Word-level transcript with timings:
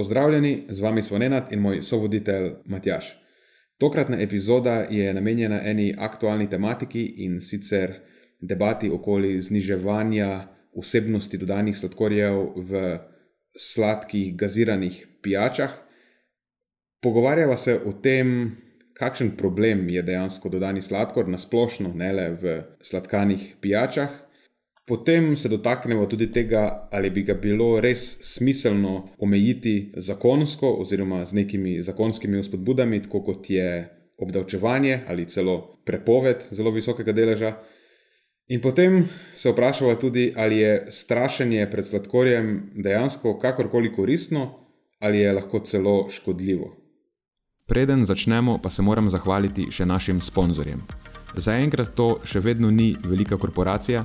Pozdravljeni, 0.00 0.62
z 0.68 0.80
vami 0.80 1.02
smo 1.02 1.18
Nenad 1.18 1.52
in 1.52 1.60
moj 1.60 1.82
sovoditelj 1.82 2.50
Matjaš. 2.64 3.20
Tokratna 3.78 4.20
epizoda 4.20 4.74
je 4.90 5.14
namenjena 5.14 5.60
eni 5.64 5.94
aktualni 5.98 6.46
tematiki 6.50 7.02
in 7.16 7.40
sicer 7.40 7.92
debati 8.40 8.88
okoli 8.90 9.42
zniževanja 9.42 10.28
vsebnosti 10.82 11.38
dodanih 11.38 11.76
sladkorjev 11.76 12.40
v 12.56 12.98
sladkih 13.58 14.36
gaziranih 14.36 15.06
pijačah. 15.22 15.76
Pogovarjava 17.02 17.56
se 17.56 17.76
o 17.84 17.92
tem, 17.92 18.56
kakšen 18.96 19.34
problem 19.36 19.88
je 19.88 20.02
dejansko 20.02 20.48
dodani 20.48 20.82
sladkor 20.82 21.28
na 21.28 21.38
splošno, 21.38 21.92
ne 21.94 22.12
le 22.12 22.28
v 22.40 22.62
sladkanih 22.80 23.56
pijačah. 23.60 24.08
Potem 24.90 25.36
se 25.36 25.48
dotaknemo 25.48 26.06
tudi 26.06 26.26
tega, 26.34 26.88
ali 26.90 27.12
bi 27.14 27.22
ga 27.22 27.36
bilo 27.38 27.76
res 27.80 28.00
smiselno 28.26 29.04
omejiti 29.22 29.92
zakonsko 29.94 30.72
oziroma 30.82 31.20
z 31.24 31.36
nekimi 31.38 31.76
zakonskimi 31.82 32.40
vzpodbudami, 32.42 32.98
tako 33.04 33.20
kot 33.22 33.50
je 33.50 33.68
obdavčevanje 34.18 35.04
ali 35.06 35.28
celo 35.30 35.78
prepoved 35.86 36.42
zelo 36.50 36.72
visokega 36.74 37.12
deleža. 37.12 37.52
In 38.50 38.60
potem 38.60 39.04
se 39.34 39.52
vprašamo 39.52 39.94
tudi, 39.94 40.32
ali 40.36 40.58
je 40.58 40.86
strašenje 40.90 41.68
pred 41.70 41.86
sladkorjem 41.86 42.72
dejansko 42.74 43.36
kakorkoli 43.38 43.92
koristno 43.92 44.48
ali 44.98 45.18
je 45.18 45.32
lahko 45.32 45.60
celo 45.60 46.08
škodljivo. 46.10 46.76
Preden 47.66 48.04
začnemo, 48.04 48.58
pa 48.62 48.70
se 48.70 48.82
moram 48.82 49.10
zahvaliti 49.10 49.68
še 49.70 49.86
našim 49.86 50.18
sponzorjem. 50.20 50.82
Zaenkrat 51.36 51.94
to 51.94 52.16
še 52.26 52.42
vedno 52.42 52.70
ni 52.74 52.96
velika 53.06 53.38
korporacija 53.38 54.04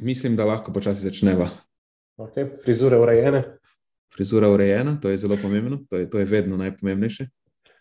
Mislim, 0.00 0.36
da 0.36 0.44
lahko 0.44 0.72
počasi 0.72 1.04
začneva. 1.04 1.50
Okay. 2.16 2.48
Frizure 2.64 2.98
urejene. 2.98 3.42
Frizura 4.14 4.48
urejena, 4.50 5.00
to 5.00 5.10
je 5.10 5.16
zelo 5.16 5.36
pomembno, 5.42 5.78
to 5.90 5.96
je, 5.96 6.10
to 6.10 6.18
je 6.18 6.24
vedno 6.24 6.56
najpomembnejše. 6.56 7.26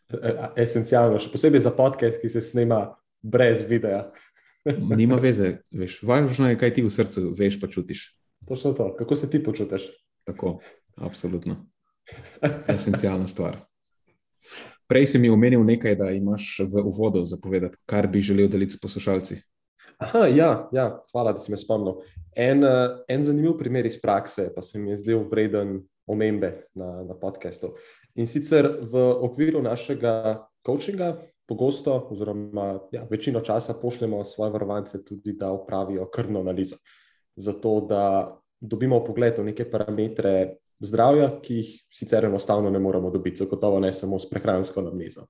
E, 0.10 0.34
esencialno, 0.58 1.20
še 1.20 1.32
posebej 1.34 1.64
za 1.66 1.72
podcast, 1.76 2.22
ki 2.22 2.30
se 2.30 2.42
snema 2.46 2.82
brez 3.22 3.64
videa. 3.70 4.10
Nima 5.00 5.18
veze, 5.22 5.62
veš. 5.72 6.02
Važno 6.04 6.52
je, 6.52 6.60
kaj 6.60 6.76
ti 6.76 6.86
v 6.86 6.92
srcu 6.94 7.32
veš, 7.38 7.60
pa 7.62 7.72
čutiš. 7.72 8.06
Točno 8.48 8.74
to, 8.78 8.92
kako 9.00 9.16
se 9.16 9.30
ti 9.30 9.42
počutiš. 9.44 9.90
Tako, 10.28 10.60
absolutno. 10.96 11.58
Esencialna 12.68 13.28
stvar. 13.28 13.60
Prej 14.90 15.08
si 15.08 15.20
mi 15.22 15.30
omenil 15.30 15.64
nekaj, 15.66 15.96
da 15.96 16.12
imaš 16.12 16.66
v 16.66 16.84
uvodu 16.84 17.22
zapovedati, 17.26 17.78
kar 17.86 18.08
bi 18.08 18.22
želel 18.22 18.50
deliti 18.50 18.76
s 18.76 18.82
poslušalci. 18.82 19.38
Aha, 20.00 20.28
ja, 20.32 20.70
ja, 20.72 21.02
hvala, 21.12 21.34
da 21.36 21.42
si 21.44 21.52
me 21.52 21.58
spomnil. 21.60 21.98
En, 22.32 22.64
uh, 22.64 23.02
en 23.12 23.24
zanimiv 23.24 23.58
primer 23.60 23.84
iz 23.86 23.98
prakse, 24.00 24.46
pa 24.56 24.62
se 24.64 24.80
mi 24.80 24.94
je 24.94 24.98
zdel 25.02 25.26
vreden 25.28 25.74
omembe 26.08 26.54
na, 26.80 27.02
na 27.04 27.16
podkastu. 27.20 27.74
In 28.16 28.28
sicer 28.28 28.70
v 28.80 29.02
okviru 29.28 29.60
našega 29.62 30.46
coachinga, 30.64 31.18
pogosto, 31.50 31.98
oziroma 32.14 32.78
ja, 32.96 33.04
večino 33.10 33.42
časa 33.44 33.76
pošljemo 33.82 34.24
svoje 34.24 34.54
varovance 34.54 35.04
tudi, 35.04 35.34
da 35.36 35.52
upravijo 35.52 36.08
krvno 36.08 36.40
analizo. 36.40 36.78
Zato, 37.36 37.82
da 37.90 38.04
dobimo 38.60 39.02
pogled 39.04 39.40
v 39.40 39.50
neke 39.50 39.66
parametre 39.68 40.62
zdravja, 40.80 41.34
ki 41.44 41.58
jih 41.58 41.74
sicer 41.92 42.30
enostavno 42.30 42.70
ne 42.72 42.80
moremo 42.80 43.12
dobiti, 43.12 43.44
zagotovo 43.44 43.82
ne 43.84 43.92
samo 43.94 44.20
s 44.20 44.30
prehransko 44.32 44.80
analizo. 44.80 45.28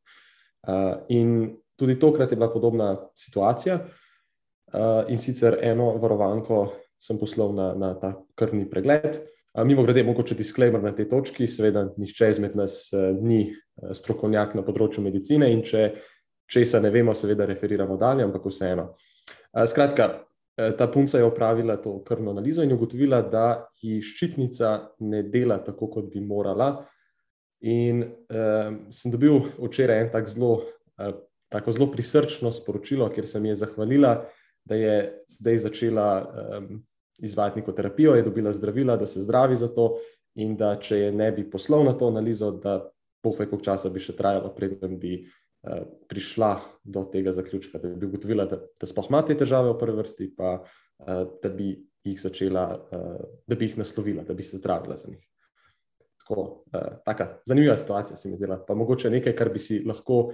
Uh, 0.61 1.01
in 1.09 1.57
tudi 1.75 1.97
tokrat 1.99 2.31
je 2.31 2.37
bila 2.37 2.51
podobna 2.53 2.91
situacija. 3.17 3.79
Uh, 3.81 3.97
in 5.09 5.17
sicer 5.17 5.57
eno 5.65 5.95
varovanko 5.97 6.67
sem 6.99 7.17
poslal 7.17 7.53
na, 7.55 7.73
na 7.73 7.93
ta 7.95 8.13
krvni 8.35 8.67
pregled. 8.69 9.17
Uh, 9.53 9.63
mimo 9.65 9.83
grede, 9.83 10.03
mogoče 10.03 10.35
disclaimer 10.35 10.83
na 10.83 10.91
tej 10.95 11.09
točki, 11.09 11.47
seveda, 11.47 11.87
nihče 11.97 12.29
izmed 12.35 12.55
nas 12.59 12.81
uh, 12.93 13.09
ni 13.15 13.47
uh, 13.49 13.93
strokovnjak 13.95 14.53
na 14.59 14.63
področju 14.67 15.03
medicine 15.05 15.49
in 15.49 15.63
če 15.65 15.89
česa 16.49 16.81
ne 16.83 16.91
vemo, 16.93 17.15
seveda 17.17 17.47
referiramo 17.49 17.97
dalje, 17.97 18.27
ampak 18.27 18.45
vseeno. 18.51 18.89
Uh, 18.91 19.63
skratka, 19.69 20.09
uh, 20.19 20.69
ta 20.77 20.89
punca 20.91 21.17
je 21.17 21.25
opravila 21.25 21.79
to 21.81 21.97
krvno 22.05 22.35
analizo 22.35 22.65
in 22.65 22.75
ugotovila, 22.75 23.23
da 23.25 23.65
ji 23.81 24.01
ščitnica 24.05 24.75
ne 25.07 25.23
dela 25.31 25.61
tako, 25.65 25.89
kot 25.95 26.11
bi 26.13 26.21
morala. 26.21 26.73
In 27.65 28.03
uh, 28.05 28.75
sem 28.93 29.11
dobil 29.11 29.41
včeraj 29.57 30.03
en 30.03 30.11
tak 30.13 30.29
zelo, 30.31 30.59
uh, 30.99 31.15
tako 31.49 31.73
zelo 31.73 31.89
prisrčno 31.95 32.51
sporočilo, 32.53 33.09
kjer 33.15 33.27
sem 33.27 33.49
ji 33.49 33.57
zahvalila 33.63 34.19
da 34.69 34.75
je 34.75 35.23
zdaj 35.27 35.57
začela 35.57 36.09
um, 36.23 36.69
izvajati 37.19 37.59
neko 37.59 37.71
terapijo, 37.71 38.15
je 38.15 38.23
dobila 38.23 38.53
zdravila, 38.53 38.97
da 38.97 39.05
se 39.05 39.21
zdravi 39.21 39.55
za 39.55 39.67
to, 39.67 39.97
in 40.35 40.55
da 40.57 40.75
če 40.79 40.97
je 40.97 41.11
ne 41.11 41.31
bi 41.31 41.49
poslal 41.49 41.83
na 41.83 41.93
to 41.97 42.07
analizo, 42.07 42.51
da 42.51 42.79
pove, 43.23 43.49
koliko 43.49 43.65
časa 43.65 43.89
bi 43.89 43.99
še 43.99 44.15
trajalo, 44.15 44.53
preden 44.55 44.95
bi 44.99 45.17
uh, 45.19 45.81
prišla 46.09 46.53
do 46.83 47.03
tega 47.11 47.33
zaključka, 47.35 47.81
da 47.81 47.91
bi 47.91 48.07
ugotovila, 48.07 48.45
da, 48.47 48.61
da 48.79 48.87
sploh 48.87 49.09
ima 49.09 49.23
te 49.25 49.35
težave 49.37 49.73
v 49.73 49.79
prvi 49.81 49.97
vrsti, 49.99 50.29
pa 50.37 50.59
uh, 50.61 51.25
da 51.43 51.51
bi 51.51 51.73
jih 52.07 52.21
začela, 52.21 52.69
uh, 52.77 53.17
da 53.49 53.57
bi 53.59 53.67
jih 53.67 53.81
naslovila, 53.81 54.23
da 54.23 54.37
bi 54.37 54.45
se 54.45 54.61
zdravila 54.61 54.95
za 55.01 55.11
njih. 55.11 55.25
Tako, 56.21 56.45
uh, 56.71 56.87
taka 57.05 57.33
zanimiva 57.49 57.75
situacija 57.77 58.15
se 58.15 58.29
mi 58.29 58.37
zdela, 58.39 58.61
pa 58.65 58.77
mogoče 58.77 59.11
nekaj, 59.11 59.35
kar 59.35 59.51
bi 59.51 59.59
si 59.59 59.81
lahko 59.83 60.29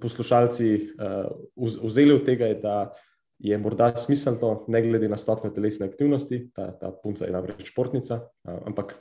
poslušalci 0.00 0.90
uh, 1.00 1.30
vzeli 1.56 2.14
od 2.14 2.24
tega, 2.24 2.52
da 2.62 2.92
je 3.38 3.58
morda 3.58 3.90
smiselno, 3.96 4.64
ne 4.68 4.82
glede 4.82 5.08
na 5.08 5.16
stopnjo 5.16 5.50
telesne 5.50 5.86
aktivnosti, 5.86 6.50
ta, 6.54 6.70
ta 6.78 6.92
punca 7.02 7.24
je 7.24 7.32
namreč 7.32 7.64
športnica, 7.70 8.20
uh, 8.20 8.60
ampak 8.66 8.94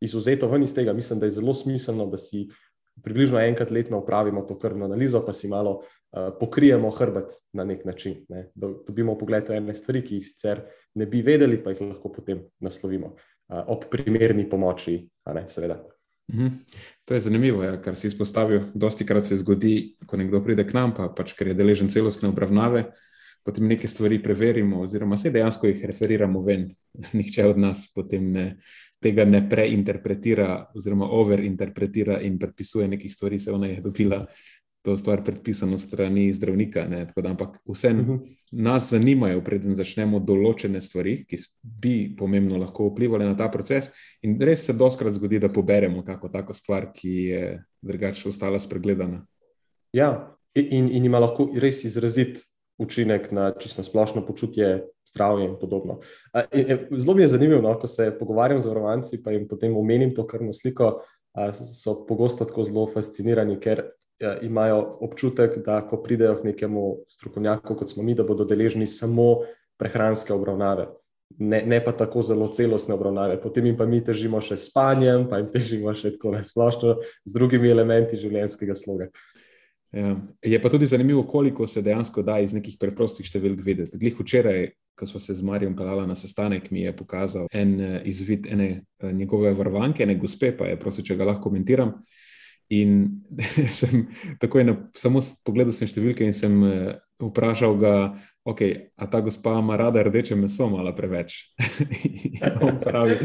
izuzeto 0.00 0.48
ven 0.48 0.62
iz 0.62 0.74
tega, 0.74 0.92
mislim, 0.92 1.20
da 1.20 1.26
je 1.26 1.38
zelo 1.38 1.54
smiselno, 1.54 2.06
da 2.06 2.16
si 2.16 2.48
približno 3.02 3.38
enkrat 3.40 3.70
letno 3.70 3.98
upravimo 3.98 4.42
to 4.42 4.58
krvno 4.58 4.84
analizo, 4.84 5.22
pa 5.26 5.32
si 5.32 5.48
malo 5.48 5.76
uh, 5.80 6.32
pokrijemo 6.40 6.90
hrbet 6.90 7.32
na 7.52 7.64
nek 7.64 7.84
način. 7.84 8.24
Ne? 8.28 8.50
Dobimo 8.54 9.18
pogled 9.18 9.48
v 9.48 9.60
ene 9.60 9.74
stvari, 9.74 10.02
ki 10.02 10.18
jih 10.18 10.26
sicer 10.26 10.64
ne 10.94 11.06
bi 11.06 11.22
vedeli, 11.22 11.62
pa 11.62 11.74
jih 11.74 11.86
lahko 11.92 12.12
potem 12.12 12.42
naslovimo 12.60 13.14
uh, 13.14 13.62
ob 13.66 13.86
primerni 13.90 14.48
pomoči, 14.50 15.00
ne 15.34 15.46
seveda. 15.48 15.78
Mhm. 16.32 16.46
To 17.04 17.14
je 17.14 17.20
zanimivo, 17.20 17.62
ja, 17.64 17.82
kar 17.82 17.96
si 17.96 18.06
izpostavil. 18.06 18.70
Dosti 18.74 19.06
krat 19.06 19.26
se 19.26 19.36
zgodi, 19.36 19.96
ko 20.06 20.16
nekdo 20.16 20.42
pride 20.44 20.66
k 20.66 20.74
nam, 20.74 20.94
pa 20.94 21.08
pač, 21.08 21.34
ker 21.34 21.50
je 21.50 21.56
deležen 21.58 21.90
celostne 21.90 22.30
obravnave, 22.30 22.84
potem 23.42 23.66
neke 23.66 23.88
stvari 23.88 24.20
preverimo, 24.22 24.82
oziroma 24.84 25.18
se 25.18 25.32
dejansko 25.34 25.66
jih 25.66 25.84
referiramo 25.90 26.42
ven. 26.42 26.68
Nihče 27.18 27.48
od 27.50 27.58
nas 27.58 27.86
potem 27.94 28.30
ne, 28.32 28.46
tega 29.02 29.24
ne 29.24 29.42
preinterpretira, 29.48 30.70
oziroma 30.76 31.08
overinterpretira 31.10 32.20
in 32.20 32.38
predpisuje 32.38 32.88
nekih 32.88 33.12
stvari, 33.12 33.40
se 33.40 33.52
ona 33.52 33.66
je 33.66 33.80
dobila 33.80 34.26
to 34.82 34.96
stvar 34.96 35.24
predpisano 35.24 35.78
strani 35.78 36.32
zdravnika. 36.32 36.86
Da, 37.16 37.30
ampak 37.30 37.58
vse 37.68 37.88
uh 37.88 37.96
mhm. 37.96 38.12
-huh. 38.12 38.36
nas 38.50 38.90
zanimajo, 38.90 39.40
preden 39.44 39.74
začnemo 39.74 40.18
določene 40.18 40.80
stvari, 40.80 41.24
ki 41.24 41.36
bi 41.62 42.14
pomembno 42.18 42.58
lahko 42.58 42.88
vplivali 42.88 43.24
na 43.24 43.36
ta 43.36 43.48
proces. 43.48 43.90
In 44.22 44.40
res 44.40 44.64
se 44.64 44.72
doskrat 44.72 45.14
zgodi, 45.14 45.38
da 45.38 45.48
poberemo 45.48 46.04
kako 46.04 46.28
tako 46.28 46.54
stvar, 46.54 46.92
ki 46.94 47.14
je 47.24 47.64
drugače 47.82 48.28
ostala 48.28 48.58
spregledana. 48.58 49.26
Ja, 49.92 50.36
in, 50.54 50.88
in 50.88 51.04
ima 51.04 51.18
lahko 51.18 51.50
res 51.54 51.84
izrazit 51.84 52.38
učinek 52.78 53.32
na 53.32 53.52
čisto 53.58 53.82
splošno 53.82 54.26
počutje, 54.26 54.86
zdravje 55.10 55.46
in 55.46 55.56
podobno. 55.60 55.98
Zelo 56.96 57.14
mi 57.14 57.22
je 57.22 57.28
zanimivo, 57.28 57.60
no, 57.62 57.78
ko 57.78 57.86
se 57.86 58.16
pogovarjam 58.18 58.62
z 58.62 58.66
varovanci, 58.66 59.22
pa 59.22 59.30
jim 59.30 59.48
potem 59.48 59.76
omenim 59.76 60.14
to 60.14 60.26
krvno 60.26 60.52
sliko, 60.52 61.02
so 61.52 62.06
pogosto 62.06 62.44
tako 62.44 62.64
zelo 62.64 62.86
fascinirani, 62.94 63.58
ker 63.60 63.82
imajo 64.42 64.80
občutek, 65.00 65.58
da 65.64 65.80
ko 65.88 66.02
pridejo 66.02 66.36
k 66.40 66.50
nekemu 66.52 66.96
strokovnjaku, 67.08 67.76
kot 67.76 67.90
smo 67.90 68.02
mi, 68.02 68.14
da 68.14 68.24
bodo 68.24 68.44
deležni 68.44 68.86
samo 68.86 69.40
prehranske 69.80 70.32
obravnave. 70.32 70.88
Ne, 71.38 71.62
ne 71.66 71.78
pa 71.84 71.92
tako 71.92 72.22
zelo 72.26 72.48
celostne 72.52 72.94
obravnave, 72.94 73.38
potem 73.40 73.66
jim 73.66 73.76
pa 73.78 73.86
mi 73.86 74.00
težimo 74.04 74.40
še 74.42 74.58
s 74.58 74.68
spanjem, 74.68 75.28
pa 75.30 75.38
jim 75.38 75.48
težimo 75.52 75.94
še 75.94 76.16
tako 76.16 76.34
nasplošno 76.34 76.96
z 77.00 77.34
drugimi 77.36 77.70
elementi 77.70 78.18
življenjskega 78.18 78.74
sloga. 78.74 79.08
Ja. 79.92 80.14
Je 80.42 80.58
pa 80.62 80.70
tudi 80.70 80.86
zanimivo, 80.86 81.22
koliko 81.22 81.66
se 81.66 81.82
dejansko 81.82 82.22
da 82.22 82.38
iz 82.38 82.52
nekih 82.54 82.76
preprostih 82.78 83.26
številk 83.26 83.62
videti. 83.64 83.98
Glih 83.98 84.18
včeraj, 84.20 84.68
ko 84.98 85.06
smo 85.06 85.20
se 85.22 85.34
z 85.34 85.42
Marijo 85.46 85.72
pelali 85.78 86.06
na 86.06 86.14
sestanek, 86.14 86.68
mi 86.70 86.84
je 86.84 86.92
pokazal 86.96 87.48
en 87.50 87.72
uh, 87.78 87.96
izvid 88.06 88.46
ene 88.50 88.68
uh, 88.76 89.10
njegove 89.14 89.54
varovanke, 89.58 90.04
ene 90.04 90.18
gospe, 90.20 90.52
pa 90.56 90.68
je 90.68 90.78
prosil, 90.78 91.06
če 91.06 91.16
ga 91.18 91.30
lahko 91.32 91.48
komentiram. 91.48 91.96
In 92.70 93.22
sem 93.78 94.06
takoj 94.38 94.64
na, 94.64 94.76
samo 94.94 95.22
pogledal 95.46 95.74
sem 95.74 95.90
številke 95.90 96.22
in 96.22 96.36
sem 96.36 96.54
uh, 96.62 96.92
vprašal 97.20 97.74
ga, 97.80 97.94
okay, 98.46 98.92
a 98.94 99.08
ta 99.10 99.20
gospa 99.24 99.56
ima 99.58 99.74
rada 99.76 100.04
rdeče 100.06 100.38
meso, 100.38 100.68
malo 100.70 100.92
preveč. 100.96 101.50
on 102.66 102.78
pravi, 102.78 103.18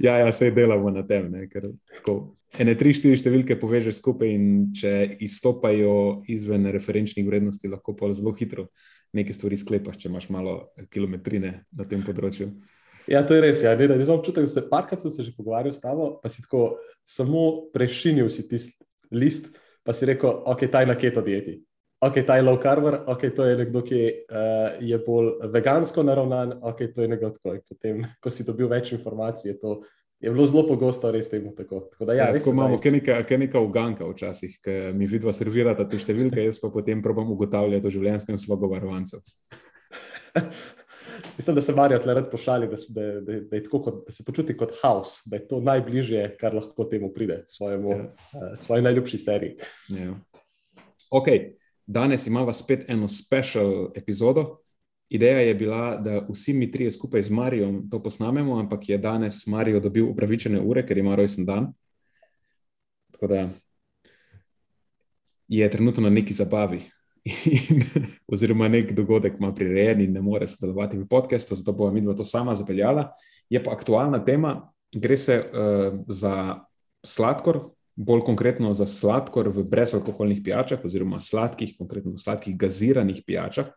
ja, 0.00 0.20
ja, 0.22 0.30
se 0.32 0.52
delamo 0.54 0.92
na 0.94 1.02
tem, 1.06 1.26
ne, 1.32 1.48
ker 1.50 1.66
tako 1.98 2.36
ene 2.62 2.76
tri, 2.78 2.92
štiri 2.94 3.18
številke 3.18 3.56
povežeš 3.60 3.98
skupaj, 3.98 4.30
in 4.30 4.46
če 4.76 4.92
izstopajo 5.24 6.22
izven 6.30 6.70
referenčnih 6.72 7.26
vrednosti, 7.26 7.70
lahko 7.72 7.96
pa 7.98 8.12
zelo 8.14 8.34
hitro 8.38 8.68
nekaj 9.16 9.36
stvari 9.36 9.58
sklepaš, 9.60 9.98
če 9.98 10.08
imaš 10.12 10.30
malo 10.32 10.54
kilometrine 10.92 11.52
na 11.74 11.88
tem 11.88 12.04
področju. 12.06 12.52
Ja, 13.10 13.24
to 13.26 13.34
je 13.34 13.42
res. 13.42 13.60
Ja. 13.64 13.74
Zdaj 13.74 13.98
imam 13.98 14.20
občutek, 14.20 14.46
da 14.46 14.52
se 14.52 14.62
parkrat 14.70 15.02
sem 15.02 15.10
se 15.10 15.26
že 15.26 15.34
pogovarjal 15.34 15.74
s 15.74 15.82
tabo, 15.82 16.20
pa 16.22 16.30
si 16.30 16.44
tako 16.44 16.78
samo 17.02 17.72
prešinil 17.74 18.30
si 18.30 18.46
tisti 18.46 18.78
list, 19.12 19.52
pa 19.84 19.94
si 19.96 20.08
rekel, 20.08 20.42
ok, 20.46 20.66
taj 20.72 20.88
na 20.90 20.96
keto 20.98 21.22
dieti. 21.22 21.60
Ok, 22.02 22.18
ta 22.26 22.36
je 22.36 22.42
low 22.42 22.58
carver, 22.58 22.96
ok, 23.06 23.28
to 23.30 23.44
je 23.46 23.56
nekdo, 23.60 23.82
ki 23.86 23.98
uh, 24.02 24.78
je 24.82 24.98
bolj 25.06 25.36
vegansko 25.54 26.02
naravnan, 26.02 26.56
ok, 26.58 26.88
to 26.94 27.04
je 27.04 27.10
nekdo 27.12 27.30
tako. 27.36 27.60
Potem, 27.68 28.02
ko 28.18 28.30
si 28.30 28.46
dobil 28.46 28.70
več 28.72 28.90
informacij, 28.96 29.52
je 29.52 29.58
to 29.60 29.76
je 30.22 30.30
bilo 30.30 30.46
zelo 30.46 30.62
pogosto 30.66 31.10
res 31.10 31.28
temu 31.28 31.54
tako. 31.54 31.80
tako, 31.90 32.04
da, 32.04 32.12
ja, 32.12 32.26
ja, 32.26 32.32
tako 32.38 32.50
imamo 32.50 32.76
kaj 33.28 33.38
neka 33.38 33.60
uganka 33.60 34.06
včasih, 34.06 34.58
ki 34.62 34.76
mi 34.94 35.06
vidva 35.10 35.34
servirata 35.34 35.88
te 35.88 35.98
številke, 35.98 36.44
jaz 36.46 36.60
pa 36.62 36.70
potem 36.70 37.02
probam 37.02 37.32
ugotavljati 37.34 37.90
o 37.90 37.90
življenjskem 37.90 38.38
slogu 38.38 38.70
varovancev. 38.70 39.18
Mislim, 41.36 41.54
da 41.54 41.62
se 41.62 41.72
Marijo 41.72 41.98
tle 41.98 42.14
rad 42.14 42.30
pošali, 42.30 42.68
da, 42.68 42.76
da, 42.88 43.20
da, 43.20 43.40
da, 43.40 43.68
kot, 43.70 44.04
da 44.06 44.12
se 44.12 44.24
počuti 44.24 44.56
kot 44.56 44.72
haus, 44.82 45.22
da 45.26 45.36
je 45.36 45.48
to 45.48 45.60
najbližje, 45.60 46.36
kar 46.40 46.54
lahko 46.54 46.84
temu 46.84 47.12
pride, 47.12 47.44
svojemu, 47.46 47.90
ja. 47.90 47.96
uh, 47.96 48.58
svoji 48.60 48.82
najljubši 48.82 49.18
seriji. 49.18 49.56
Ja. 49.88 50.14
Ok, 51.10 51.26
danes 51.86 52.26
imamo 52.26 52.52
spet 52.52 52.84
eno 52.88 53.08
special 53.08 53.90
epizodo. 53.96 54.58
Ideja 55.08 55.40
je 55.40 55.54
bila, 55.54 55.96
da 55.96 56.26
vsi 56.28 56.52
mi 56.52 56.70
trije 56.70 56.92
skupaj 56.92 57.22
z 57.22 57.30
Marijo 57.30 57.82
to 57.90 58.02
posnamemo, 58.02 58.58
ampak 58.58 58.88
je 58.88 58.98
danes 58.98 59.46
Marijo 59.46 59.80
dobil 59.80 60.08
upravičene 60.08 60.60
ure, 60.60 60.86
ker 60.86 60.98
ima 60.98 61.14
rojsten 61.14 61.46
dan. 61.46 61.72
Tako 63.12 63.26
da 63.26 63.48
je 65.48 65.70
trenutno 65.70 66.02
na 66.02 66.10
neki 66.10 66.32
zabavi, 66.32 66.82
in, 67.24 67.82
oziroma 68.32 68.68
nek 68.68 68.92
dogodek 68.96 69.38
ima 69.38 69.52
prirejen 69.54 70.00
in 70.00 70.12
ne 70.12 70.22
more 70.22 70.48
sodelovati 70.48 70.98
v 70.98 71.06
podkastu, 71.08 71.54
zato 71.54 71.72
bo 71.72 71.90
mi 71.90 72.04
to 72.16 72.24
sama 72.24 72.54
zapeljala. 72.54 73.12
Je 73.50 73.62
pa 73.64 73.72
aktualna 73.72 74.24
tema, 74.24 74.72
gre 74.94 75.16
se 75.18 75.38
uh, 75.38 76.00
za 76.08 76.64
sladkor, 77.06 77.60
bolj 77.96 78.20
konkretno 78.20 78.74
za 78.74 78.86
sladkor 78.86 79.48
v 79.48 79.64
brezalkoholnih 79.64 80.40
pijačah, 80.44 80.84
oziroma 80.84 81.20
sladkih, 81.20 81.74
konkretno 81.78 82.18
sladkih 82.18 82.56
gaziranih 82.56 83.22
pijačah 83.26 83.72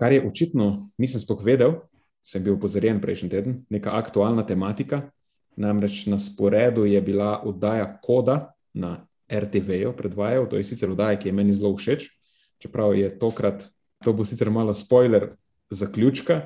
kar 0.00 0.12
je 0.12 0.24
očitno, 0.26 0.78
nisem 0.98 1.20
sploh 1.20 1.42
vedel, 1.44 1.74
sem 2.24 2.40
bil 2.44 2.54
upozorjen 2.56 3.02
prejšnji 3.02 3.28
teden, 3.28 3.58
neka 3.68 3.92
aktualna 3.98 4.46
tematika. 4.48 5.10
Namreč 5.60 6.06
na 6.08 6.16
sporedu 6.16 6.86
je 6.88 7.00
bila 7.04 7.42
oddaja 7.44 7.84
Koda 8.00 8.54
na 8.72 9.04
RTV-ju, 9.28 9.92
predvajal, 9.96 10.46
to 10.48 10.56
je 10.56 10.64
sicer 10.64 10.88
oddaja, 10.94 11.18
ki 11.20 11.28
je 11.28 11.34
meni 11.36 11.54
zelo 11.54 11.74
všeč, 11.76 12.06
čeprav 12.60 12.94
je 12.94 13.10
tokrat, 13.18 13.68
to 14.04 14.12
bo 14.12 14.24
sicer 14.24 14.50
malo 14.50 14.74
spoiler 14.74 15.32
zaključka, 15.70 16.40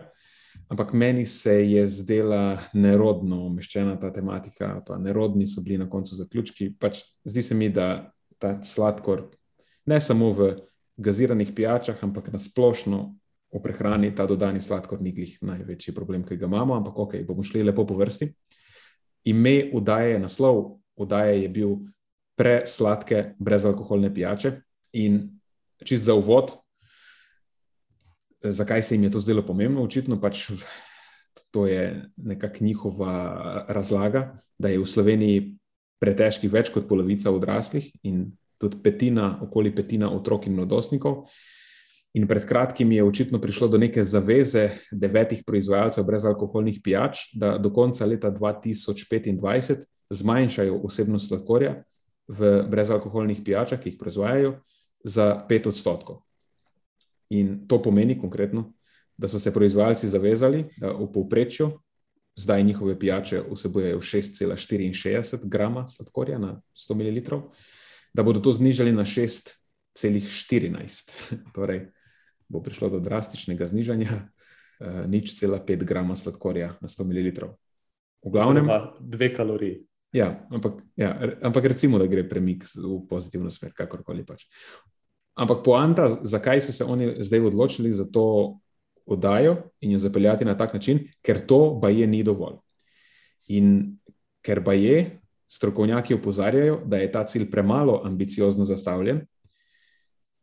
ampak 0.69 0.93
meni 0.93 1.27
se 1.27 1.55
je 1.71 1.87
zdela 1.89 2.59
nerodno 2.73 3.45
umeščena 3.47 3.97
ta 4.01 4.13
tematika, 4.13 4.81
pa 4.87 4.99
nerodni 4.99 5.47
so 5.47 5.63
bili 5.63 5.79
na 5.79 5.89
koncu 5.91 6.15
zaključki. 6.15 6.73
Pač 6.81 7.03
zdi 7.25 7.43
se 7.43 7.55
mi, 7.55 7.69
da 7.69 8.13
ta 8.39 8.57
sladkor 8.63 9.29
ne 9.87 10.01
samo 10.01 10.31
v 10.33 10.55
gaziranih 10.97 11.53
pijačah, 11.55 11.99
ampak 12.05 12.33
na 12.33 12.39
splošno 12.39 13.15
v 13.55 13.63
prehrani 13.63 14.11
ta 14.15 14.27
dodani 14.27 14.63
sladkor 14.63 15.03
ni 15.03 15.13
glih 15.15 15.39
največji 15.43 15.95
problem, 15.95 16.25
ki 16.27 16.37
ga 16.37 16.47
imamo, 16.51 16.75
ampak 16.75 16.99
ok, 16.99 17.19
bomo 17.27 17.43
šli 17.43 17.63
lepo 17.63 17.87
po 17.87 17.99
vrsti. 17.99 18.33
Ime 19.31 19.71
udaje, 19.73 20.19
naslov 20.19 20.79
udaje 20.97 21.43
je 21.43 21.49
bil 21.49 21.77
presladke 22.37 23.35
brezalkoholne 23.39 24.11
pijače 24.15 24.57
in 24.93 25.34
čist 25.85 26.05
za 26.05 26.15
uvod, 26.15 26.51
zakaj 28.45 28.83
se 28.83 28.95
jim 28.95 29.05
je 29.05 29.11
to 29.11 29.21
zdelo 29.21 29.43
pomembno, 29.43 29.83
očitno 29.83 30.21
pač 30.21 30.51
to 31.51 31.67
je 31.67 32.11
nekak 32.17 32.61
njihova 32.61 33.65
razlaga, 33.69 34.37
da 34.59 34.69
je 34.69 34.79
v 34.79 34.87
Sloveniji 34.87 35.55
pretežkih 36.03 36.53
več 36.53 36.71
kot 36.75 36.89
polovica 36.89 37.33
odraslih 37.33 37.89
in 38.03 38.29
tudi 38.61 38.79
petina, 38.83 39.39
okoli 39.43 39.73
petina 39.75 40.11
otrok 40.13 40.47
in 40.47 40.59
mladostnikov. 40.59 41.25
In 42.15 42.29
pred 42.31 42.45
kratkim 42.47 42.93
je 42.95 43.03
očitno 43.03 43.41
prišlo 43.43 43.69
do 43.69 43.79
neke 43.79 44.05
zaveze 44.07 44.69
devetih 44.93 45.43
proizvajalcev 45.47 46.07
brezalkoholnih 46.07 46.79
pijač, 46.85 47.27
da 47.35 47.57
do 47.59 47.73
konca 47.75 48.07
leta 48.07 48.31
2025 48.31 49.83
zmanjšajo 50.15 50.79
vsebnost 50.85 51.33
sladkorja 51.33 51.81
v 52.29 52.53
brezalkoholnih 52.71 53.43
pijačah, 53.45 53.81
ki 53.83 53.91
jih 53.91 53.99
proizvajajo, 53.99 54.55
za 55.05 55.47
pet 55.49 55.67
odstotkov. 55.67 56.23
In 57.31 57.69
to 57.69 57.83
pomeni 57.83 58.19
konkretno, 58.19 58.73
da 59.17 59.29
so 59.29 59.39
se 59.39 59.55
proizvajalci 59.55 60.09
zavezali, 60.09 60.65
da 60.81 60.93
v 60.93 61.13
povprečju 61.13 61.71
zdaj 62.37 62.63
njihove 62.63 62.99
pijače 62.99 63.43
vsebujejo 63.53 64.01
6,64 64.01 65.49
grama 65.49 65.89
sladkorja 65.89 66.39
na 66.39 66.63
100 66.75 66.95
ml, 66.95 67.21
da 68.15 68.23
bodo 68.23 68.41
to 68.41 68.53
znižali 68.53 68.93
na 68.93 69.05
6,14. 69.05 71.11
torej, 71.55 71.87
bo 72.49 72.63
prišlo 72.63 72.91
do 72.91 73.01
drastičnega 73.01 73.65
znižanja, 73.65 74.11
uh, 74.11 74.27
nič 75.07 75.39
cela 75.39 75.61
5 75.61 75.85
grama 75.85 76.17
sladkorja 76.17 76.77
na 76.81 76.89
100 76.89 77.05
ml. 77.05 77.33
V 78.25 78.31
glavnem, 78.31 78.69
dve 79.01 79.35
kaloriji. 79.35 79.87
Ja, 80.15 80.47
ampak, 80.51 80.73
ja, 80.97 81.19
ampak 81.43 81.65
recimo, 81.65 81.99
da 81.99 82.07
gre 82.07 82.29
premik 82.29 82.65
v 82.79 83.07
pozitivno 83.11 83.51
smer, 83.51 83.73
kakorkoli 83.75 84.25
pač. 84.25 84.47
Ampak 85.35 85.65
poanta, 85.65 86.09
zakaj 86.23 86.63
so 86.63 86.73
se 86.73 86.85
oni 86.85 87.17
zdaj 87.21 87.41
odločili 87.41 87.93
za 87.93 88.05
to 88.05 88.59
oddajo 89.07 89.57
in 89.81 89.93
jo 89.93 89.99
zapeljati 89.99 90.45
na 90.45 90.57
tak 90.57 90.75
način, 90.75 91.09
ker 91.23 91.41
to 91.47 91.75
baje 91.83 92.07
ni 92.07 92.23
dovolj. 92.23 92.57
In 93.49 93.99
ker 94.43 94.61
baje, 94.61 95.21
strokovnjaki 95.49 96.15
opozarjajo, 96.15 96.81
da 96.87 96.97
je 96.97 97.13
ta 97.13 97.25
cilj 97.27 97.51
premalo 97.51 98.01
ambiciozno 98.05 98.65
zastavljen, 98.65 99.21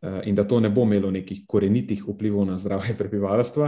Eh, 0.01 0.21
in 0.25 0.35
da 0.35 0.43
to 0.43 0.59
ne 0.59 0.69
bo 0.69 0.81
imelo 0.81 1.11
nekih 1.11 1.43
korenitih 1.47 2.01
vplivov 2.07 2.45
na 2.45 2.57
zdravje 2.57 2.97
prebivalstva. 2.97 3.67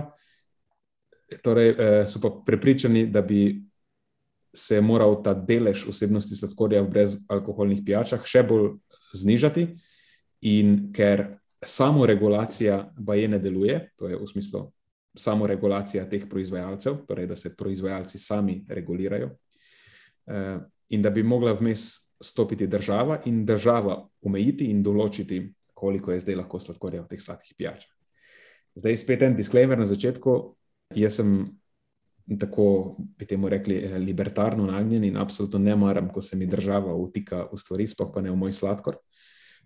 Torej, 1.42 1.70
eh, 1.70 2.06
so 2.08 2.20
pa 2.22 2.32
prepričani, 2.46 3.06
da 3.08 3.22
bi 3.22 3.62
se 4.54 4.82
moral 4.82 5.22
ta 5.24 5.34
delež 5.34 5.86
vsebnosti 5.88 6.36
sladkorja 6.36 6.82
v 6.82 6.90
brezalkoholnih 6.90 7.84
pijačah 7.86 8.26
še 8.26 8.44
bolj 8.50 8.78
znižati, 9.14 9.68
in 10.44 10.92
ker 10.94 11.26
samo 11.66 12.06
regulacija 12.06 12.94
baje 12.98 13.28
ne 13.28 13.40
deluje, 13.40 13.80
to 13.96 14.08
je 14.08 14.18
v 14.20 14.28
smislu 14.28 14.72
samo 15.16 15.48
regulacija 15.48 16.08
teh 16.10 16.26
proizvajalcev, 16.30 17.06
torej 17.08 17.28
da 17.28 17.36
se 17.36 17.56
proizvajalci 17.56 18.20
sami 18.20 18.66
regulirajo, 18.70 19.30
eh, 20.28 20.60
in 20.90 21.02
da 21.02 21.10
bi 21.10 21.24
mogla 21.24 21.54
vmes 21.54 21.92
stopiti 22.24 22.68
država 22.68 23.22
in 23.26 23.46
država 23.46 24.08
omejiti 24.22 24.66
in 24.72 24.84
določiti 24.84 25.54
koliko 25.74 26.12
je 26.12 26.20
zdaj 26.20 26.36
lahko 26.36 26.60
sladkorja 26.60 27.02
v 27.02 27.08
teh 27.12 27.22
sladkih 27.22 27.56
pijačah. 27.58 27.92
Zdaj, 28.76 28.98
spet 28.98 29.22
en 29.22 29.36
disclaimer 29.36 29.78
na 29.78 29.86
začetku. 29.86 30.56
Jaz 30.96 31.20
sem 31.20 31.34
tako, 32.40 32.96
bi 33.18 33.26
temu 33.26 33.50
rekli, 33.50 33.76
eh, 33.84 33.98
libertarno 34.00 34.66
nagnjen 34.66 35.04
in 35.04 35.18
absolutno 35.18 35.60
ne 35.60 35.76
maram, 35.76 36.10
ko 36.10 36.22
se 36.22 36.38
mi 36.38 36.46
država 36.46 36.96
vtika 37.08 37.48
v 37.52 37.58
stvari, 37.58 37.88
sploh 37.88 38.14
pa 38.14 38.22
ne 38.22 38.32
v 38.32 38.36
moj 38.36 38.54
sladkor. 38.54 38.98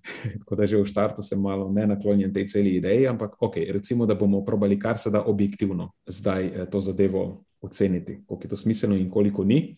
Tako 0.39 0.55
da 0.55 0.67
že 0.67 0.77
v 0.77 0.85
štartu 0.85 1.21
sem 1.21 1.39
malo 1.39 1.69
ne 1.71 1.87
naklonjen 1.87 2.33
tej 2.33 2.47
celi 2.47 2.75
ideji, 2.77 3.07
ampak 3.07 3.35
ok, 3.39 3.55
recimo, 3.71 4.05
da 4.05 4.15
bomo 4.15 4.45
probali 4.45 4.79
kar 4.79 4.97
se 4.97 5.09
da 5.09 5.23
objektivno 5.23 5.91
zdaj 6.05 6.45
eh, 6.45 6.65
to 6.71 6.81
zadevo 6.81 7.43
oceniti, 7.61 8.23
koliko 8.25 8.45
je 8.45 8.49
to 8.49 8.57
smiselno 8.57 8.95
in 8.95 9.09
koliko 9.09 9.43
ni. 9.43 9.77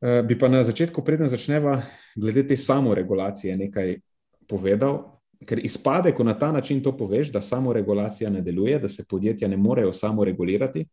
Eh, 0.00 0.22
bi 0.22 0.38
pa 0.38 0.48
na 0.48 0.64
začetku, 0.64 1.04
preden 1.04 1.28
začneva, 1.28 1.82
glede 2.16 2.46
te 2.46 2.56
samoregulacije 2.56 3.56
nekaj 3.56 3.98
povedal, 4.48 5.20
ker 5.46 5.60
izpade, 5.64 6.12
ko 6.12 6.24
na 6.24 6.38
ta 6.38 6.52
način 6.52 6.82
to 6.82 6.96
poveš, 6.96 7.32
da 7.32 7.42
samoregulacija 7.42 8.30
ne 8.30 8.40
deluje, 8.40 8.78
da 8.78 8.88
se 8.88 9.04
podjetja 9.08 9.48
ne 9.48 9.56
morejo 9.56 9.92
samoregulirati. 9.92 10.86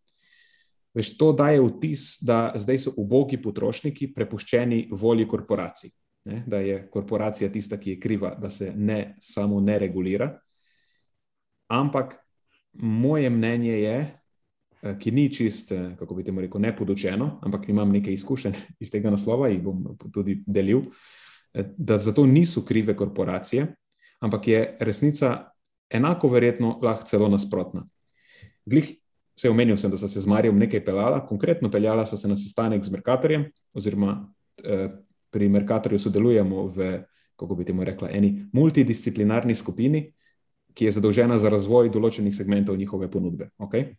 Veš, 0.93 1.17
to 1.17 1.31
daje 1.33 1.61
vtis, 1.61 2.17
da 2.21 2.53
zdaj 2.55 2.79
so 2.79 2.93
ubogi 2.97 3.37
potrošniki 3.41 4.13
prepuščeni 4.13 4.87
volji 4.91 5.27
korporacij 5.27 5.91
ne, 6.27 6.43
da 6.47 6.57
je 6.59 6.89
korporacija 6.91 7.51
tista, 7.51 7.77
ki 7.79 7.89
je 7.89 7.99
kriva, 7.99 8.35
da 8.35 8.49
se 8.49 8.73
ne 8.75 9.15
samo 9.19 9.59
ne 9.61 9.79
regulira. 9.79 10.39
Ampak 11.67 12.15
moje 12.73 13.29
mnenje 13.29 13.71
je, 13.71 13.97
eh, 14.81 14.99
ki 14.99 15.11
ni 15.11 15.29
čist, 15.33 15.71
eh, 15.71 15.95
kako 15.99 16.15
bi 16.15 16.23
temu 16.23 16.41
rekel, 16.41 16.61
nepodučeno, 16.61 17.39
ampak 17.41 17.69
imam 17.69 17.91
nekaj 17.91 18.13
izkušenj 18.13 18.53
iz 18.83 18.91
tega 18.91 19.09
naslova 19.09 19.49
in 19.49 19.63
bom 19.63 19.97
tudi 20.13 20.43
delil, 20.47 20.81
eh, 21.53 21.71
da 21.77 21.97
zato 21.97 22.25
niso 22.25 22.65
krive 22.65 22.95
korporacije, 22.95 23.67
ampak 24.19 24.47
je 24.47 24.77
resnica 24.79 25.49
enako 25.89 26.29
verjetno 26.29 26.79
lahko 26.83 27.07
celo 27.07 27.29
nasprotna. 27.29 27.87
Glih 28.65 28.95
se 29.39 29.49
omenil 29.49 29.77
sem, 29.77 29.91
da 29.91 29.97
so 29.97 30.07
se 30.07 30.19
z 30.19 30.27
Marijo 30.27 30.51
nekaj 30.53 30.85
peljala, 30.85 31.27
konkretno 31.27 31.71
peljala 31.71 32.05
so 32.05 32.17
se 32.17 32.27
na 32.27 32.35
sestanek 32.35 32.83
z 32.83 32.91
Merkatorjem 32.91 33.45
oziroma 33.73 34.33
pri 35.29 35.49
Merkatorju 35.49 35.99
sodelujemo 35.99 36.67
v, 36.67 36.91
kako 37.35 37.55
bi 37.55 37.65
temu 37.65 37.83
rekla, 37.83 38.09
eni 38.11 38.47
multidisciplinarni 38.53 39.55
skupini, 39.55 40.07
ki 40.73 40.85
je 40.85 40.91
zadolžena 40.99 41.37
za 41.41 41.49
razvoj 41.49 41.89
določenih 41.89 42.35
segmentov 42.35 42.77
njihove 42.77 43.09
ponudbe. 43.11 43.49
Okay? 43.65 43.95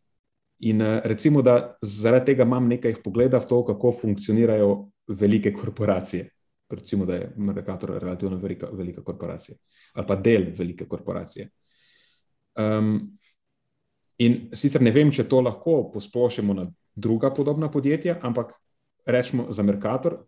In 0.59 0.83
eh, 0.83 1.01
recimo, 1.05 1.43
da 1.43 1.77
zaradi 1.83 2.33
tega 2.33 2.47
imam 2.47 2.69
nekaj 2.71 3.01
pogleda 3.03 3.41
v 3.43 3.49
to, 3.51 3.63
kako 3.67 3.93
funkcionirajo 3.93 4.73
velike 5.09 5.53
korporacije. 5.53 6.29
Recimo, 6.71 7.07
da 7.07 7.15
je 7.15 7.33
Merkator 7.37 7.95
relativno 7.99 8.37
velika, 8.37 8.69
velika 8.73 9.03
korporacija 9.03 9.57
ali 9.95 10.07
pa 10.07 10.17
del 10.17 10.51
velike 10.57 10.85
korporacije. 10.85 11.49
Um, 12.59 13.15
in 14.19 14.51
sicer 14.53 14.83
ne 14.83 14.91
vem, 14.91 15.11
če 15.13 15.25
to 15.29 15.41
lahko 15.41 15.89
posplošimo 15.93 16.55
na 16.55 16.67
druga 16.95 17.31
podobna 17.35 17.71
podjetja, 17.71 18.19
ampak 18.23 18.53
rečemo 19.07 19.47
za 19.51 19.63
Merkator, 19.63 20.19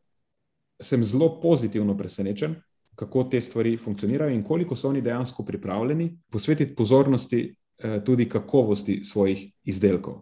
sem 0.80 1.04
zelo 1.04 1.40
pozitivno 1.40 1.96
presenečen, 1.96 2.54
kako 2.94 3.24
te 3.24 3.40
stvari 3.40 3.76
funkcionirajo 3.76 4.34
in 4.34 4.42
koliko 4.44 4.76
so 4.76 4.88
oni 4.88 5.00
dejansko 5.00 5.44
pripravljeni 5.44 6.18
posvetiti 6.30 6.74
pozornosti 6.74 7.56
eh, 7.78 8.00
tudi 8.04 8.28
kakovosti 8.28 9.04
svojih 9.04 9.46
izdelkov. 9.64 10.14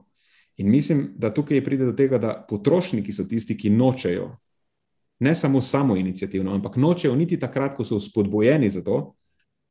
In 0.56 0.70
mislim, 0.70 1.14
da 1.16 1.34
tukaj 1.34 1.64
pride 1.64 1.84
do 1.84 1.92
tega, 1.92 2.18
da 2.18 2.46
potrošniki 2.48 3.12
so 3.12 3.24
tisti, 3.24 3.56
ki 3.58 3.70
nočejo, 3.70 4.36
ne 5.18 5.34
samo 5.34 5.60
samo 5.60 5.96
inicijativno, 5.96 6.54
ampak 6.54 6.76
nočejo 6.76 7.16
niti 7.16 7.38
takrat, 7.38 7.76
ko 7.76 7.84
so 7.84 8.00
spodbojeni 8.00 8.70
za 8.70 8.82
to, 8.84 9.14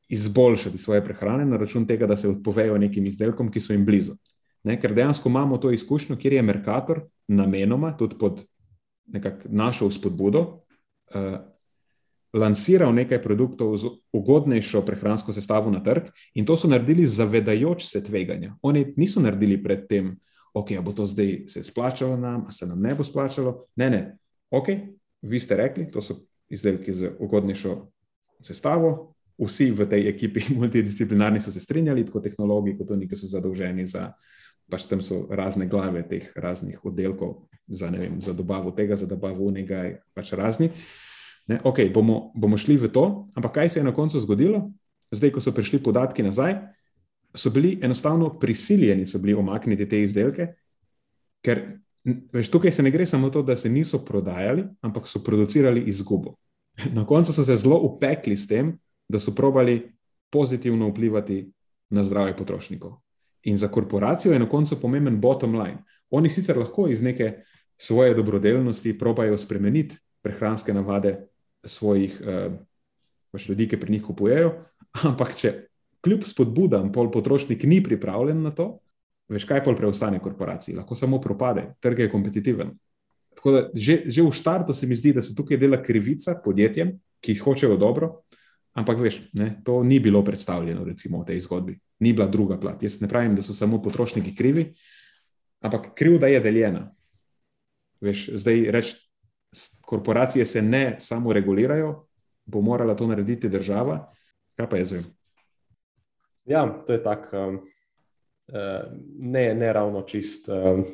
izboljšati 0.09 0.77
svoje 0.77 1.03
prehrane 1.03 1.45
na 1.45 1.57
račun 1.57 1.87
tega, 1.87 2.07
da 2.07 2.15
se 2.15 2.29
odpovejo 2.29 2.77
nekim 2.77 3.05
izdelkom, 3.05 3.51
ki 3.51 3.59
so 3.59 3.73
jim 3.73 3.85
blizu. 3.85 4.15
Ne, 4.63 4.79
ker 4.81 4.93
dejansko 4.93 5.29
imamo 5.29 5.57
to 5.57 5.71
izkušnjo, 5.71 6.15
kjer 6.15 6.33
je 6.33 6.41
Merkator 6.41 7.01
namenoma, 7.27 7.97
tudi 7.97 8.15
pod 8.19 8.45
našo 9.45 9.91
spodbudo, 9.91 10.66
lansiral 12.33 12.93
nekaj 12.93 13.21
produktov 13.23 13.77
z 13.77 13.89
ugodnejšo 14.13 14.81
prehransko 14.85 15.33
sestavo 15.33 15.71
na 15.71 15.79
trg, 15.83 16.11
in 16.35 16.45
to 16.45 16.57
so 16.57 16.67
naredili 16.67 17.07
zavedajoč 17.07 17.87
se 17.87 18.03
tveganja. 18.03 18.55
Oni 18.61 18.93
niso 18.97 19.21
naredili 19.23 19.57
predtem, 19.63 20.17
ok, 20.53 20.79
bo 20.83 20.93
to 20.93 21.05
zdaj 21.05 21.47
se 21.47 21.63
splačalo 21.63 22.17
nam, 22.17 22.45
a 22.47 22.51
se 22.51 22.67
nam 22.67 22.81
ne 22.81 22.95
bo 22.95 23.03
splačalo. 23.03 23.65
Ne, 23.75 23.89
ne, 23.89 24.01
ok, 24.51 24.67
vi 25.21 25.39
ste 25.39 25.55
rekli, 25.55 25.91
to 25.91 26.01
so 26.01 26.19
izdelki 26.49 26.93
z 26.93 27.15
ugodnejšo 27.19 27.77
sestavo. 28.41 29.13
Vsi 29.37 29.69
v 29.71 29.85
tej 29.85 30.09
ekipi 30.09 30.41
multidisciplinarni 30.59 31.41
so 31.41 31.51
se 31.51 31.61
strinjali, 31.61 32.05
tako 32.05 32.19
tehnologi, 32.25 32.77
kot 32.77 32.91
oni, 32.91 33.07
ki 33.07 33.15
so 33.15 33.29
zadolženi 33.29 33.85
za, 33.87 34.11
pač 34.71 34.87
tam 34.87 35.01
so 35.01 35.25
razne 35.29 35.67
glave 35.67 36.03
teh 36.07 36.31
raznih 36.35 36.85
oddelkov 36.85 37.47
za, 37.67 37.87
vem, 37.91 38.21
za 38.21 38.33
dobavo 38.33 38.71
tega, 38.71 38.95
za 38.95 39.07
dobavo 39.07 39.47
unega, 39.47 39.99
pač 40.15 40.33
razni. 40.35 40.71
Ne, 41.47 41.59
ok, 41.63 41.87
bomo, 41.93 42.31
bomo 42.35 42.59
šli 42.59 42.75
v 42.77 42.91
to, 42.91 43.27
ampak 43.35 43.53
kaj 43.61 43.69
se 43.69 43.79
je 43.79 43.87
na 43.87 43.95
koncu 43.95 44.19
zgodilo? 44.19 44.67
Zdaj, 45.11 45.31
ko 45.31 45.43
so 45.43 45.53
prišli 45.55 45.79
podatki 45.79 46.23
nazaj, 46.23 46.57
so 47.31 47.51
bili 47.55 47.77
enostavno 47.81 48.33
prisiljeni, 48.39 49.05
bili 49.19 49.33
omakniti 49.33 49.87
te 49.87 50.01
izdelke, 50.03 50.49
ker 51.43 51.79
veš, 52.33 52.51
tukaj 52.51 52.71
se 52.71 52.83
ne 52.83 52.91
gre 52.91 53.07
samo 53.07 53.29
to, 53.29 53.41
da 53.43 53.55
se 53.55 53.69
niso 53.69 54.03
prodajali, 54.05 54.65
ampak 54.81 55.07
so 55.07 55.23
producirali 55.23 55.87
izgubo. 55.87 56.35
Na 56.97 57.05
koncu 57.05 57.33
so 57.33 57.43
se 57.43 57.55
zelo 57.55 57.79
upekli 57.79 58.35
s 58.37 58.47
tem, 58.47 58.75
da 59.09 59.19
so 59.19 59.31
probali 59.35 59.93
pozitivno 60.29 60.89
vplivati 60.89 61.51
na 61.89 62.03
zdravje 62.03 62.35
potrošnikov. 62.37 62.99
In 63.47 63.57
za 63.57 63.67
korporacijo 63.71 64.33
je 64.33 64.39
na 64.39 64.49
koncu 64.49 64.79
pomemben 64.81 65.21
bottom 65.21 65.55
line. 65.55 65.83
Oni 66.09 66.29
sicer 66.29 66.57
lahko 66.57 66.87
iz 66.91 67.01
neke 67.01 67.43
svoje 67.77 68.13
dobrodelnosti 68.13 68.97
probajo 68.97 69.37
spremeniti 69.37 69.95
prehranske 70.21 70.73
navade 70.73 71.27
svojih 71.63 72.21
uh, 72.21 72.53
ljudi, 73.49 73.67
ki 73.67 73.79
pri 73.79 73.91
njih 73.91 74.03
kupujejo, 74.03 74.51
ampak 75.07 75.35
če 75.35 75.53
kljub 76.01 76.25
spodbudam 76.25 76.91
pol 76.91 77.11
potrošnik 77.11 77.63
ni 77.63 77.83
pripravljen 77.83 78.41
na 78.41 78.51
to, 78.51 78.79
veš 79.29 79.45
kaj 79.45 79.63
pol 79.63 79.75
preostane 79.75 80.19
korporaciji, 80.23 80.75
lahko 80.75 80.95
samo 80.95 81.21
propade, 81.21 81.67
trg 81.79 81.99
je 81.99 82.11
kompetitiven. 82.11 82.71
Tako 83.35 83.51
da 83.51 83.61
že, 83.73 83.99
že 84.05 84.23
v 84.23 84.31
štartu 84.33 84.73
se 84.73 84.87
mi 84.87 84.95
zdi, 84.95 85.13
da 85.13 85.21
se 85.21 85.35
tukaj 85.35 85.57
dela 85.57 85.77
krivica 85.83 86.39
podjetjem, 86.43 86.95
ki 87.21 87.35
jih 87.35 87.43
hočejo 87.43 87.77
dobro, 87.77 88.21
ampak 88.77 89.01
veš, 89.01 89.21
ne, 89.33 89.49
to 89.65 89.81
ni 89.83 89.99
bilo 89.99 90.21
predstavljeno 90.25 90.85
recimo 90.85 91.21
v 91.21 91.31
tej 91.31 91.41
zgodbi, 91.45 91.77
ni 91.99 92.13
bila 92.13 92.27
druga 92.29 92.59
plat. 92.61 92.83
Jaz 92.83 93.01
ne 93.01 93.09
pravim, 93.09 93.35
da 93.35 93.41
so 93.41 93.55
samo 93.57 93.81
potrošniki 93.83 94.35
krivi, 94.35 94.69
ampak 95.65 95.93
krivda 95.97 96.29
je 96.29 96.39
deljena. 96.39 96.83
Veš, 98.01 98.29
zdaj 98.37 98.67
reči, 98.71 98.95
korporacije 99.81 100.45
se 100.45 100.61
ne 100.61 100.97
samo 100.99 101.33
regulirajo, 101.33 102.05
bo 102.45 102.61
morala 102.61 102.95
to 102.95 103.07
narediti 103.07 103.49
država. 103.49 104.11
Kaj 104.55 104.69
pa 104.69 104.77
je 104.77 104.85
zdaj? 104.85 105.03
Ja, 106.45 106.67
to 106.85 106.93
je 106.93 107.03
tak. 107.03 107.33
Um... 107.33 107.59
Ne, 109.19 109.55
ne 109.55 109.73
ravno 109.73 110.01
čist 110.07 110.45
um, 110.49 110.85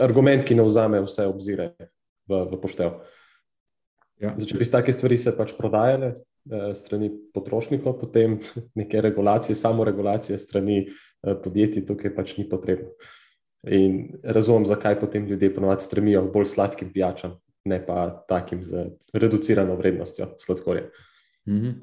argument, 0.00 0.46
ki 0.48 0.54
ne 0.56 0.64
vzame 0.64 1.00
vse 1.04 1.26
obzire 1.28 1.66
v, 2.24 2.38
v 2.48 2.56
poštev. 2.62 2.94
Ja. 4.22 4.32
Če 4.32 4.56
bi 4.56 4.64
take 4.64 4.94
stvari 4.96 5.18
se 5.20 5.34
pač 5.36 5.52
prodajale 5.58 6.14
eh, 6.14 6.22
strani 6.74 7.10
potrošnikov, 7.34 7.98
potem 8.00 8.38
neke 8.80 9.00
regulacije, 9.00 9.56
samo 9.56 9.84
regulacije 9.84 10.38
strani 10.38 10.86
eh, 10.86 11.34
podjetij 11.44 11.86
tukaj 11.86 12.14
pač 12.14 12.36
ni 12.36 12.48
potrebno. 12.48 12.90
In 13.70 14.18
razumem, 14.22 14.66
zakaj 14.66 14.98
potem 15.00 15.26
ljudje 15.26 15.54
ponovadi 15.54 15.84
stremijo 15.84 16.24
k 16.26 16.32
bolj 16.34 16.48
sladkim 16.50 16.90
pijačam, 16.92 17.36
ne 17.64 17.78
pa 17.86 18.08
takim 18.28 18.64
z 18.64 18.88
reducirano 19.14 19.76
vrednostjo 19.76 20.34
sladkorja. 20.38 20.88
Mm 21.46 21.60
-hmm. 21.60 21.74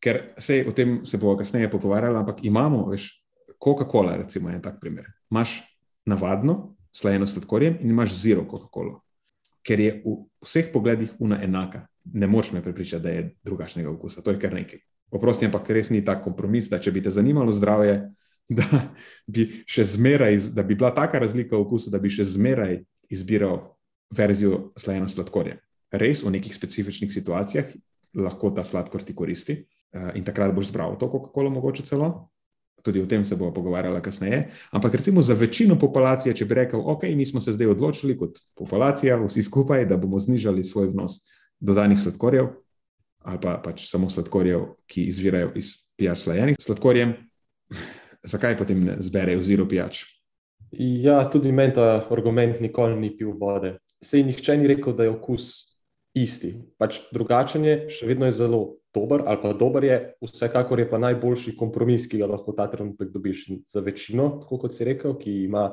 Ker 0.00 0.22
se 0.38 0.64
o 0.68 0.72
tem 0.72 1.06
se 1.06 1.18
bomo 1.18 1.36
kasneje 1.36 1.70
pogovarjali, 1.70 2.16
ampak 2.16 2.44
imamo, 2.44 2.88
veš, 2.90 3.24
Coca-Cola, 3.64 4.16
recimo, 4.16 4.50
je 4.50 4.62
tak 4.62 4.80
primer. 4.80 5.04
Imáš 5.30 5.62
navadno 6.06 6.76
slajeno 6.92 7.26
sladkorjem 7.26 7.78
in 7.80 7.90
imaš 7.90 8.12
zero 8.12 8.44
Coca-Cola, 8.50 9.00
ker 9.62 9.80
je 9.80 10.02
v 10.04 10.16
vseh 10.44 10.72
pogledih 10.72 11.12
una 11.18 11.42
enaka. 11.42 11.86
Ne 12.12 12.26
moš 12.26 12.52
me 12.52 12.62
prepričati, 12.62 13.02
da 13.02 13.10
je 13.10 13.34
drugačnega 13.44 13.90
okusa, 13.90 14.22
to 14.22 14.30
je 14.30 14.40
kar 14.40 14.54
nekaj. 14.54 14.78
Oprosti, 15.10 15.46
ampak 15.46 15.70
res 15.70 15.90
ni 15.90 16.04
tak 16.04 16.24
kompromis, 16.24 16.70
da 16.70 16.78
če 16.82 16.92
bi 16.92 17.02
te 17.02 17.10
zanimalo 17.10 17.52
zdravje, 17.54 18.00
da 18.48 18.66
bi 19.26 19.48
še 19.66 19.84
zmeraj, 19.96 20.38
da 20.54 20.62
bi 20.62 20.74
bila 20.74 20.92
taka 20.94 21.18
razlika 21.22 21.56
v 21.56 21.64
okusu, 21.64 21.90
da 21.90 21.98
bi 22.02 22.10
še 22.10 22.26
zmeraj 22.26 22.80
izbiral 23.10 23.60
verzijo 24.14 24.70
slajeno 24.78 25.08
sladkorja. 25.10 25.58
Res 25.94 26.22
v 26.22 26.34
nekih 26.34 26.54
specifičnih 26.54 27.12
situacijah 27.12 27.70
lahko 28.16 28.50
ta 28.54 28.64
sladkor 28.64 29.04
ti 29.06 29.14
koristi 29.14 29.60
uh, 29.60 30.10
in 30.18 30.24
takrat 30.24 30.54
boš 30.54 30.70
zbral 30.70 30.96
to 30.98 31.10
Coca-Cola, 31.10 31.52
mogoče 31.52 31.86
celo. 31.86 32.30
Tudi 32.86 33.02
o 33.02 33.06
tem 33.10 33.24
se 33.26 33.34
bomo 33.34 33.50
pogovarjali 33.54 33.98
kasneje. 34.02 34.44
Ampak 34.70 34.94
recimo 34.94 35.22
za 35.22 35.34
večino 35.34 35.74
populacije, 35.78 36.34
če 36.38 36.46
bi 36.46 36.54
rekel, 36.54 36.82
ok, 36.86 37.08
mi 37.18 37.26
smo 37.26 37.40
se 37.42 37.52
zdaj 37.56 37.72
odločili 37.74 38.14
kot 38.18 38.38
populacija, 38.54 39.18
vsi 39.18 39.42
skupaj, 39.42 39.88
da 39.90 39.98
bomo 39.98 40.20
znižali 40.22 40.64
svoj 40.64 40.92
vnos 40.94 41.18
dodanih 41.60 42.00
sladkorjev 42.00 42.54
ali 43.26 43.40
pa 43.42 43.56
pač 43.58 43.88
samo 43.90 44.06
sladkorjev, 44.10 44.68
ki 44.86 45.08
izvirajo 45.10 45.50
iz 45.58 45.72
pijač 45.98 46.20
slajenih 46.22 46.60
sladkorjem, 46.62 47.16
zakaj 48.22 48.54
potem 48.60 48.84
ne 48.86 48.94
zberejo 49.02 49.42
zero 49.42 49.66
pijač? 49.66 50.04
Ja, 50.78 51.24
tudi 51.30 51.50
meni 51.52 51.74
ta 51.74 52.04
argument 52.10 52.60
nikoli 52.62 52.98
ni 53.00 53.10
pil 53.16 53.32
vode. 53.40 53.76
Sej 54.02 54.22
nihče 54.28 54.56
ni 54.60 54.70
rekel, 54.70 54.94
da 54.94 55.06
je 55.06 55.14
okus 55.16 55.48
isti. 56.14 56.52
Pač 56.78 57.00
drugačen 57.12 57.66
je, 57.66 57.76
še 57.92 58.06
vedno 58.08 58.28
je 58.28 58.36
zelo 58.38 58.60
dober, 58.94 59.24
ali 59.26 59.42
pa 59.42 59.52
dober 59.56 59.84
je, 59.84 59.98
vsekakor 60.22 60.80
je 60.80 60.88
pa 60.90 61.00
najboljši 61.02 61.56
kompromis, 61.58 62.06
ki 62.08 62.22
ga 62.22 62.30
lahko 62.30 62.54
ta 62.56 62.68
trenutek 62.72 63.10
dobiš. 63.14 63.42
In 63.50 63.62
za 63.68 63.82
večino, 63.84 64.36
tako 64.42 64.62
kot 64.64 64.76
si 64.76 64.86
rekel, 64.86 65.16
ki 65.18 65.42
ima 65.44 65.68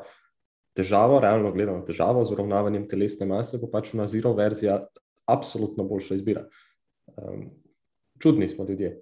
težavo, 0.77 1.21
realno 1.21 1.53
gledano 1.53 1.85
težavo 1.85 2.25
z 2.25 2.33
uravnavanjem 2.33 2.87
telesne 2.89 3.29
mase, 3.29 3.61
bo 3.61 3.69
pač 3.71 3.93
na 3.97 4.07
zero 4.09 4.33
verzija 4.37 4.81
absolutno 5.25 5.83
boljša 5.83 6.15
izbira. 6.15 6.47
Um, 7.17 7.49
čudni 8.19 8.49
smo 8.49 8.65
ljudje. 8.65 9.01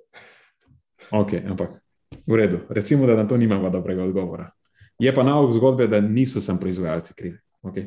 Ok, 1.12 1.34
ampak 1.50 1.82
v 2.28 2.36
redu. 2.36 2.60
Recimo, 2.70 3.06
da 3.06 3.16
na 3.16 3.28
to 3.28 3.38
nimamo 3.38 3.70
dobrega 3.70 4.04
odgovora. 4.04 4.52
Je 5.00 5.14
pa 5.16 5.24
nauk 5.24 5.54
zgodbe, 5.54 5.88
da 5.88 6.02
niso 6.02 6.42
samo 6.42 6.60
proizvajalci 6.60 7.14
krivi. 7.14 7.38
Okay, 7.62 7.86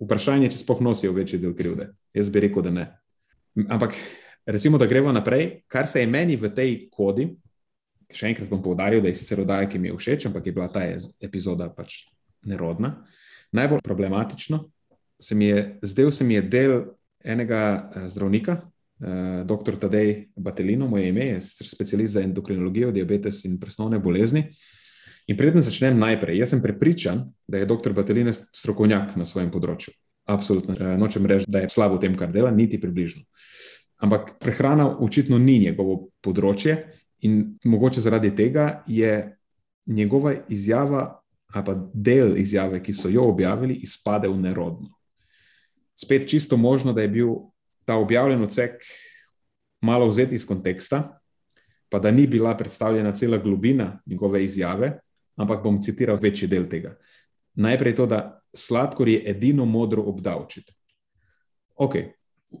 vprašanje 0.00 0.46
je, 0.46 0.50
če 0.50 0.58
spoh 0.58 0.80
nosijo 0.80 1.12
večji 1.12 1.40
del 1.40 1.54
krivde. 1.56 1.90
Jaz 2.14 2.30
bi 2.30 2.40
rekel, 2.44 2.62
da 2.62 2.70
ne. 2.70 2.86
Ampak 3.68 3.96
recimo, 4.46 4.78
da 4.78 4.86
gremo 4.86 5.12
naprej. 5.12 5.62
Kar 5.68 5.88
se 5.88 6.00
je 6.00 6.06
meni 6.06 6.36
v 6.36 6.52
tej 6.54 6.74
kodi, 6.92 7.30
še 8.12 8.30
enkrat 8.30 8.50
bom 8.50 8.62
poudaril, 8.62 9.02
da 9.02 9.08
je 9.08 9.18
sicer 9.18 9.40
oddaja, 9.40 9.68
ki 9.68 9.80
mi 9.80 9.88
je 9.88 9.96
všeč, 9.96 10.28
ampak 10.28 10.46
je 10.46 10.54
bila 10.56 10.68
ta 10.72 10.84
epizoda 11.20 11.68
pač 11.72 12.04
nerodna. 12.46 12.92
Najbolj 13.56 13.80
problematično 13.84 14.66
se 15.20 15.34
mi 15.34 15.48
je, 15.48 15.78
zdaj 15.82 16.12
se 16.12 16.24
mi 16.24 16.36
je 16.36 16.42
del 16.42 16.74
enega 17.26 17.60
eh, 17.94 18.08
zdravnika, 18.08 18.56
eh, 19.00 19.44
dr. 19.44 19.76
Tadej 19.80 20.30
Batelino, 20.36 20.88
moje 20.88 21.08
ime, 21.08 21.26
je 21.26 21.40
specialist 21.42 22.12
za 22.12 22.22
endokrinologijo, 22.22 22.92
diabetes 22.92 23.44
in 23.44 23.60
presnovne 23.60 23.98
bolezni. 23.98 24.46
In 25.26 25.36
predtem 25.36 25.62
začnem 25.62 25.98
najprej. 25.98 26.38
Jaz 26.38 26.54
sem 26.54 26.62
prepričan, 26.62 27.24
da 27.46 27.58
je 27.58 27.66
dr. 27.66 27.92
Batelina 27.92 28.32
strokovnjak 28.32 29.16
na 29.18 29.26
svojem 29.26 29.50
področju. 29.50 29.94
Absolutno. 30.26 30.74
Eh, 30.78 30.96
nočem 30.98 31.26
reči, 31.26 31.50
da 31.50 31.64
je 31.64 31.70
slabo 31.70 31.98
v 31.98 32.06
tem, 32.06 32.16
kar 32.18 32.30
dela, 32.32 32.50
niti 32.50 32.80
približno. 32.80 33.22
Ampak 34.02 34.36
prehrana 34.38 34.90
očitno 35.00 35.38
ni 35.38 35.58
njegovo 35.58 36.10
področje 36.20 36.76
in 37.24 37.56
mogoče 37.64 38.02
zaradi 38.04 38.34
tega 38.36 38.82
je 38.86 39.36
njegova 39.86 40.34
izjava, 40.52 41.22
ali 41.54 41.64
pa 41.64 41.74
del 41.94 42.36
izjave, 42.36 42.82
ki 42.82 42.92
so 42.92 43.08
jo 43.08 43.24
objavili, 43.30 43.78
izpade 43.86 44.28
v 44.28 44.36
nerodno. 44.42 44.95
Spet 45.96 46.28
čisto 46.28 46.56
možno, 46.56 46.92
da 46.92 47.02
je 47.02 47.08
bil 47.08 47.28
ta 47.84 47.96
objavljen 47.96 48.42
odsek 48.42 48.82
malo 49.80 50.06
vzet 50.06 50.32
iz 50.32 50.46
konteksta, 50.46 51.20
pa 51.88 51.98
da 51.98 52.10
ni 52.10 52.26
bila 52.26 52.56
predstavljena 52.56 53.14
cela 53.14 53.38
globina 53.38 54.02
njegove 54.06 54.44
izjave, 54.44 54.98
ampak 55.36 55.62
bom 55.62 55.80
citiral 55.82 56.18
večji 56.22 56.48
del 56.48 56.68
tega. 56.68 56.96
Najprej 57.54 57.94
to, 57.94 58.06
da 58.06 58.40
sladkor 58.54 59.08
je 59.08 59.22
edino 59.30 59.64
modro 59.64 60.02
obdavčiti. 60.02 60.74
Ok, 61.76 61.94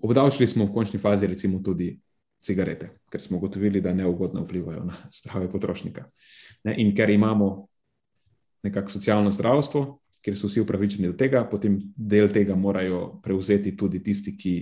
obdavčili 0.02 0.48
smo 0.48 0.64
v 0.64 0.72
končni 0.72 0.98
fazi 0.98 1.26
recimo 1.26 1.60
tudi 1.64 1.98
cigarete, 2.40 2.90
ker 3.10 3.20
smo 3.20 3.36
ugotovili, 3.36 3.80
da 3.80 3.94
neugodno 3.94 4.44
vplivajo 4.44 4.84
na 4.84 4.96
zdravje 5.18 5.50
potrošnika. 5.50 6.04
Ne, 6.64 6.74
in 6.78 6.94
ker 6.96 7.10
imamo 7.10 7.66
nekako 8.62 8.88
socialno 8.88 9.30
zdravstvo, 9.30 9.98
ker 10.26 10.34
so 10.34 10.50
vsi 10.50 10.64
upravičeni 10.64 11.06
do 11.12 11.14
tega, 11.14 11.44
potem 11.46 11.78
del 11.94 12.32
tega 12.34 12.56
morajo 12.58 13.20
prevzeti 13.22 13.76
tudi 13.78 14.00
tisti, 14.02 14.34
ki, 14.34 14.54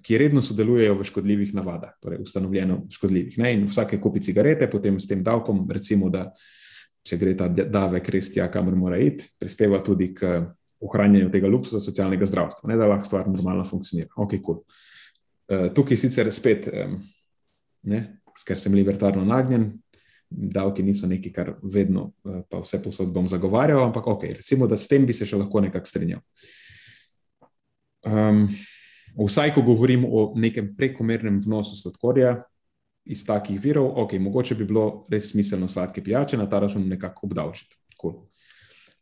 ki 0.00 0.18
redno 0.20 0.40
sodelujejo 0.40 0.96
v 0.96 1.06
škodljivih 1.10 1.52
navadah, 1.58 1.92
torej 2.00 2.22
ustanovljeno 2.24 2.78
škodljivih. 2.92 3.36
Ne, 3.42 3.52
in 3.58 3.66
vsake 3.68 4.00
kupi 4.00 4.22
cigarete, 4.24 4.70
potem 4.72 4.96
s 5.00 5.10
tem 5.10 5.20
davkom, 5.24 5.66
recimo, 5.76 6.08
da 6.08 6.30
če 7.04 7.20
gre 7.20 7.34
ta 7.36 7.50
davek 7.52 8.08
res 8.16 8.32
tja, 8.32 8.48
kamor 8.48 8.78
mora 8.80 8.96
iti, 8.96 9.28
prispeva 9.40 9.82
tudi 9.84 10.14
k 10.16 10.38
ohranjanju 10.84 11.28
tega 11.32 11.52
luksusa 11.52 11.82
socialnega 11.84 12.24
zdravstva, 12.28 12.72
ne, 12.72 12.80
da 12.80 12.88
lahko 12.88 13.08
stvar 13.08 13.28
normalno 13.28 13.64
funkcionira. 13.68 14.08
Okay, 14.24 14.40
cool. 14.44 14.62
uh, 15.52 15.68
tukaj 15.76 16.00
sicer 16.00 16.32
spet, 16.32 16.70
um, 16.72 16.96
ne, 17.92 18.04
ker 18.48 18.56
sem 18.60 18.72
libertarno 18.72 19.24
nagnjen, 19.28 19.68
davki 20.34 20.82
niso 20.82 21.08
nekaj, 21.10 21.32
kar 21.32 21.52
vedno, 21.62 22.10
uh, 22.24 22.42
pa 22.50 22.60
vse 22.62 22.82
posod 22.82 23.12
bom 23.14 23.28
zagovarjal, 23.30 23.84
ampak 23.86 24.06
ok, 24.14 24.24
recimo, 24.40 24.68
da 24.70 24.76
s 24.76 24.88
tem 24.90 25.06
bi 25.06 25.16
se 25.16 25.26
še 25.28 25.38
lahko 25.40 25.62
nekako 25.64 25.90
strinjal. 25.90 26.24
Um, 28.04 28.48
vsaj, 29.16 29.54
ko 29.54 29.62
govorim 29.64 30.04
o 30.04 30.32
nekem 30.36 30.74
prekomernem 30.76 31.40
vnosu 31.44 31.78
sladkorja 31.78 32.36
iz 33.04 33.24
takih 33.24 33.60
virov, 33.60 33.92
ok, 34.04 34.18
mogoče 34.20 34.56
bi 34.58 34.66
bilo 34.68 35.04
res 35.12 35.30
smiselno 35.32 35.68
sladke 35.68 36.04
pijače 36.04 36.40
na 36.40 36.48
ta 36.50 36.60
račun 36.64 36.86
nekako 36.88 37.28
obdavčiti. 37.28 37.76
Cool. 38.00 38.22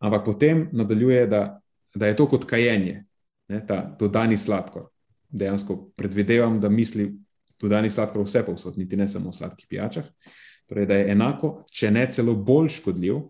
Ampak 0.02 0.24
potem 0.26 0.68
nadaljuje, 0.74 1.26
da 1.30 1.42
da 1.94 2.06
je 2.06 2.16
to 2.16 2.26
kot 2.28 2.44
kajenje, 2.44 3.04
ne, 3.48 3.66
ta 3.66 3.96
dodani 3.98 4.38
sladkor. 4.38 4.88
Dejansko 5.28 5.76
predvidevam, 5.96 6.60
da 6.60 6.68
misli 6.68 7.12
dodani 7.60 7.90
sladkor 7.90 8.24
vse 8.24 8.44
povsod, 8.46 8.78
niti 8.78 8.96
ne 8.96 9.08
samo 9.08 9.30
v 9.30 9.36
sladkih 9.36 9.66
pijačah. 9.68 10.08
Torej, 10.70 10.86
da 10.86 10.98
je 11.00 11.10
enako, 11.12 11.52
če 11.72 11.90
ne 11.90 12.06
celo 12.12 12.34
bolj 12.34 12.70
škodljiv 12.78 13.20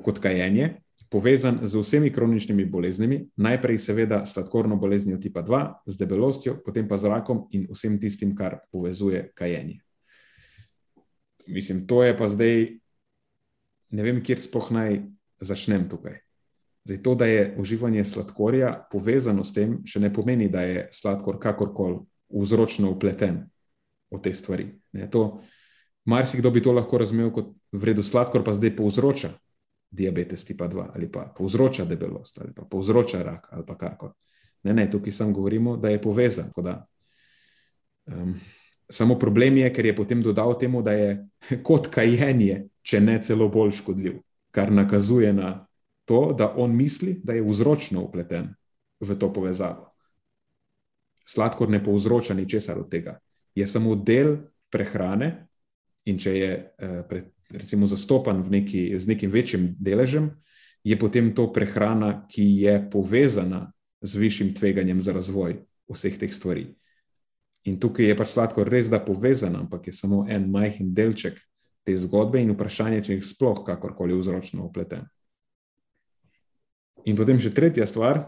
kot 0.00 0.20
kajenje, 0.22 0.80
povezan 1.10 1.58
z 1.66 1.80
vsemi 1.82 2.12
kroničnimi 2.14 2.64
boleznimi, 2.70 3.24
najprej 3.36 3.78
seveda 3.82 4.22
sladkorno 4.26 4.76
boleznijo 4.76 5.18
tipa 5.18 5.42
2, 5.42 5.62
z 5.86 5.98
debelostjo, 5.98 6.60
potem 6.64 6.88
pa 6.88 6.98
z 6.98 7.10
rakom 7.10 7.48
in 7.50 7.66
vsem 7.70 7.98
tistim, 8.00 8.36
kar 8.36 8.60
povezuje 8.72 9.32
kajenje. 9.34 9.80
Mislim, 11.46 11.86
to 11.86 12.04
je 12.04 12.16
pa 12.16 12.28
zdaj, 12.30 12.78
ne 13.90 14.02
vem, 14.06 14.22
kjer 14.22 14.38
spoh 14.38 14.70
naj 14.70 15.00
začnem 15.42 15.88
tukaj. 15.90 16.20
Zdaj, 16.86 17.02
to, 17.02 17.14
da 17.14 17.26
je 17.26 17.54
uživanje 17.58 18.04
sladkorja 18.04 18.86
povezano 18.92 19.44
s 19.44 19.52
tem, 19.52 19.80
še 19.84 20.00
ne 20.00 20.12
pomeni, 20.14 20.48
da 20.48 20.62
je 20.62 20.86
sladkor 20.94 21.40
kakorkoli 21.42 22.04
vzročno 22.30 22.92
upleten 22.94 23.48
v 24.10 24.22
te 24.22 24.32
stvari. 24.34 24.70
Marsikdo 26.04 26.50
bi 26.50 26.62
to 26.62 26.72
lahko 26.72 26.98
razumel 26.98 27.30
kot 27.30 27.52
vredno 27.72 28.02
sladkor, 28.02 28.44
pa 28.44 28.52
zdaj 28.52 28.76
povzroča 28.76 29.30
diabetes 29.90 30.44
tipa 30.44 30.68
2 30.68 30.86
ali 30.94 31.10
pa 31.12 31.32
povzroča 31.36 31.84
debelost 31.84 32.38
ali 32.38 32.54
pa 32.54 32.62
povzroča 32.64 33.22
rak 33.22 33.48
ali 33.50 33.66
pa 33.66 33.78
karkoli. 33.78 34.12
Ne, 34.62 34.74
ne, 34.74 34.90
tukaj 34.90 35.12
samo 35.12 35.32
govorimo, 35.32 35.76
da 35.76 35.88
je 35.88 36.02
povezan. 36.02 36.50
Da, 36.56 36.86
um, 38.06 38.34
samo 38.88 39.18
problem 39.18 39.56
je, 39.56 39.74
ker 39.74 39.86
je 39.86 39.96
potem 39.96 40.22
dodal 40.22 40.58
temu, 40.58 40.82
da 40.82 40.92
je 40.92 41.28
kot 41.66 41.88
kajenje, 41.88 42.66
če 42.82 43.00
ne 43.00 43.22
celo 43.22 43.48
bolj 43.48 43.78
škodljiv, 43.80 44.20
kar 44.50 44.72
nakazuje 44.72 45.32
na 45.32 45.66
to, 46.04 46.32
da 46.38 46.52
on 46.56 46.76
misli, 46.76 47.20
da 47.24 47.32
je 47.32 47.44
vzročno 47.46 48.02
upleten 48.02 48.50
v 49.00 49.16
to 49.16 49.32
povezavo. 49.32 49.92
Sladkor 51.26 51.70
ne 51.70 51.84
povzroča 51.84 52.34
ničesar 52.34 52.78
od 52.78 52.90
tega, 52.90 53.18
je 53.54 53.66
samo 53.66 53.94
del 53.94 54.36
prehrane, 54.70 55.46
in 56.10 56.18
če 56.18 56.34
je 56.36 56.50
eh, 56.58 57.22
recimo 57.50 57.86
zastopan 57.86 58.42
neki, 58.50 58.98
z 58.98 59.10
nekim 59.10 59.30
večjim 59.30 59.74
deležem, 59.78 60.30
je 60.84 60.96
potem 60.98 61.34
to 61.34 61.50
prehrana, 61.52 62.24
ki 62.30 62.44
je 62.64 62.76
povezana 62.90 63.68
z 64.00 64.16
višjim 64.16 64.54
tveganjem 64.56 65.02
za 65.02 65.12
razvoj 65.12 65.60
vseh 65.90 66.16
teh 66.18 66.32
stvari. 66.32 66.70
In 67.68 67.76
tukaj 67.80 68.08
je 68.08 68.16
pač 68.16 68.32
sladkor 68.32 68.68
res 68.72 68.88
da 68.88 69.02
povezan, 69.04 69.58
ampak 69.58 69.90
je 69.90 69.92
samo 69.92 70.24
en 70.28 70.48
majhen 70.50 70.94
delček 70.96 71.36
te 71.84 71.96
zgodbe 71.96 72.40
in 72.40 72.54
vprašanje, 72.54 73.02
če 73.04 73.18
jih 73.18 73.26
sploh 73.26 73.64
kakorkoli 73.66 74.16
vzročno 74.16 74.64
upleten. 74.64 75.04
In 77.08 77.16
potem 77.16 77.40
še 77.40 77.52
tretja 77.52 77.86
stvar, 77.88 78.22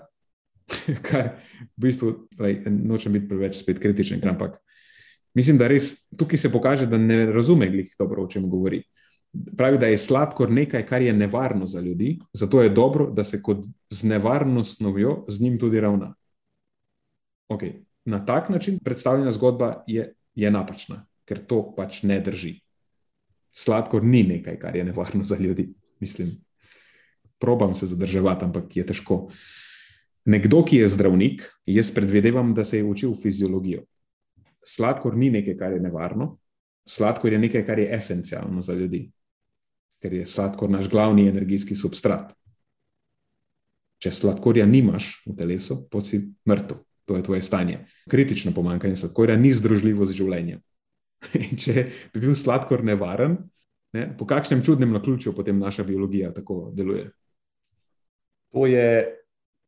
kar 1.06 1.38
v 1.76 1.86
bistvu 1.86 2.12
lej, 2.40 2.62
nočem 2.68 3.16
biti 3.16 3.28
preveč 3.30 3.60
spet 3.60 3.80
kritičen, 3.80 4.20
ampak 4.28 4.60
mislim, 5.34 5.58
da 5.58 5.68
res 5.68 6.08
tukaj 6.16 6.38
se 6.38 6.52
pokaže, 6.52 6.86
da 6.86 6.98
ne 6.98 7.26
razume 7.32 7.68
glih 7.70 7.94
dobro, 7.98 8.24
o 8.24 8.30
čem 8.30 8.48
govori. 8.50 8.82
Pravi, 9.56 9.78
da 9.78 9.88
je 9.88 9.98
sladkor 9.98 10.50
nekaj, 10.52 10.84
kar 10.86 11.02
je 11.02 11.12
nevarno 11.12 11.66
za 11.66 11.80
ljudi, 11.80 12.18
zato 12.32 12.62
je 12.62 12.68
dobro, 12.68 13.10
da 13.10 13.24
se 13.24 13.42
kot 13.42 13.64
z 13.90 14.04
nevarno 14.04 14.64
snovjo 14.64 15.24
z 15.28 15.40
njim 15.40 15.58
tudi 15.58 15.80
ravna. 15.80 16.14
Okay. 17.48 17.72
Na 18.04 18.24
tak 18.26 18.48
način 18.48 18.78
predstavljena 18.84 19.30
zgodba 19.32 19.84
je, 19.86 20.12
je 20.34 20.50
napačna, 20.50 21.06
ker 21.24 21.38
to 21.46 21.74
pač 21.76 22.02
ne 22.02 22.20
drži. 22.20 22.58
Sladkor 23.52 24.04
ni 24.04 24.22
nekaj, 24.22 24.58
kar 24.58 24.76
je 24.76 24.84
nevarno 24.84 25.24
za 25.24 25.36
ljudi, 25.36 25.68
mislim 26.00 26.36
probam 27.42 27.74
se 27.74 27.86
zadrževati, 27.86 28.44
ampak 28.44 28.76
je 28.76 28.86
težko. 28.86 29.26
Nekdo, 30.24 30.60
ki 30.62 30.84
je 30.84 30.92
zdravnik, 30.94 31.42
jaz 31.66 31.90
predvidevam, 31.90 32.54
da 32.54 32.62
se 32.64 32.78
je 32.78 32.86
učil 32.86 33.16
fiziologijo. 33.18 33.82
Sladkor 34.64 35.16
ni 35.16 35.30
nekaj, 35.30 35.56
kar 35.58 35.72
je 35.72 35.80
nevarno, 35.80 36.36
sladkor 36.88 37.32
je 37.32 37.38
nekaj, 37.38 37.66
kar 37.66 37.78
je 37.78 37.88
esencialno 37.94 38.62
za 38.62 38.74
ljudi, 38.74 39.10
ker 40.02 40.12
je 40.12 40.26
sladkor 40.26 40.70
naš 40.70 40.88
glavni 40.90 41.28
energijski 41.28 41.76
substrat. 41.76 42.32
Če 44.02 44.12
sladkorja 44.12 44.66
nimaš 44.66 45.22
v 45.26 45.36
telesu, 45.38 45.84
posi 45.90 46.24
mrtev, 46.48 46.82
to 47.06 47.16
je 47.16 47.22
tvoje 47.22 47.42
stanje. 47.42 47.84
Kritično 48.10 48.52
pomankanje 48.54 48.96
sladkorja 48.96 49.36
ni 49.38 49.52
združljivo 49.54 50.06
z 50.06 50.18
življenjem. 50.18 50.62
Če 51.62 51.86
bi 52.14 52.22
bil 52.24 52.34
sladkor 52.38 52.82
nevaren, 52.86 53.36
ne, 53.94 54.08
po 54.18 54.26
kakšnem 54.26 54.62
čudnem 54.66 54.90
naključju 54.94 55.34
potem 55.36 55.58
naša 55.58 55.86
biologija 55.86 56.32
tako 56.34 56.72
deluje? 56.74 57.10
To 58.52 58.66
je 58.66 59.22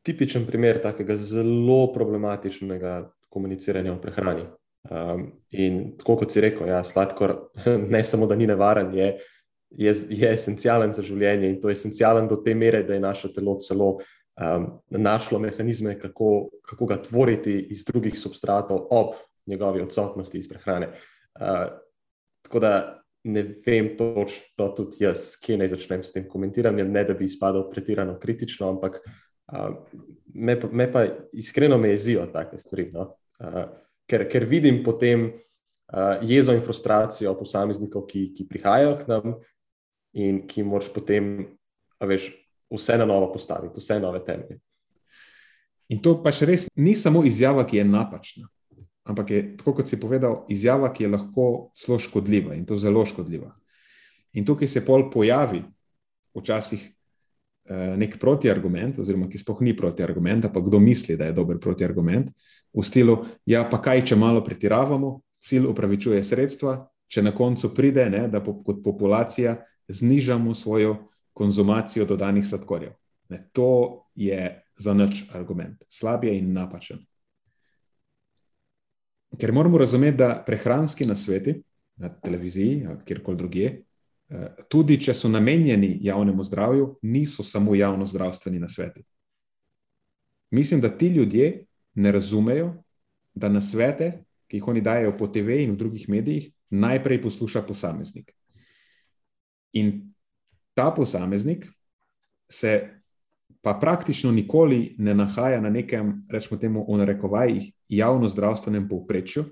tipičen 0.04 0.46
primer 0.46 0.82
takega 0.82 1.16
zelo 1.16 1.92
problematičnega 1.94 2.98
komuniciranja 3.32 3.94
o 3.94 4.00
prehrani. 4.02 4.44
Um, 4.90 5.30
in 5.50 5.94
tako 5.96 6.18
kot 6.20 6.32
si 6.34 6.42
rekel, 6.44 6.68
ja, 6.68 6.82
sladkor 6.84 7.36
ne 7.94 8.02
samo, 8.04 8.26
da 8.28 8.36
ni 8.36 8.46
nevaren, 8.46 8.92
je, 8.94 9.14
je, 9.70 9.94
je 10.12 10.32
esencialen 10.32 10.92
za 10.92 11.02
življenje 11.02 11.48
in 11.48 11.60
to 11.60 11.70
je 11.70 11.78
esencialen 11.78 12.28
do 12.28 12.36
te 12.44 12.52
mere, 12.54 12.82
da 12.84 12.94
je 12.94 13.00
naše 13.00 13.30
telo 13.32 13.56
celo 13.64 13.94
um, 13.96 14.66
našlo 14.90 15.38
mehanizme, 15.40 15.96
kako, 16.00 16.50
kako 16.68 16.86
ga 16.90 16.98
tvoriti 17.02 17.56
iz 17.72 17.84
drugih 17.88 18.18
substratov 18.18 18.86
ob 18.90 19.14
njegovi 19.46 19.82
odsotnosti 19.82 20.38
iz 20.38 20.48
prehrane. 20.48 20.90
Uh, 21.40 21.64
tako 22.44 22.60
da 22.60 22.74
ne 23.24 23.46
vem 23.66 23.94
točno, 23.96 24.68
tudi 24.76 25.00
jaz, 25.00 25.30
kje 25.40 25.56
naj 25.58 25.72
začnem 25.72 26.02
s 26.04 26.12
tem 26.12 26.26
komentiranjem, 26.28 26.90
ne 26.92 27.06
da 27.08 27.16
bi 27.16 27.24
izpadal 27.24 27.70
pretirano 27.70 28.18
kritično, 28.20 28.68
ampak 28.68 29.00
uh, 29.00 29.80
me, 30.34 30.58
pa, 30.60 30.68
me 30.72 30.90
pa 30.92 31.06
iskreno 31.32 31.78
me 31.80 31.94
jezijo 31.96 32.26
take 32.36 32.60
stvari. 32.60 32.90
No? 32.92 33.14
Uh, 33.40 33.64
ker, 34.10 34.26
ker 34.30 34.46
vidim 34.48 34.82
potem 34.84 35.30
uh, 35.32 36.22
jezo 36.22 36.54
in 36.54 36.62
frustracijo 36.64 37.34
posameznikov, 37.38 38.06
ki, 38.10 38.28
ki 38.36 38.46
prihajajo 38.48 38.96
k 39.00 39.10
nam 39.10 39.36
in 40.14 40.44
ki 40.48 40.62
moraš 40.66 40.92
potem, 40.94 41.34
veš, 42.00 42.30
vse 42.74 42.98
na 42.98 43.06
novo 43.08 43.32
postaviti, 43.32 43.80
vse 43.80 43.98
nove 44.02 44.22
temelje. 44.24 44.60
In 45.92 46.00
to 46.00 46.16
pač 46.24 46.42
res 46.48 46.68
ni 46.76 46.94
samo 46.96 47.24
izjava, 47.26 47.66
ki 47.68 47.82
je 47.82 47.84
napačna, 47.84 48.48
ampak 49.04 49.30
je, 49.30 49.40
tako 49.58 49.76
kot 49.80 49.90
si 49.90 50.00
povedal, 50.00 50.44
izjava, 50.48 50.88
ki 50.94 51.04
je 51.04 51.12
lahko 51.12 51.48
zelo 51.76 51.98
škodljiva 52.00 52.56
in 52.56 52.64
to 52.64 52.78
zelo 52.80 53.04
škodljiva. 53.04 53.52
In 54.34 54.46
tukaj 54.46 54.70
se 54.70 54.84
pol 54.86 55.10
pojavi 55.12 55.60
včasih 56.34 56.93
nek 57.70 58.18
protiargument, 58.20 58.98
oziroma 59.00 59.28
ki 59.28 59.40
sploh 59.40 59.62
ni 59.64 59.72
protiargument, 59.76 60.50
pa 60.52 60.60
kdo 60.60 60.80
misli, 60.80 61.16
da 61.16 61.30
je 61.30 61.36
dober 61.36 61.58
protiargument, 61.58 62.28
v 62.74 62.84
stilu, 62.84 63.22
ja, 63.48 63.64
pa 63.64 63.80
kaj, 63.80 64.04
če 64.10 64.18
malo 64.20 64.42
pretiravamo, 64.44 65.16
cilj 65.44 65.70
upravičuje 65.70 66.20
sredstva, 66.24 66.76
če 67.08 67.24
na 67.24 67.32
koncu 67.36 67.70
pride, 67.74 68.04
ne, 68.12 68.26
da 68.28 68.42
po, 68.44 68.58
kot 68.64 68.82
populacija 68.84 69.56
znižamo 69.88 70.54
svojo 70.54 70.96
konzumacijo 71.32 72.04
dodanih 72.08 72.44
sladkorjev. 72.46 72.92
Ne, 73.32 73.40
to 73.52 74.04
je 74.14 74.60
za 74.76 74.94
nič 74.94 75.24
argument, 75.32 75.84
slab 75.88 76.24
je 76.24 76.36
in 76.36 76.52
napačen. 76.52 77.00
Ker 79.40 79.52
moramo 79.52 79.78
razumeti, 79.80 80.18
da 80.20 80.36
prehranski 80.46 81.06
nasveti 81.08 81.56
na 81.96 82.08
televiziji 82.08 82.84
ali 82.86 83.02
kjerkoli 83.06 83.36
drugje 83.38 83.72
Eh, 83.74 83.93
tudi 84.68 84.98
če 85.00 85.14
so 85.14 85.28
namenjeni 85.28 85.98
javnemu 86.02 86.44
zdravju, 86.44 86.98
niso 87.02 87.42
samo 87.42 87.74
javno 87.74 88.06
zdravstveni 88.06 88.58
nasveti. 88.58 89.04
Mislim, 90.50 90.80
da 90.80 90.88
ti 90.88 91.08
ljudje 91.08 91.66
ne 91.94 92.12
razumejo, 92.12 92.74
da 93.34 93.48
na 93.48 93.60
svete, 93.60 94.24
ki 94.46 94.56
jih 94.56 94.68
oni 94.68 94.80
dajo 94.80 95.16
po 95.18 95.26
TV 95.26 95.64
in 95.64 95.74
v 95.74 95.76
drugih 95.76 96.08
medijih, 96.08 96.50
najprej 96.70 97.22
posluša 97.22 97.62
posameznik. 97.62 98.32
In 99.72 100.14
ta 100.74 100.90
posameznik 100.90 101.66
se 102.50 103.00
pa 103.62 103.74
praktično 103.80 104.32
nikoli 104.32 104.94
ne 104.98 105.14
nahaja 105.14 105.60
na 105.60 105.70
nekem, 105.70 106.24
rečemo 106.30 106.60
temu, 106.60 106.84
v 106.88 106.98
narekovajih, 106.98 107.72
javno 107.88 108.28
zdravstvenem 108.28 108.88
povprečju, 108.88 109.44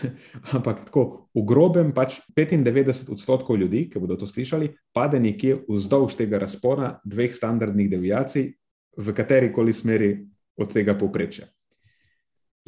Ampak 0.56 0.88
tako, 0.88 1.28
v 1.34 1.44
grobem 1.46 1.92
pač 1.92 2.20
95 2.36 3.12
odstotkov 3.12 3.58
ljudi, 3.60 3.86
ki 3.90 4.00
bodo 4.00 4.16
to 4.16 4.26
slišali, 4.26 4.72
pade 4.94 5.20
nekje 5.20 5.62
vzdolž 5.68 6.16
tega 6.18 6.40
razpona 6.42 6.96
dveh 7.04 7.32
standardnih 7.32 7.90
deviacij 7.92 8.52
v 8.96 9.14
kateri 9.16 9.52
koli 9.52 9.72
smeri 9.72 10.12
od 10.56 10.72
tega 10.72 10.96
povprečja. 10.98 11.48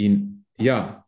In 0.04 0.44
ja, 0.58 1.04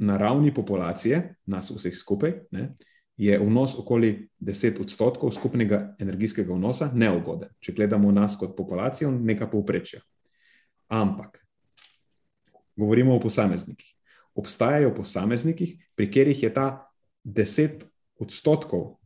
na 0.00 0.16
ravni 0.16 0.54
populacije, 0.54 1.36
nas 1.46 1.70
vseh 1.70 1.94
skupaj, 1.96 2.32
ne, 2.56 2.74
je 3.20 3.36
vnos 3.36 3.76
okoli 3.76 4.30
10 4.40 4.80
odstotkov 4.80 5.34
skupnega 5.36 5.94
energijskega 6.00 6.54
vnosa 6.56 6.88
neugoden, 6.94 7.50
če 7.60 7.76
gledamo 7.76 8.12
nas 8.12 8.38
kot 8.40 8.56
populacijo, 8.56 9.10
neka 9.12 9.50
povprečja. 9.52 10.00
Ampak 10.88 11.36
govorimo 12.80 13.12
o 13.14 13.20
posameznikih 13.20 13.89
obstajajo 14.40 14.94
posamezniki, 14.96 15.74
pri 15.94 16.08
katerih 16.08 16.42
je 16.42 16.54
ta 16.54 16.66
10 17.24 17.84
odstotkov 18.20 18.96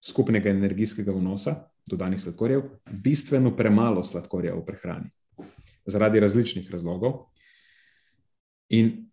skupnega 0.00 0.50
energijskega 0.50 1.12
vnosa 1.12 1.54
dodanih 1.88 2.20
sladkorjev 2.20 2.62
bistveno 3.04 3.56
premalo 3.56 4.04
sladkorja 4.04 4.54
v 4.54 4.64
prehrani, 4.64 5.10
zaradi 5.86 6.20
različnih 6.20 6.70
razlogov. 6.70 7.30
In 8.68 9.08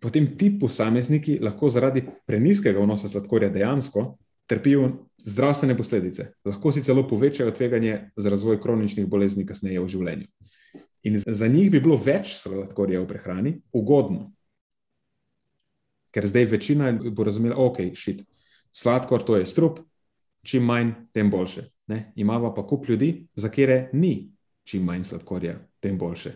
potem 0.00 0.26
ti 0.38 0.52
posamezniki 0.60 1.38
lahko 1.42 1.70
zaradi 1.70 2.04
preniskega 2.26 2.80
vnosa 2.80 3.08
sladkorja 3.08 3.50
dejansko 3.50 4.16
trpijo 4.48 5.08
zdravstvene 5.24 5.76
posledice, 5.76 6.32
lahko 6.44 6.72
si 6.72 6.82
celo 6.82 7.08
povečajo 7.08 7.50
tveganje 7.50 8.10
za 8.16 8.30
razvoj 8.30 8.60
kroničnih 8.62 9.06
bolezni 9.06 9.46
kasneje 9.46 9.80
v 9.80 9.88
življenju. 9.88 10.26
In 11.02 11.18
za 11.18 11.46
njih 11.48 11.70
bi 11.70 11.80
bilo 11.80 11.98
več 12.00 12.32
sladkorja 12.38 13.02
v 13.02 13.08
prehrani 13.10 13.52
ugodno, 13.72 14.32
ker 16.18 16.26
zdaj 16.26 16.48
večina 16.50 16.90
bo 17.14 17.24
razumela, 17.24 17.54
ok, 17.62 17.94
šit, 17.94 18.24
sladkor 18.74 19.22
to 19.22 19.36
je 19.38 19.46
strup, 19.46 19.78
čim 20.42 20.66
manj, 20.66 20.90
tem 21.14 21.30
boljše. 21.30 21.68
Ne? 21.86 22.12
Imamo 22.16 22.50
pa 22.54 22.66
kup 22.66 22.88
ljudi, 22.88 23.28
za 23.36 23.48
kere 23.48 23.88
ni 23.92 24.32
čim 24.66 24.84
manj 24.84 25.04
sladkorja, 25.04 25.54
tem 25.80 25.98
boljše. 25.98 26.34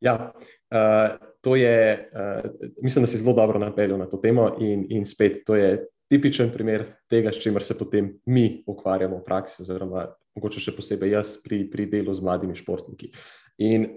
Ja, 0.00 0.32
uh, 0.32 1.18
to 1.40 1.56
je, 1.56 2.10
uh, 2.12 2.50
mislim, 2.82 3.02
da 3.02 3.10
si 3.10 3.18
zelo 3.18 3.34
dobro 3.36 3.58
napeljal 3.58 3.98
na 3.98 4.06
to 4.08 4.16
temo, 4.16 4.54
in, 4.60 4.86
in 4.88 5.04
spet 5.06 5.42
to 5.46 5.56
je 5.58 5.74
tipičen 6.08 6.52
primer 6.54 6.86
tega, 7.10 7.32
s 7.32 7.42
čimer 7.42 7.62
se 7.62 7.76
potem 7.78 8.14
mi 8.26 8.62
ukvarjamo 8.66 9.18
v 9.18 9.24
praksi, 9.26 9.62
oziroma 9.62 10.06
mogoče 10.38 10.62
še 10.62 10.76
posebej 10.76 11.12
jaz 11.18 11.34
pri, 11.42 11.64
pri 11.70 11.88
delu 11.90 12.14
z 12.14 12.24
mladimi 12.24 12.56
športniki. 12.56 13.10
In 13.66 13.90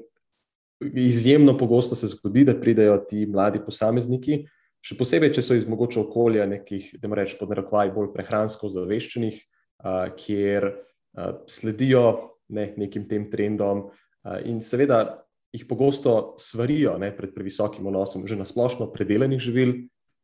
izjemno 0.96 1.56
pogosto 1.58 1.96
se 1.96 2.10
zgodi, 2.12 2.44
da 2.44 2.58
pridejo 2.60 2.98
ti 3.08 3.26
mladi 3.30 3.62
posamezniki, 3.64 4.44
še 4.84 4.98
posebej, 5.00 5.32
če 5.38 5.44
so 5.46 5.58
iz 5.58 5.66
mogoče 5.70 6.02
okolja 6.04 6.46
nekih, 6.50 6.94
da 7.00 7.12
rečem, 7.16 7.40
podnarekovaj 7.40 7.94
bolj 7.96 8.12
prehransko 8.16 8.72
zaveščenih, 8.74 9.40
uh, 9.40 10.08
kjer 10.20 10.70
uh, 10.70 11.44
sledijo 11.48 12.06
ne, 12.54 12.74
nekim 12.78 13.08
tem 13.08 13.30
trendom 13.32 13.88
uh, 13.88 14.40
in 14.44 14.60
seveda 14.62 15.24
jih 15.54 15.66
pogosto 15.70 16.36
svarijo 16.42 16.98
ne, 16.98 17.12
pred 17.16 17.34
previsokim 17.36 17.86
vnosom 17.86 18.28
že 18.28 18.36
na 18.36 18.46
splošno 18.46 18.90
predelanih 18.94 19.40
živil, 19.40 19.74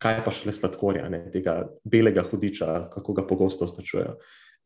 kaj 0.01 0.23
pa 0.25 0.33
šele 0.33 0.53
sladkorja, 0.55 1.09
ne, 1.11 1.25
tega 1.33 1.61
belega 1.83 2.23
hudiča, 2.25 2.89
kako 2.93 3.19
ga 3.19 3.27
pogosto 3.27 3.67
označujejo. 3.67 4.15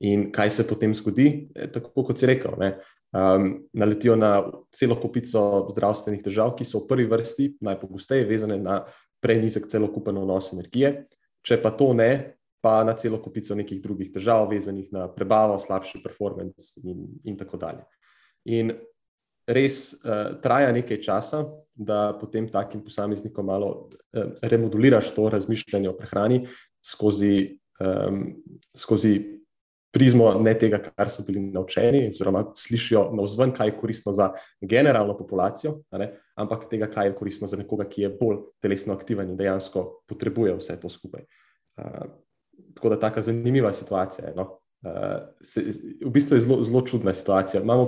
In 0.03 0.29
kaj 0.33 0.49
se 0.49 0.65
potem 0.67 0.93
zgodi, 0.95 1.49
e, 1.55 1.67
tako 1.71 2.03
kot 2.05 2.19
si 2.19 2.27
rekel, 2.29 2.55
ne, 2.59 2.73
um, 3.13 3.47
naletijo 3.73 4.15
na 4.19 4.31
celo 4.73 4.97
kupico 5.01 5.67
zdravstvenih 5.71 6.23
težav, 6.25 6.53
ki 6.57 6.65
so 6.67 6.83
v 6.83 6.89
prvi 6.89 7.05
vrsti 7.09 7.49
najpogosteje 7.63 8.27
vezane 8.29 8.57
na 8.61 8.83
prenizek 9.23 9.69
celokupen 9.71 10.19
vnos 10.19 10.51
energije, 10.53 10.93
če 11.43 11.59
pa 11.63 11.71
to 11.75 11.93
ne, 11.97 12.11
pa 12.63 12.77
na 12.87 12.95
celo 12.95 13.19
kupico 13.19 13.55
nekih 13.55 13.81
drugih 13.83 14.13
težav, 14.13 14.45
vezanih 14.51 14.87
na 14.95 15.09
prebavo, 15.11 15.57
slabši 15.59 15.99
performance 16.03 16.79
in, 16.83 17.07
in 17.27 17.35
tako 17.39 17.59
dalje. 17.59 17.83
In 18.55 18.71
res 19.47 19.97
uh, 19.99 20.37
traja 20.43 20.71
nekaj 20.75 21.01
časa, 21.03 21.43
da 21.73 22.13
potem 22.15 22.47
takim 22.47 22.83
posameznikom 22.85 23.45
malo 23.49 23.71
uh, 23.89 24.37
remoduliraš 24.41 25.11
to 25.15 25.27
razmišljanje 25.33 25.89
o 25.89 25.95
prehrani 25.97 26.43
skozi, 26.83 27.57
um, 27.83 28.29
skozi 28.77 29.42
prizmo 29.93 30.31
ne 30.41 30.55
tega, 30.57 30.79
kar 30.81 31.09
so 31.13 31.23
bili 31.27 31.41
naučeni, 31.53 32.07
oziroma 32.09 32.47
slišijo 32.57 33.03
na 33.13 33.25
vzven, 33.27 33.53
kaj 33.53 33.69
je 33.69 33.75
koristno 33.77 34.11
za 34.11 34.31
generalno 34.61 35.13
populacijo, 35.17 35.75
ampak 36.35 36.65
tega, 36.69 36.89
kaj 36.89 37.11
je 37.11 37.15
koristno 37.15 37.47
za 37.47 37.59
nekoga, 37.59 37.85
ki 37.89 38.07
je 38.07 38.11
bolj 38.17 38.41
telesno 38.63 38.97
aktiven 38.97 39.29
in 39.29 39.37
dejansko 39.37 39.85
potrebuje 40.09 40.57
vse 40.57 40.79
to 40.81 40.89
skupaj. 40.89 41.27
Uh, 41.77 42.09
tako 42.73 42.89
da, 42.89 42.99
tako 42.99 43.21
zanimiva 43.21 43.73
situacija 43.73 44.27
je. 44.27 44.35
No? 44.35 44.49
Uh, 44.83 45.29
se, 45.45 45.61
v 46.01 46.11
bistvu 46.11 46.37
je 46.37 46.47
zelo, 46.47 46.61
zelo 46.65 46.81
čudna 46.81 47.13
situacija. 47.13 47.61
Imam, 47.61 47.85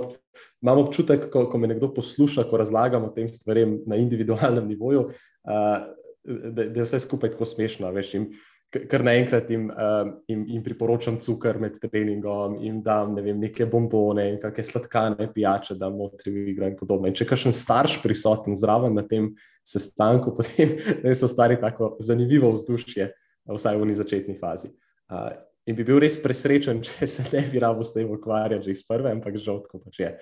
imam 0.62 0.86
občutek, 0.86 1.26
ko, 1.32 1.48
ko 1.50 1.58
me 1.58 1.74
nekdo 1.74 1.90
posluša, 1.94 2.46
ko 2.50 2.62
razlagam 2.62 3.04
o 3.04 3.14
tem 3.14 3.32
stvarem 3.34 3.80
na 3.86 3.98
individualnem 3.98 4.66
nivoju, 4.66 5.08
uh, 5.10 5.78
da, 6.26 6.64
da 6.64 6.80
je 6.80 6.86
vse 6.86 7.02
skupaj 7.02 7.34
tako 7.34 7.50
smešno. 7.50 7.90
Veš, 7.94 8.14
in, 8.14 8.30
uh, 8.30 8.44
kar 8.70 9.04
naenkrat 9.06 9.50
jim, 9.50 9.68
uh, 9.70 10.08
jim, 10.28 10.42
jim 10.50 10.62
priporočam 10.64 11.18
cukor 11.22 11.58
med 11.62 11.78
treningom, 11.80 12.58
jim 12.62 12.80
dam 12.84 13.14
ne 13.14 13.22
vem, 13.22 13.38
neke 13.40 13.66
bombone 13.70 14.26
in 14.32 14.38
kakšne 14.42 14.64
sladkane 14.70 15.28
pijače, 15.32 15.76
da 15.78 15.90
notri 15.92 16.32
v 16.34 16.46
igro 16.52 16.68
in 16.68 16.76
podobno. 16.78 17.08
In 17.08 17.16
če 17.16 17.28
kakšen 17.28 17.54
starš 17.56 18.00
prisoten 18.02 18.58
zraven 18.58 18.96
na 18.98 19.06
tem 19.06 19.32
sestanku, 19.66 20.34
potem 20.38 20.76
so 21.14 21.30
stvari 21.30 21.60
tako 21.62 21.94
zanimivo 22.02 22.52
vzdušje, 22.56 23.10
vsaj 23.46 23.78
v 23.78 23.98
začetni 23.98 24.38
fazi. 24.40 24.72
Uh, 25.06 25.30
in 25.66 25.78
bi 25.78 25.86
bil 25.86 26.00
res 26.02 26.18
presrečen, 26.22 26.82
če 26.86 27.06
se 27.10 27.28
ne 27.32 27.46
bi 27.50 27.62
rabo 27.62 27.86
s 27.86 27.94
tem 27.94 28.10
ukvarjati 28.10 28.70
že 28.70 28.76
iz 28.78 28.82
prve, 28.86 29.14
ampak 29.14 29.38
žal 29.38 29.62
tako 29.64 29.84
pač 29.86 30.02
je. 30.02 30.12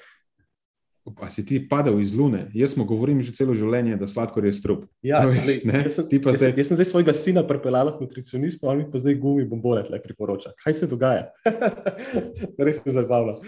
Pa 1.04 1.28
si 1.28 1.44
ti 1.44 1.58
padel 1.60 2.00
iz 2.00 2.14
lune. 2.14 2.48
Jaz 2.54 2.72
smo 2.72 2.84
govorili 2.84 3.20
že 3.22 3.32
celo 3.32 3.52
življenje, 3.52 3.96
da 3.96 4.06
sladkor 4.08 4.44
je 4.44 4.52
strup. 4.52 4.86
Ja, 5.02 5.20
No, 5.20 5.28
veš, 5.28 5.60
ne? 5.62 5.82
jaz, 5.82 5.94
sem, 5.94 6.06
jaz, 6.10 6.38
zdaj- 6.40 6.56
jaz 6.56 6.66
sem 6.66 6.76
zdaj 6.76 6.86
svojega 6.86 7.12
sina 7.12 7.42
pripeljal 7.42 7.92
k 7.92 8.00
nutricionistu, 8.00 8.66
on 8.66 8.78
mi 8.78 8.86
pa 8.90 8.98
zdaj 8.98 9.14
gumi 9.14 9.44
bombone 9.44 9.84
tle 9.84 10.00
priporoča. 10.02 10.54
Kaj 10.56 10.72
se 10.72 10.86
dogaja? 10.86 11.28
Res 12.58 12.80
se 12.80 12.90
zabavno. 12.90 13.40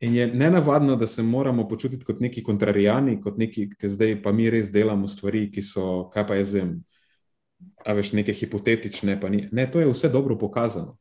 In 0.00 0.14
je 0.14 0.26
nenavadno, 0.28 0.96
da 0.96 1.06
se 1.06 1.22
moramo 1.22 1.68
počutiti 1.68 2.04
kot 2.04 2.20
neki 2.20 2.42
kontrarijani, 2.42 3.20
kot 3.20 3.36
neki, 3.36 3.68
ki 3.70 3.88
zdaj 3.88 4.22
pa 4.22 4.32
mi 4.32 4.48
res 4.48 4.70
delamo 4.70 5.08
stvari, 5.08 5.50
ki 5.50 5.62
so, 5.62 6.08
kaj 6.08 6.26
pa 6.26 6.34
jaz 6.34 6.52
vem, 6.54 6.84
a 7.84 7.92
veš, 7.92 8.12
neke 8.12 8.32
hipotetične. 8.32 9.18
ni- 9.30 9.48
Ne, 9.52 9.66
to 9.66 9.80
je 9.80 9.86
vse 9.86 10.08
dobro 10.08 10.38
pokazano. 10.38 10.96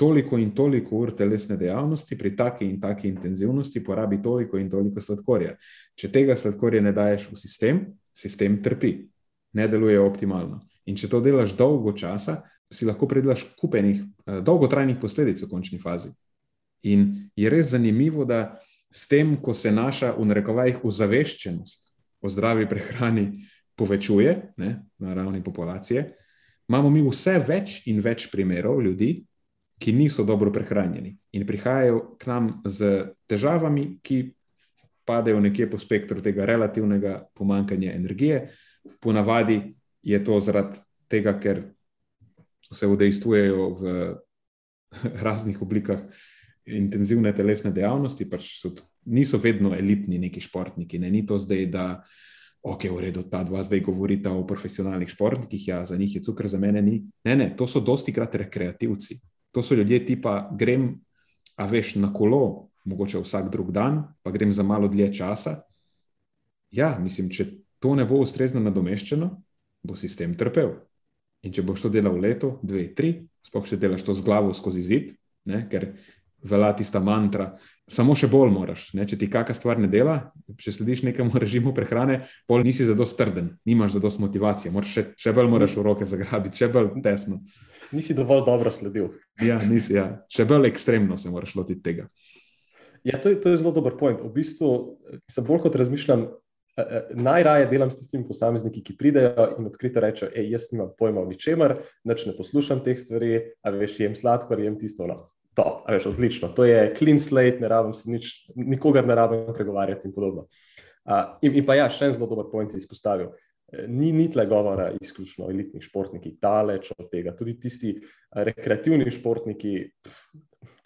Toliko 0.00 0.38
in 0.40 0.54
toliko 0.56 0.96
ur 0.96 1.10
telesne 1.12 1.58
dejavnosti 1.60 2.16
pri 2.16 2.32
taki 2.36 2.64
in 2.64 2.78
taki 2.80 3.08
intenzivnosti 3.08 3.82
porabi 3.84 4.22
toliko 4.22 4.56
in 4.56 4.70
toliko 4.72 5.00
sladkorja. 5.00 5.58
Če 5.92 6.08
tega 6.08 6.36
sladkorja 6.40 6.80
ne 6.80 6.94
daješ 6.96 7.26
v 7.28 7.36
sistem, 7.36 7.82
sistem 8.16 8.56
trpi, 8.64 8.94
ne 9.52 9.68
deluje 9.68 10.00
optimalno. 10.00 10.62
In 10.88 10.96
če 10.96 11.10
to 11.10 11.20
delaš 11.20 11.52
dolgo 11.58 11.92
časa, 11.92 12.40
si 12.72 12.86
lahko 12.88 13.08
pridelaš 13.10 13.44
kupenih, 13.60 14.00
eh, 14.00 14.40
dolgotrajnih 14.40 14.96
posledic 15.00 15.42
v 15.42 15.50
končni 15.50 15.78
fazi. 15.78 16.14
In 16.82 17.30
je 17.36 17.50
res 17.50 17.74
zanimivo, 17.74 18.24
da 18.24 18.60
s 18.90 19.06
tem, 19.08 19.36
ko 19.36 19.54
se 19.54 19.72
naša, 19.72 20.14
v 20.16 20.26
narekovajih, 20.26 20.84
ozaveščenost 20.84 21.94
o 22.20 22.28
zdravi 22.28 22.68
prehrani 22.68 23.46
povečuje 23.76 24.52
ne, 24.56 24.82
na 24.98 25.14
ravni 25.14 25.42
populacije, 25.44 26.10
imamo 26.68 26.90
mi 26.90 27.02
vse 27.02 27.38
več 27.38 27.82
in 27.86 28.00
več 28.00 28.28
primerov 28.30 28.82
ljudi, 28.82 29.24
ki 29.80 29.92
niso 29.96 30.24
dobro 30.28 30.52
prehranjeni 30.52 31.14
in 31.32 31.46
prihajajo 31.48 32.16
k 32.20 32.28
nam 32.28 32.50
z 32.68 33.10
težavami, 33.26 33.98
ki 34.04 34.34
padejo 35.08 35.40
nekje 35.40 35.70
po 35.70 35.78
spektru 35.80 36.20
tega 36.22 36.44
relativnega 36.46 37.24
pomankanja 37.34 37.94
energije. 37.96 38.50
Ponavadi 39.00 39.74
je 40.02 40.18
to 40.24 40.40
zaradi 40.40 40.78
tega, 41.08 41.34
ker 41.40 41.62
se 42.72 42.86
udejstvujejo 42.86 43.70
v 43.80 43.94
raznih 45.26 45.62
oblikah 45.62 46.04
intenzivne 46.70 47.32
telesne 47.34 47.72
dejavnosti, 47.74 48.28
pač 48.30 48.52
so, 48.60 48.70
niso 49.10 49.40
vedno 49.42 49.72
elitni 49.74 50.20
neki 50.20 50.42
športniki. 50.44 51.00
Ne? 51.00 51.10
Ni 51.10 51.24
to 51.26 51.38
zdaj, 51.40 51.66
da 51.72 51.86
ok, 52.62 52.84
v 52.92 53.08
redu, 53.08 53.24
ta 53.24 53.40
dva 53.44 53.64
zdaj 53.64 53.80
govorita 53.80 54.32
o 54.36 54.44
profesionalnih 54.46 55.08
športnikih, 55.08 55.68
ja, 55.68 55.80
za 55.84 55.96
njih 55.96 56.20
je 56.20 56.22
cukor, 56.22 56.48
za 56.48 56.60
mene 56.60 56.82
ni. 56.82 57.00
Ne, 57.24 57.36
ne, 57.36 57.48
to 57.56 57.66
so 57.66 57.80
dosti 57.80 58.12
krat 58.12 58.34
rekreativci. 58.44 59.16
To 59.50 59.62
so 59.62 59.74
ljudje 59.74 60.04
tipa, 60.06 60.50
grem, 60.54 60.92
a 61.56 61.66
veš, 61.66 61.96
na 62.00 62.12
kolo, 62.14 62.70
mogoče 62.84 63.20
vsak 63.20 63.50
drug 63.50 63.72
dan, 63.72 64.02
pa 64.22 64.30
grem 64.30 64.52
za 64.52 64.62
malo 64.62 64.88
dlje 64.88 65.12
časa. 65.14 65.60
Ja, 66.70 66.94
mislim, 66.98 67.30
če 67.30 67.46
to 67.82 67.94
ne 67.98 68.06
bo 68.06 68.20
ustrezno 68.22 68.62
nadomeščeno, 68.62 69.30
bo 69.82 69.96
sistem 69.96 70.36
trpel. 70.38 70.76
In 71.42 71.54
če 71.56 71.64
boš 71.64 71.86
to 71.86 71.90
delal 71.92 72.18
leto, 72.20 72.58
dve, 72.62 72.84
tri, 72.94 73.14
sploh 73.46 73.66
če 73.66 73.80
delaš 73.80 74.04
to 74.06 74.14
z 74.14 74.24
glavo 74.24 74.52
skozi 74.54 74.84
zid, 74.84 75.14
ne, 75.48 75.64
ker 75.72 75.94
velja 76.44 76.72
tista 76.76 77.00
mantra, 77.04 77.50
samo 77.90 78.14
še 78.16 78.28
bolj 78.32 78.52
moraš. 78.52 78.84
Ne, 78.96 79.04
če 79.08 79.18
ti 79.20 79.28
kakšna 79.32 79.56
stvar 79.56 79.80
ne 79.80 79.88
dela, 79.92 80.32
če 80.60 80.72
slediš 80.72 81.04
nekemu 81.08 81.36
režimu 81.42 81.74
prehrane, 81.76 82.22
pol 82.48 82.64
nisi 82.64 82.86
zadost 82.88 83.18
trden, 83.18 83.54
nimaš 83.68 83.98
zadost 83.98 84.20
motivacije, 84.22 84.72
moraš 84.72 84.94
še, 84.96 85.06
še 85.20 85.34
bolj 85.36 85.50
moraš 85.52 85.76
v 85.76 85.86
roke 85.88 86.08
zagrabiti, 86.08 86.62
še 86.62 86.70
bolj 86.72 86.94
tesno. 87.04 87.40
Nisi 87.92 88.14
dovolj 88.14 88.44
dobro 88.46 88.70
sledil. 88.70 89.08
Ja, 89.42 89.58
nisi, 89.68 89.96
ja. 89.96 90.06
Še 90.30 90.46
bolj 90.48 90.68
ekstremno 90.70 91.18
se 91.18 91.30
moraš 91.30 91.56
lotiti 91.58 91.82
tega. 91.82 92.06
Ja, 93.04 93.18
to, 93.20 93.32
je, 93.32 93.40
to 93.40 93.50
je 93.50 93.60
zelo 93.62 93.72
dober 93.72 93.96
point. 93.98 94.20
V 94.20 94.30
bistvu, 94.34 94.70
sem 95.30 95.46
bolj 95.46 95.62
kot 95.64 95.78
razmišljam, 95.80 96.26
eh, 96.78 97.10
najraje 97.16 97.68
delam 97.70 97.90
s 97.90 97.98
tistimi 98.02 98.26
posamezniki, 98.28 98.82
ki 98.84 98.96
pridejo 99.00 99.48
in 99.56 99.70
odkrito 99.70 100.02
rečejo: 100.04 100.30
Ej, 100.36 100.50
jaz 100.54 100.68
nimam 100.74 100.92
pojma 100.98 101.24
o 101.24 101.28
ničemer, 101.28 101.78
nič 102.04 102.26
ne 102.28 102.36
poslušam 102.36 102.84
teh 102.84 102.98
stvari, 103.00 103.40
a 103.64 103.72
veš, 103.74 103.98
jem 104.04 104.16
sladkor, 104.18 104.60
jem 104.60 104.78
tisto. 104.78 105.08
No. 105.08 105.22
Top, 105.56 105.82
a 105.88 105.96
veš, 105.96 106.12
odlično. 106.12 106.52
To 106.54 106.68
je 106.68 106.92
clean 106.98 107.18
slate, 107.18 107.58
ne 107.64 107.68
rabim 107.72 107.96
se 107.96 108.10
nič, 108.10 108.32
nikogar 108.54 109.08
ne 109.08 109.16
rabim 109.18 109.48
pregovarjati 109.56 110.06
in 110.08 110.14
podobno. 110.14 110.46
Uh, 111.08 111.40
in, 111.42 111.56
in 111.58 111.64
pa 111.66 111.74
ja, 111.74 111.88
še 111.90 112.10
en 112.10 112.14
zelo 112.14 112.28
dober 112.30 112.52
point 112.52 112.70
si 112.70 112.78
izpostavil. 112.78 113.32
Eh, 113.32 113.49
Ni, 113.88 114.12
ni 114.12 114.26
tle 114.30 114.46
govora 114.50 114.90
izključno 115.00 115.46
o 115.46 115.50
elitnih 115.50 115.82
športnikih, 115.82 116.38
daleč 116.42 116.90
od 116.98 117.10
tega. 117.10 117.34
Tudi 117.36 117.54
tisti 117.60 117.92
eh, 117.96 118.44
rekreativni 118.50 119.10
športniki, 119.10 119.74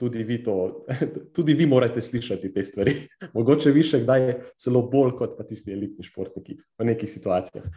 tudi 0.00 0.24
vi, 0.24 0.42
to, 0.44 0.84
tudi 1.36 1.54
vi 1.54 1.66
morate 1.66 2.02
slišati 2.02 2.52
te 2.52 2.64
stvari. 2.64 2.94
Mogoče 3.36 3.72
vi 3.72 3.82
še 3.86 4.02
kdaj 4.04 4.30
celo 4.60 4.84
bolj 4.92 5.16
kot 5.20 5.38
pa 5.38 5.48
tisti 5.48 5.72
elitni 5.72 6.04
športniki 6.04 6.58
v 6.60 6.88
nekih 6.92 7.10
situacijah. 7.10 7.68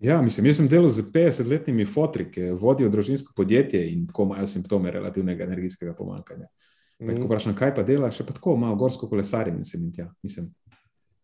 Ja, 0.00 0.22
mislim, 0.24 0.46
jaz 0.48 0.56
sem 0.56 0.68
delal 0.68 0.88
z 0.88 1.04
50-letnimi 1.12 1.84
fotri, 1.84 2.24
ki 2.32 2.54
vodijo 2.56 2.88
družinsko 2.88 3.34
podjetje 3.36 3.82
in 3.92 4.06
tako 4.08 4.24
imajo 4.30 4.46
simptome 4.48 4.92
relativnega 4.92 5.44
energijskega 5.44 5.92
pomankanja. 5.96 6.48
Mm. 7.00 7.18
Ko 7.20 7.28
vprašam, 7.28 7.56
kaj 7.56 7.74
pa 7.76 7.84
delaš, 7.84 8.20
še 8.20 8.24
pa 8.28 8.36
tako 8.36 8.56
malo 8.60 8.78
gorsko 8.80 9.08
kolesarjenje 9.08 9.68
sem 9.68 9.84
in 9.84 9.92
tja. 9.92 10.06
Mislim, 10.24 10.48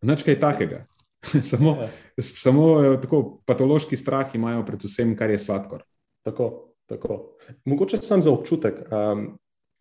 nič 0.05 0.25
kaj 0.25 0.37
takega. 0.41 0.83
samo, 1.51 1.77
Ja. 1.81 1.87
samo 2.23 2.67
eh, 2.83 3.01
tako 3.01 3.41
patološki 3.45 3.97
strah 3.97 4.35
imajo 4.35 4.65
pred 4.65 4.83
vsem, 4.83 5.15
kar 5.17 5.29
je 5.29 5.39
sladkor. 5.39 5.83
Tako, 6.25 6.73
tako. 6.85 7.37
Mogoče 7.65 7.97
sam 7.97 8.21
za 8.21 8.31
občutek 8.31 8.83
um, 8.91 9.37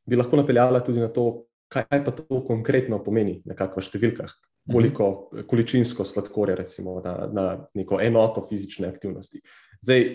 bi 0.06 0.16
lahko 0.16 0.36
napeljala 0.36 0.80
tudi 0.80 1.00
na 1.00 1.08
to, 1.08 1.46
kaj 1.68 2.04
pa 2.04 2.10
to 2.10 2.42
konkretno 2.46 3.02
pomeni, 3.04 3.40
nekako 3.44 3.80
v 3.80 3.86
številkah, 3.88 4.32
koliko 4.70 5.06
količinsko 5.50 6.04
sladkorja, 6.06 6.54
recimo, 6.58 7.00
na, 7.02 7.14
na 7.26 7.46
neko 7.74 7.98
enoto 8.02 8.42
fizične 8.46 8.88
aktivnosti. 8.88 9.42
Zdaj, 9.82 10.06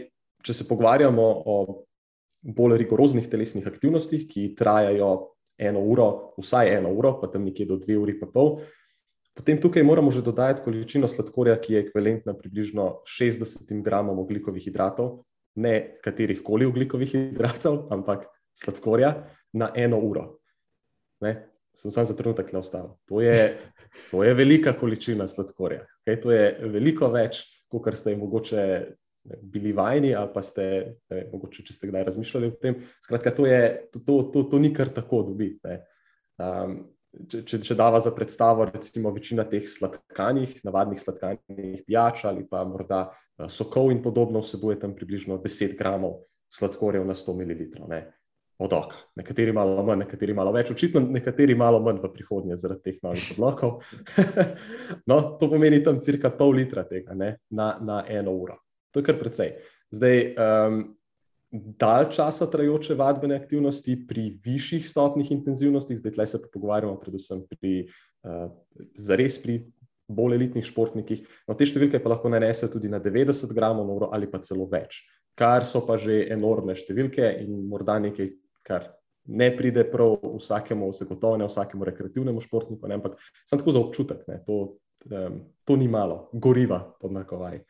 če 0.44 0.56
se 0.56 0.68
pogovarjamo 0.68 1.26
o 1.46 1.58
bolj 2.42 2.78
rigoroznih 2.82 3.28
telesnih 3.30 3.68
aktivnostih, 3.68 4.26
ki 4.32 4.54
trajajo 4.58 5.12
eno 5.62 5.84
uro, 5.86 6.08
vsaj 6.42 6.72
eno 6.78 6.94
uro, 6.98 7.18
pa 7.22 7.30
tam 7.30 7.46
nekje 7.46 7.68
do 7.70 7.78
dve 7.78 8.00
uri 8.02 8.18
pa 8.20 8.32
pol. 8.32 8.62
Potem 9.34 9.62
tukaj 9.62 9.84
moramo 9.84 10.12
že 10.12 10.22
dodati 10.22 10.64
količino 10.64 11.08
sladkorja, 11.08 11.56
ki 11.62 11.74
je 11.74 11.84
ekvivalentna 11.86 12.34
približno 12.38 13.02
60 13.08 13.82
gramom 13.84 14.20
oglikovih 14.20 14.64
hidratov, 14.64 15.24
ne 15.56 15.98
katerih 16.04 16.42
koli 16.44 16.68
oglikovih 16.68 17.12
hidratov, 17.16 17.88
ampak 17.94 18.28
sladkorja 18.54 19.14
na 19.54 19.72
eno 19.76 20.00
uro. 20.00 20.26
Ne? 21.24 21.48
Sem 21.76 21.92
sam 21.92 22.06
za 22.06 22.16
trenutek 22.18 22.52
le 22.52 22.60
ostal. 22.60 22.98
To 23.08 23.22
je, 23.24 23.56
to 24.12 24.24
je 24.24 24.34
velika 24.36 24.74
količina 24.74 25.28
sladkorja. 25.28 25.86
Okay? 26.04 26.20
To 26.22 26.32
je 26.36 26.72
veliko 26.74 27.08
več, 27.14 27.46
kot 27.72 27.88
ste 27.96 28.18
mogoče 28.20 28.64
bili 29.24 29.72
vajeni, 29.74 30.16
ali 30.16 30.30
pa 30.34 30.42
ste, 30.44 30.66
ne 31.10 31.26
mogoče, 31.32 31.64
če 31.64 31.74
ste 31.74 31.88
kdaj 31.88 32.10
razmišljali 32.10 32.50
o 32.50 32.58
tem. 32.60 32.82
Skratka, 33.06 33.32
to, 33.38 33.46
je, 33.48 33.62
to, 33.94 34.02
to, 34.04 34.18
to, 34.34 34.44
to 34.52 34.60
ni 34.60 34.74
kar 34.74 34.90
tako 34.92 35.24
dobiti. 35.30 35.62
ne. 35.64 35.80
Um, 36.42 36.82
če, 37.12 37.44
če, 37.48 37.60
če 37.66 37.78
dava 37.78 38.00
za 38.04 38.14
predstavo, 38.16 38.66
recimo 38.70 39.12
večina 39.16 39.46
teh 39.50 39.68
sladkanih, 39.68 40.62
navadnih 40.68 41.02
sladkanih 41.02 41.84
pijač 41.88 42.26
ali 42.30 42.46
pa 42.48 42.64
morda 42.68 43.08
eh, 43.12 43.50
sokov 43.52 43.92
in 43.92 44.02
podobno 44.04 44.44
vsebuje 44.44 44.80
tam 44.82 44.96
približno 44.98 45.40
10 45.44 45.78
gramov 45.80 46.22
sladkorjev 46.52 47.06
na 47.08 47.16
100 47.16 47.38
ml. 47.38 47.86
Ne? 47.92 48.02
Od 48.62 48.74
oka. 48.78 48.98
Nekateri 49.18 49.54
malo 49.56 49.82
manj, 49.84 50.04
nekateri 50.04 50.36
malo 50.38 50.52
več, 50.54 50.70
očitno 50.74 51.02
nekateri 51.02 51.56
malo 51.58 51.80
manj 51.82 52.02
v 52.04 52.12
prihodnje 52.14 52.60
zaradi 52.62 52.92
teh 52.92 53.00
novih 53.02 53.32
odlokov. 53.36 53.80
no, 55.10 55.22
to 55.42 55.50
pomeni 55.50 55.82
tam 55.84 56.02
cirka 56.04 56.30
pol 56.36 56.54
litra 56.60 56.86
tega 56.86 57.18
ne? 57.18 57.36
na, 57.50 57.74
na 57.82 58.04
eno 58.08 58.36
uro. 58.38 58.60
To 58.92 59.02
je 59.02 59.08
kar 59.08 59.18
precej. 59.18 59.56
Zdaj, 59.92 60.20
um, 60.36 60.84
dalj 61.52 62.10
časa 62.16 62.48
trajajoče 62.48 62.96
vadbene 62.96 63.36
aktivnosti 63.36 63.98
pri 64.08 64.30
višjih 64.44 64.88
stopnih 64.88 65.32
intenzivnosti, 65.32 65.98
zdaj 66.00 66.16
tle 66.16 66.28
se 66.28 66.40
pa 66.42 66.48
pogovarjamo 66.54 66.96
predvsem 67.00 67.44
pri, 67.50 67.74
uh, 68.24 68.48
zares 68.96 69.36
pri 69.44 69.60
bolj 70.08 70.38
elitnih 70.40 70.66
športnikih. 70.66 71.26
No, 71.48 71.56
te 71.56 71.68
številke 71.68 72.00
pa 72.00 72.14
lahko 72.14 72.32
nanesejo 72.32 72.72
tudi 72.78 72.92
na 72.92 73.02
90 73.04 73.52
gramov 73.56 73.88
na 73.88 73.98
uro 74.00 74.10
ali 74.16 74.30
pa 74.32 74.40
celo 74.44 74.68
več, 74.72 75.04
kar 75.36 75.68
so 75.68 75.84
pa 75.88 76.00
že 76.00 76.24
enormne 76.32 76.76
številke 76.76 77.36
in 77.44 77.68
morda 77.68 78.00
nekaj, 78.00 78.32
kar 78.68 78.88
ne 79.32 79.52
pride 79.56 79.84
prav 79.92 80.18
vsakemu, 80.40 80.92
zagotovo 80.98 81.38
ne 81.38 81.52
vsakemu 81.52 81.88
rekreativnemu 81.92 82.42
športniku, 82.42 82.88
ne, 82.88 82.98
ampak 83.00 83.20
samo 83.44 83.62
tako 83.62 83.76
za 83.76 83.84
občutek, 83.84 84.24
ne, 84.32 84.40
to, 84.48 84.58
um, 85.12 85.40
to 85.68 85.78
ni 85.78 85.92
malo, 85.92 86.30
goriva 86.34 86.82
pod 87.00 87.14
nakovaj. 87.16 87.62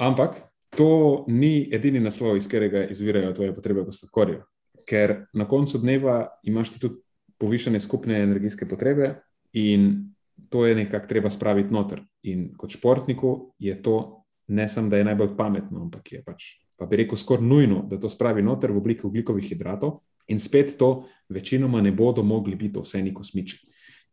Ampak 0.00 0.49
to 0.76 1.24
ni 1.28 1.68
edini 1.72 2.00
naslov, 2.00 2.36
iz 2.36 2.46
katerega 2.48 2.84
izvirajo 2.92 3.32
tvoje 3.34 3.54
potrebe 3.54 3.84
po 3.84 3.92
sladkorju. 3.92 4.42
Ker 4.88 5.26
na 5.32 5.48
koncu 5.48 5.78
dneva 5.78 6.26
imaš 6.44 6.74
ti 6.74 6.80
tudi 6.80 7.00
povišene 7.38 7.80
skupne 7.80 8.22
energijske 8.22 8.68
potrebe 8.68 9.14
in 9.52 10.12
to 10.48 10.66
je 10.66 10.74
nekako 10.74 11.06
treba 11.06 11.30
spraviti 11.30 11.72
noter. 11.72 12.02
In 12.22 12.50
kot 12.56 12.70
športniku 12.70 13.54
je 13.58 13.82
to 13.82 14.24
ne 14.48 14.68
samo, 14.68 14.88
da 14.88 14.96
je 14.96 15.04
najbolj 15.04 15.36
pametno, 15.36 15.82
ampak 15.82 16.12
je 16.12 16.22
pač, 16.24 16.44
pa 16.78 16.86
bi 16.86 16.96
rekel, 16.96 17.18
skoraj 17.18 17.46
nujno, 17.46 17.84
da 17.90 18.00
to 18.00 18.08
spravi 18.08 18.42
noter 18.42 18.72
v 18.72 18.80
obliki 18.80 19.06
oglikovih 19.06 19.46
hidratov. 19.48 20.00
In 20.28 20.38
spet 20.38 20.76
to 20.78 21.06
večinoma 21.28 21.80
ne 21.82 21.92
bodo 21.92 22.22
mogli 22.22 22.56
biti 22.56 22.80
vse 22.80 23.02
neki 23.02 23.14
kosmiči. 23.14 23.60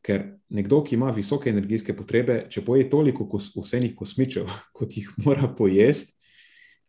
Ker 0.01 0.23
nekdo, 0.49 0.83
ki 0.83 0.95
ima 0.95 1.11
visoke 1.11 1.49
energijske 1.49 1.95
potrebe, 1.97 2.45
če 2.49 2.61
poje 2.65 2.89
toliko 2.89 3.27
kos, 3.29 3.49
vsenih 3.55 3.95
kosmičev, 3.95 4.49
kot 4.77 4.97
jih 4.97 5.09
mora 5.25 5.49
pojesti, 5.57 6.16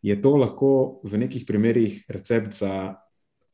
je 0.02 0.14
to 0.22 0.36
lahko 0.36 1.00
v 1.04 1.18
nekih 1.24 1.44
primerih 1.46 2.04
recept 2.08 2.54
za 2.54 2.96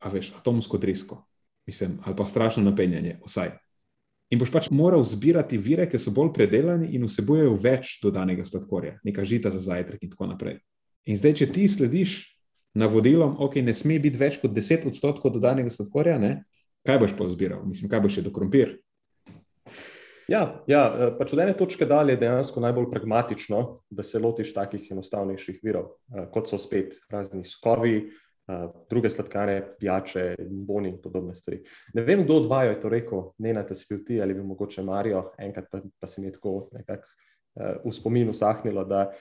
veš, 0.05 0.33
atomsko 0.37 0.77
drisko, 0.77 1.23
mislim, 1.67 1.99
ali 2.05 2.15
pa 2.15 2.27
strašno 2.27 2.63
napenjanje, 2.63 3.19
vsaj. 3.25 3.55
In 4.33 4.39
boš 4.41 4.51
pač 4.51 4.69
moral 4.73 5.03
zbirati 5.05 5.57
vire, 5.57 5.85
ki 5.89 5.99
so 6.01 6.13
bolj 6.13 6.31
predelani 6.33 6.91
in 6.97 7.05
vsebujejo 7.05 7.53
več 7.61 7.99
dodanega 8.01 8.45
sladkorja, 8.45 8.99
neka 9.05 9.25
žita 9.25 9.51
za 9.53 9.61
zajtrk 9.61 10.01
in 10.01 10.13
tako 10.13 10.29
naprej. 10.29 10.59
In 11.05 11.17
zdaj, 11.17 11.35
če 11.41 11.51
ti 11.53 11.67
slediš 11.69 12.15
navodilom, 12.73 13.37
ok, 13.41 13.61
ne 13.61 13.73
sme 13.77 13.99
biti 14.01 14.17
več 14.17 14.39
kot 14.41 14.53
10 14.53 14.89
odstotkov 14.89 15.35
dodanega 15.37 15.69
sladkorja, 15.69 16.17
ne? 16.21 16.33
kaj 16.85 16.99
boš 17.01 17.13
pa 17.17 17.25
zbiral? 17.29 17.63
Mislim, 17.65 17.89
kaj 17.89 18.01
boš 18.01 18.19
še 18.19 18.25
do 18.25 18.33
krompir? 18.33 18.75
Ja, 20.27 20.63
ja, 20.65 20.83
eh, 20.89 21.11
pač 21.19 21.33
od 21.35 21.39
ene 21.43 21.53
točke 21.53 21.85
dalje 21.85 22.15
je 22.15 22.21
dejansko 22.23 22.61
najbolj 22.63 22.87
pragmatično, 22.91 23.59
da 23.89 24.03
se 24.03 24.19
lotiš 24.19 24.55
takih 24.55 24.87
enostavnejših 24.91 25.59
virov, 25.63 25.91
eh, 26.09 26.25
kot 26.33 26.49
so 26.49 26.57
spet 26.57 26.97
razni 27.09 27.43
skovi, 27.45 28.09
eh, 28.49 28.65
druge 28.89 29.09
sladkane, 29.09 29.61
pijače, 29.79 30.35
boni 30.49 30.89
in 30.89 30.97
podobne 31.01 31.35
stvari. 31.35 31.61
Ne 31.93 32.01
vem, 32.01 32.23
kdo 32.23 32.41
od 32.41 32.49
vaju 32.49 32.71
je 32.71 32.79
to 32.81 32.89
rekel, 32.89 33.23
ne 33.37 33.53
na 33.53 33.63
te 33.63 33.75
si 33.75 33.85
bil 33.89 34.03
ti 34.05 34.21
ali 34.21 34.33
bi 34.33 34.43
mogoče 34.43 34.83
Marijo, 34.83 35.31
enkrat 35.37 35.69
pa, 35.71 35.81
pa 35.99 36.07
se 36.07 36.21
mi 36.21 36.27
je 36.27 36.33
tako 36.33 36.69
nekako 36.71 37.07
v 37.85 37.91
spomin 37.91 38.29
usahnilo, 38.29 38.83
da, 38.83 39.13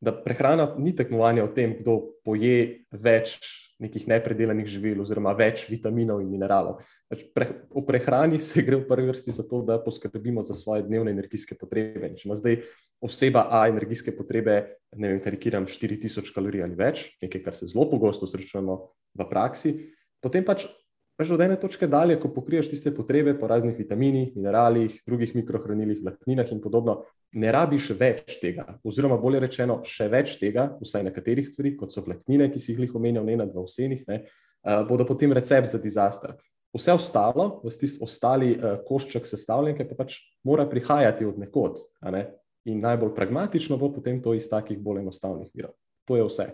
da 0.00 0.22
prehrana 0.24 0.74
ni 0.78 0.96
tekmovanje 0.96 1.42
o 1.42 1.48
tem, 1.48 1.76
kdo 1.78 2.18
poje 2.24 2.84
več 2.90 3.38
nekih 3.82 4.08
nepredelanih 4.08 4.66
živil, 4.66 5.02
oziroma 5.02 5.34
več 5.38 5.66
vitaminov 5.70 6.20
in 6.22 6.30
mineralov. 6.30 6.82
Pač 7.12 7.26
pre, 7.36 7.46
v 7.68 7.84
prehrani 7.84 8.38
se 8.40 8.62
gre 8.64 8.78
v 8.80 8.86
prvi 8.88 9.10
vrsti 9.10 9.34
za 9.36 9.44
to, 9.44 9.60
da 9.60 9.76
poskrbimo 9.84 10.40
za 10.40 10.56
svoje 10.56 10.86
dnevne 10.86 11.12
energijske 11.12 11.58
potrebe. 11.60 12.08
In 12.08 12.16
če 12.16 12.24
ima 12.30 12.38
zdaj 12.40 12.62
oseba 13.04 13.44
A 13.52 13.66
energijske 13.68 14.14
potrebe, 14.16 14.78
ne 14.96 15.12
vem, 15.12 15.20
karikiram 15.20 15.68
4000 15.68 16.32
kalorij 16.32 16.64
ali 16.64 16.78
več, 16.78 17.10
nekaj, 17.20 17.42
kar 17.44 17.58
se 17.58 17.68
zelo 17.68 17.84
pogosto 17.90 18.24
srečujemo 18.30 18.78
v 19.20 19.28
praksi, 19.28 19.76
potem 20.24 20.46
pač 20.46 20.64
Pač 21.12 21.28
od 21.28 21.42
ene 21.44 21.58
točke 21.60 21.86
dalje, 21.86 22.16
ko 22.18 22.30
pokriješ 22.32 22.70
tiste 22.72 22.90
potrebe 22.96 23.34
po 23.38 23.46
raznih 23.46 23.76
vitaminih, 23.76 24.30
mineralih, 24.34 24.94
drugih 25.06 25.34
mikrohranilih, 25.36 26.00
vlakninah 26.00 26.48
in 26.50 26.60
podobno, 26.64 27.02
ne 27.36 27.52
rabiš 27.52 27.90
več 28.00 28.38
tega. 28.40 28.64
Oziroma, 28.82 29.18
bolje 29.20 29.42
rečeno, 29.44 29.76
še 29.84 30.08
več 30.10 30.38
tega, 30.40 30.70
vsaj 30.80 31.04
nekaterih 31.10 31.46
stvari, 31.46 31.74
kot 31.76 31.92
so 31.92 32.02
vlaknine, 32.06 32.48
ki 32.50 32.62
si 32.64 32.72
jih 32.72 32.96
omenjal, 32.96 33.28
ne 33.28 33.36
na 33.42 33.46
dva 33.46 33.62
vsenih, 33.66 34.02
ne, 34.08 34.18
uh, 34.24 34.80
bodo 34.88 35.04
potem 35.06 35.36
recept 35.36 35.68
za 35.68 35.78
dizaster. 35.84 36.32
Vse 36.72 36.92
ostalo, 36.92 37.60
vsi 37.64 37.98
ostali 38.00 38.54
uh, 38.56 38.78
košček 38.88 39.26
sestavljenke, 39.28 39.84
pa 39.88 39.98
pač 40.04 40.22
mora 40.44 40.64
prihajati 40.68 41.26
od 41.28 41.38
nekod. 41.38 41.80
Ne? 42.08 42.26
In 42.64 42.80
najbolj 42.80 43.12
pragmatično 43.14 43.76
bo 43.76 43.90
potem 43.92 44.22
to 44.22 44.32
iz 44.34 44.48
takih 44.48 44.78
bolj 44.80 45.02
enostavnih 45.02 45.50
virov. 45.54 45.74
To 46.08 46.16
je 46.16 46.24
vse. 46.28 46.46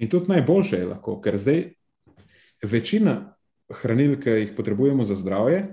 In 0.00 0.08
tudi 0.08 0.32
najboljše 0.32 0.80
je 0.80 0.86
lahko, 0.94 1.18
ker 1.20 1.36
zdaj 1.36 1.66
večina 2.64 3.34
hranil, 3.82 4.16
ki 4.20 4.30
jih 4.30 4.54
potrebujemo 4.56 5.04
za 5.04 5.14
zdravje. 5.14 5.66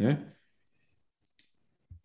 Ne? 0.00 0.16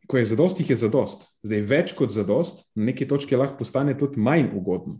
Ko 0.08 0.18
je 0.18 0.26
zadost, 0.26 0.60
jih 0.60 0.70
je 0.70 0.82
zadost. 0.84 1.30
Zdaj, 1.44 1.62
več 1.64 1.96
kot 1.96 2.12
zadost, 2.12 2.66
na 2.76 2.92
neki 2.92 3.08
točki 3.08 3.40
lahko 3.40 3.62
postane 3.64 3.96
tudi 3.98 4.20
manj 4.20 4.52
ugodno. 4.58 5.00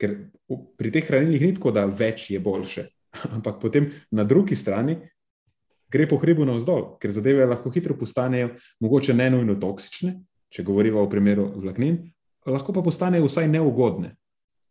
Ker 0.00 0.16
pri 0.80 0.90
teh 0.90 1.06
hranilih 1.06 1.46
ni 1.46 1.54
tako, 1.54 1.70
da 1.70 1.86
več 1.86 2.30
je 2.34 2.40
boljše. 2.42 2.88
Ampak 3.36 3.60
potem 3.62 3.90
na 4.10 4.24
drugi 4.24 4.58
strani 4.58 4.98
gre 5.90 6.06
po 6.08 6.18
hribu 6.22 6.46
navzdol, 6.46 6.96
ker 7.02 7.12
zadeve 7.12 7.46
lahko 7.46 7.70
hitro 7.74 7.96
postanejo, 7.98 8.54
mogoče 8.80 9.14
ne 9.14 9.30
nujno 9.30 9.56
toksične, 9.60 10.14
če 10.50 10.64
govorimo 10.66 11.02
o 11.02 11.10
primeru 11.10 11.50
vlaknin, 11.60 12.00
lahko 12.46 12.74
pa 12.74 12.82
postanejo 12.82 13.28
vsaj 13.28 13.48
neugodne. 13.50 14.14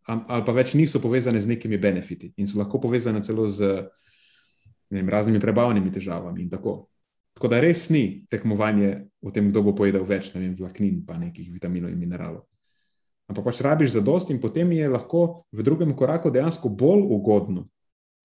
Ali 0.10 0.42
pa 0.46 0.54
več 0.56 0.74
niso 0.74 1.02
povezane 1.04 1.42
z 1.42 1.52
nekimi 1.52 1.78
benefiti 1.78 2.32
in 2.42 2.48
so 2.50 2.58
lahko 2.58 2.80
povezane 2.82 3.22
celo 3.22 3.46
z 3.46 3.84
vem, 4.90 5.10
raznimi 5.10 5.40
prebavnimi 5.40 5.92
težavami. 5.94 6.50
Tako. 6.50 6.90
tako 7.38 7.48
da 7.48 7.60
res 7.62 7.90
ni 7.94 8.26
tekmovanje 8.32 9.06
v 9.22 9.34
tem, 9.36 9.52
kdo 9.52 9.62
bo 9.70 9.76
pojedel 9.78 10.08
več 10.08 10.34
vem, 10.34 10.56
vlaknin, 10.58 11.04
pa 11.06 11.20
nekih 11.20 11.52
vitaminov 11.54 11.94
in 11.94 12.00
mineralov. 12.02 12.48
Ampak 13.30 13.46
pač 13.52 13.62
rabiš 13.62 13.94
za 13.94 14.02
dost, 14.02 14.32
in 14.34 14.42
potem 14.42 14.72
je 14.74 14.90
lahko 14.90 15.46
v 15.54 15.62
drugem 15.62 15.94
koraku 15.94 16.34
dejansko 16.34 16.72
bolj 16.74 17.06
ugodno 17.06 17.68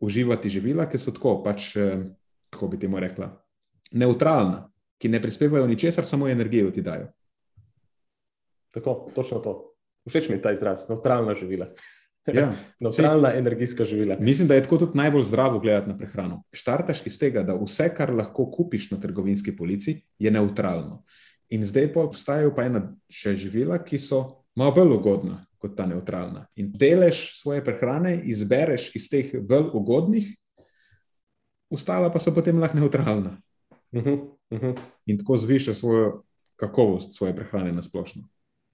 uživati 0.00 0.48
živila, 0.48 0.88
ki 0.88 0.98
so 0.98 1.12
tako, 1.12 1.42
pač, 1.44 1.76
eh, 1.76 2.08
kako 2.54 2.68
bi 2.72 2.78
temu 2.80 3.00
rekla, 3.02 3.28
neutralna, 3.92 4.70
ki 4.98 5.10
ne 5.10 5.20
prispevajo 5.22 5.66
ničesar, 5.66 6.06
samo 6.06 6.28
energijo 6.28 6.70
ti 6.70 6.82
dajo. 6.82 7.10
Tako, 8.74 9.10
točno 9.14 9.38
to. 9.38 9.74
Všeč 10.08 10.28
mi 10.28 10.36
je 10.36 10.42
ta 10.42 10.52
izraz, 10.52 10.88
neutralna 10.88 11.34
živila. 11.34 11.68
Ja. 12.32 12.54
Neutralna 12.80 13.34
energijska 13.34 13.84
živila. 13.84 14.16
Mislim, 14.20 14.48
da 14.48 14.54
je 14.54 14.62
tako 14.62 14.78
tudi 14.78 14.98
najbolj 14.98 15.22
zdravo 15.22 15.58
gledati 15.60 15.88
na 15.88 15.96
prehrano. 15.96 16.42
Štartaš 16.52 17.06
iz 17.06 17.18
tega, 17.18 17.42
da 17.42 17.54
vse, 17.54 17.88
kar 17.94 18.12
lahko 18.12 18.50
kupiš 18.50 18.90
na 18.90 19.00
trgovinski 19.00 19.56
polici, 19.56 20.00
je 20.18 20.30
neutralno. 20.30 21.04
In 21.48 21.64
zdaj 21.64 21.92
pa 21.92 22.00
obstajajo 22.00 22.54
pa 22.56 22.64
ena 22.64 22.86
še 23.12 23.36
živila, 23.36 23.78
ki 23.84 23.98
so 23.98 24.44
malo 24.56 24.72
bolj 24.72 24.96
ugodna 24.96 25.44
kot 25.60 25.76
ta 25.76 25.86
neutralna. 25.86 26.46
In 26.56 26.72
delež 26.72 27.38
svoje 27.38 27.64
prehrane 27.64 28.16
izbereš 28.24 28.90
iz 28.96 29.08
teh 29.12 29.30
bolj 29.40 29.70
ugodnih, 29.72 30.32
ostala 31.74 32.10
pa 32.12 32.18
so 32.18 32.34
potem 32.34 32.58
lahko 32.58 32.78
neutralna. 32.78 33.36
Uh 33.92 34.02
-huh, 34.02 34.18
uh 34.50 34.60
-huh. 34.60 34.78
In 35.06 35.18
tako 35.18 35.36
zviša 35.36 35.74
svojo 35.74 36.22
kakovost 36.56 37.14
svoje 37.14 37.36
prehrane 37.36 37.72
na 37.72 37.82
splošno. 37.82 38.22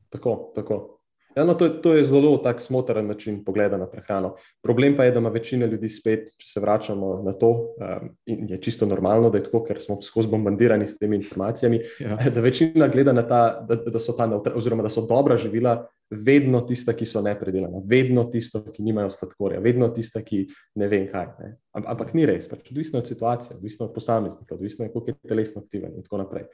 Tako, 0.08 0.52
tako. 0.54 1.00
Ja, 1.36 1.44
no, 1.44 1.54
to, 1.54 1.68
to 1.68 1.94
je 1.94 2.04
zelo 2.04 2.36
tak 2.42 2.60
smotren 2.60 3.06
način 3.06 3.44
pogleda 3.44 3.76
na 3.78 3.86
prehrano. 3.86 4.34
Problem 4.62 4.96
pa 4.96 5.04
je, 5.04 5.12
da 5.12 5.18
ima 5.18 5.28
večina 5.28 5.66
ljudi 5.66 5.88
spet, 5.88 6.32
če 6.38 6.46
se 6.46 6.60
vračamo 6.60 7.22
na 7.22 7.32
to, 7.32 7.50
um, 7.50 8.08
in 8.26 8.48
je 8.48 8.58
čisto 8.62 8.86
normalno, 8.86 9.30
da 9.30 9.38
je 9.38 9.44
tako, 9.44 9.62
ker 9.64 9.78
smo 9.80 10.00
skozi 10.02 10.28
bombardirani 10.28 10.86
s 10.86 10.98
temi 10.98 11.16
informacijami, 11.16 11.80
ja. 12.00 12.18
da 12.34 12.40
večina 12.40 12.88
gleda 12.88 13.12
na 13.12 13.22
ta, 13.22 13.60
da, 13.68 13.76
da 13.76 14.02
so 14.02 14.12
ta, 14.12 14.26
oziroma 14.54 14.82
da 14.82 14.88
so 14.88 15.06
dobra 15.06 15.36
živila 15.36 15.86
vedno 16.10 16.60
tista, 16.66 16.92
ki 16.96 17.06
so 17.06 17.22
nepredelana, 17.22 17.82
vedno 17.86 18.24
tisto, 18.30 18.64
ki 18.66 18.82
nimajo 18.82 19.12
sladkorja, 19.14 19.60
vedno 19.62 19.88
tista, 19.94 20.24
ki 20.26 20.42
ne 20.80 20.88
vem 20.90 21.06
kaj. 21.10 21.28
Ne. 21.38 21.52
Ampak 21.78 22.14
ni 22.18 22.26
res, 22.26 22.48
pač 22.50 22.72
odvisno 22.72 22.98
od 22.98 23.08
situacije, 23.08 23.56
odvisno 23.56 23.86
od 23.86 23.94
posameznika, 23.94 24.54
odvisno 24.54 24.84
je, 24.84 24.92
koliko 24.92 25.14
je 25.14 25.30
telesno 25.30 25.62
aktiven 25.62 25.94
in 25.94 26.06
tako 26.06 26.22
naprej. 26.24 26.48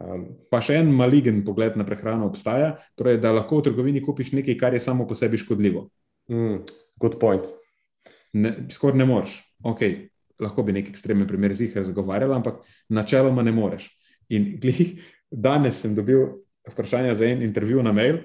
Um, 0.00 0.24
pa 0.48 0.62
še 0.64 0.78
en 0.80 0.88
maligen 0.96 1.42
pogled 1.44 1.76
na 1.76 1.84
prehrano 1.84 2.30
obstaja, 2.30 2.78
torej, 2.96 3.20
da 3.20 3.34
lahko 3.36 3.60
v 3.60 3.68
trgovini 3.68 4.00
kupiš 4.04 4.32
nekaj, 4.38 4.56
kar 4.60 4.72
je 4.72 4.80
samo 4.80 5.04
po 5.08 5.18
sebi 5.18 5.40
škodljivo. 5.40 5.84
Mm, 6.32 6.62
good 7.02 7.18
point. 7.20 7.50
Ne, 8.32 8.54
skoraj 8.72 8.96
ne 8.96 9.08
moreš. 9.08 9.42
Okay, 9.68 10.08
lahko 10.40 10.64
bi 10.64 10.72
nek 10.72 10.88
ekstremen 10.88 11.28
primer 11.28 11.52
zihar 11.54 11.84
zagovarjal, 11.84 12.32
ampak 12.32 12.64
načeloma 12.88 13.44
ne 13.44 13.52
moreš. 13.52 13.90
In 14.32 14.54
glih, 14.62 14.96
danes 15.28 15.84
sem 15.84 15.92
dobil 15.94 16.24
vprašanje 16.70 17.14
za 17.18 17.28
en 17.28 17.42
intervju 17.44 17.82
na 17.84 17.92
mail, 17.92 18.22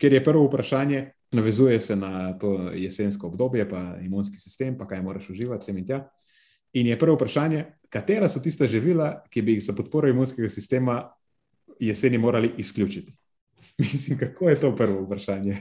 ker 0.00 0.12
je 0.12 0.24
prvo 0.24 0.46
vprašanje, 0.46 1.10
navezuje 1.32 1.80
se 1.80 1.96
na 1.96 2.38
to 2.38 2.70
jesensko 2.74 3.26
obdobje, 3.26 3.68
pa 3.68 3.96
imunski 4.02 4.36
sistem, 4.36 4.78
pa 4.78 4.86
kaj 4.86 5.02
moraš 5.02 5.30
uživati, 5.30 5.64
sem 5.64 5.78
in 5.78 5.86
tja. 5.86 6.08
In 6.72 6.86
je 6.86 6.98
prvo 6.98 7.14
vprašanje, 7.14 7.64
katera 7.90 8.28
so 8.28 8.40
tista 8.40 8.66
živila, 8.66 9.22
ki 9.30 9.42
bi 9.42 9.58
jih 9.58 9.64
za 9.64 9.72
podporo 9.72 10.08
imunskega 10.08 10.50
sistema 10.50 11.12
jeseni 11.80 12.18
morali 12.18 12.52
izključiti? 12.56 13.12
Mislim, 13.78 14.18
kako 14.18 14.50
je 14.50 14.60
to 14.60 14.76
prvo 14.76 15.02
vprašanje? 15.02 15.56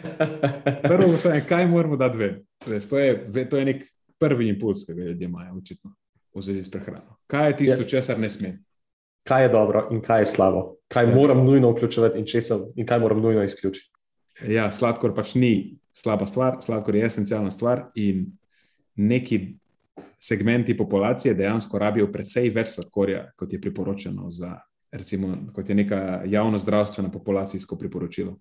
Prvo 0.88 1.08
vprašanje, 1.08 1.40
kaj 1.48 1.66
moramo 1.66 1.96
dati 1.96 2.18
ven? 2.18 2.44
To 2.90 2.98
je, 2.98 3.48
to 3.48 3.58
je 3.58 3.64
nek 3.64 3.84
prvi 4.18 4.48
impuls, 4.48 4.84
ki 4.86 4.94
ga 4.94 5.02
ljudje 5.02 5.24
imajo, 5.24 5.54
očitno, 5.56 5.94
v 6.34 6.42
zvezi 6.42 6.62
s 6.62 6.70
prehrano. 6.70 7.16
Kaj 7.26 7.48
je 7.48 7.56
tisto, 7.56 7.82
ja. 7.82 7.88
česar 7.88 8.18
ne 8.18 8.30
smem? 8.30 8.58
Kaj 9.28 9.42
je 9.42 9.48
dobro 9.48 9.88
in 9.90 10.00
kaj 10.02 10.22
je 10.22 10.26
slabo? 10.26 10.76
Kaj 10.88 11.08
ja. 11.08 11.14
moram 11.14 11.44
nujno 11.44 11.70
vključevati 11.70 12.18
in, 12.18 12.26
in 12.74 12.86
kaj 12.86 13.00
moram 13.00 13.20
nujno 13.20 13.44
izključiti? 13.44 13.92
Ja, 14.48 14.70
sladkor 14.70 15.14
pač 15.14 15.34
ni 15.34 15.76
slaba 15.92 16.26
stvar, 16.26 16.58
sladkor 16.62 16.96
je 16.96 17.06
esencialna 17.06 17.50
stvar 17.50 17.90
in 17.94 18.26
neki 18.96 19.56
segmenti 20.18 20.76
populacije 20.76 21.34
dejansko 21.34 21.78
rabijo 21.78 22.08
precej 22.12 22.50
več 22.50 22.74
sladkorja, 22.74 23.30
kot 23.36 23.52
je 23.52 23.60
priporočeno 23.60 24.30
za, 24.30 24.54
recimo, 24.92 25.34
kot 25.54 25.68
je 25.68 25.74
neka 25.74 26.22
javno 26.26 26.58
zdravstvena 26.58 27.10
populacijsko 27.10 27.76
priporočilo. 27.76 28.36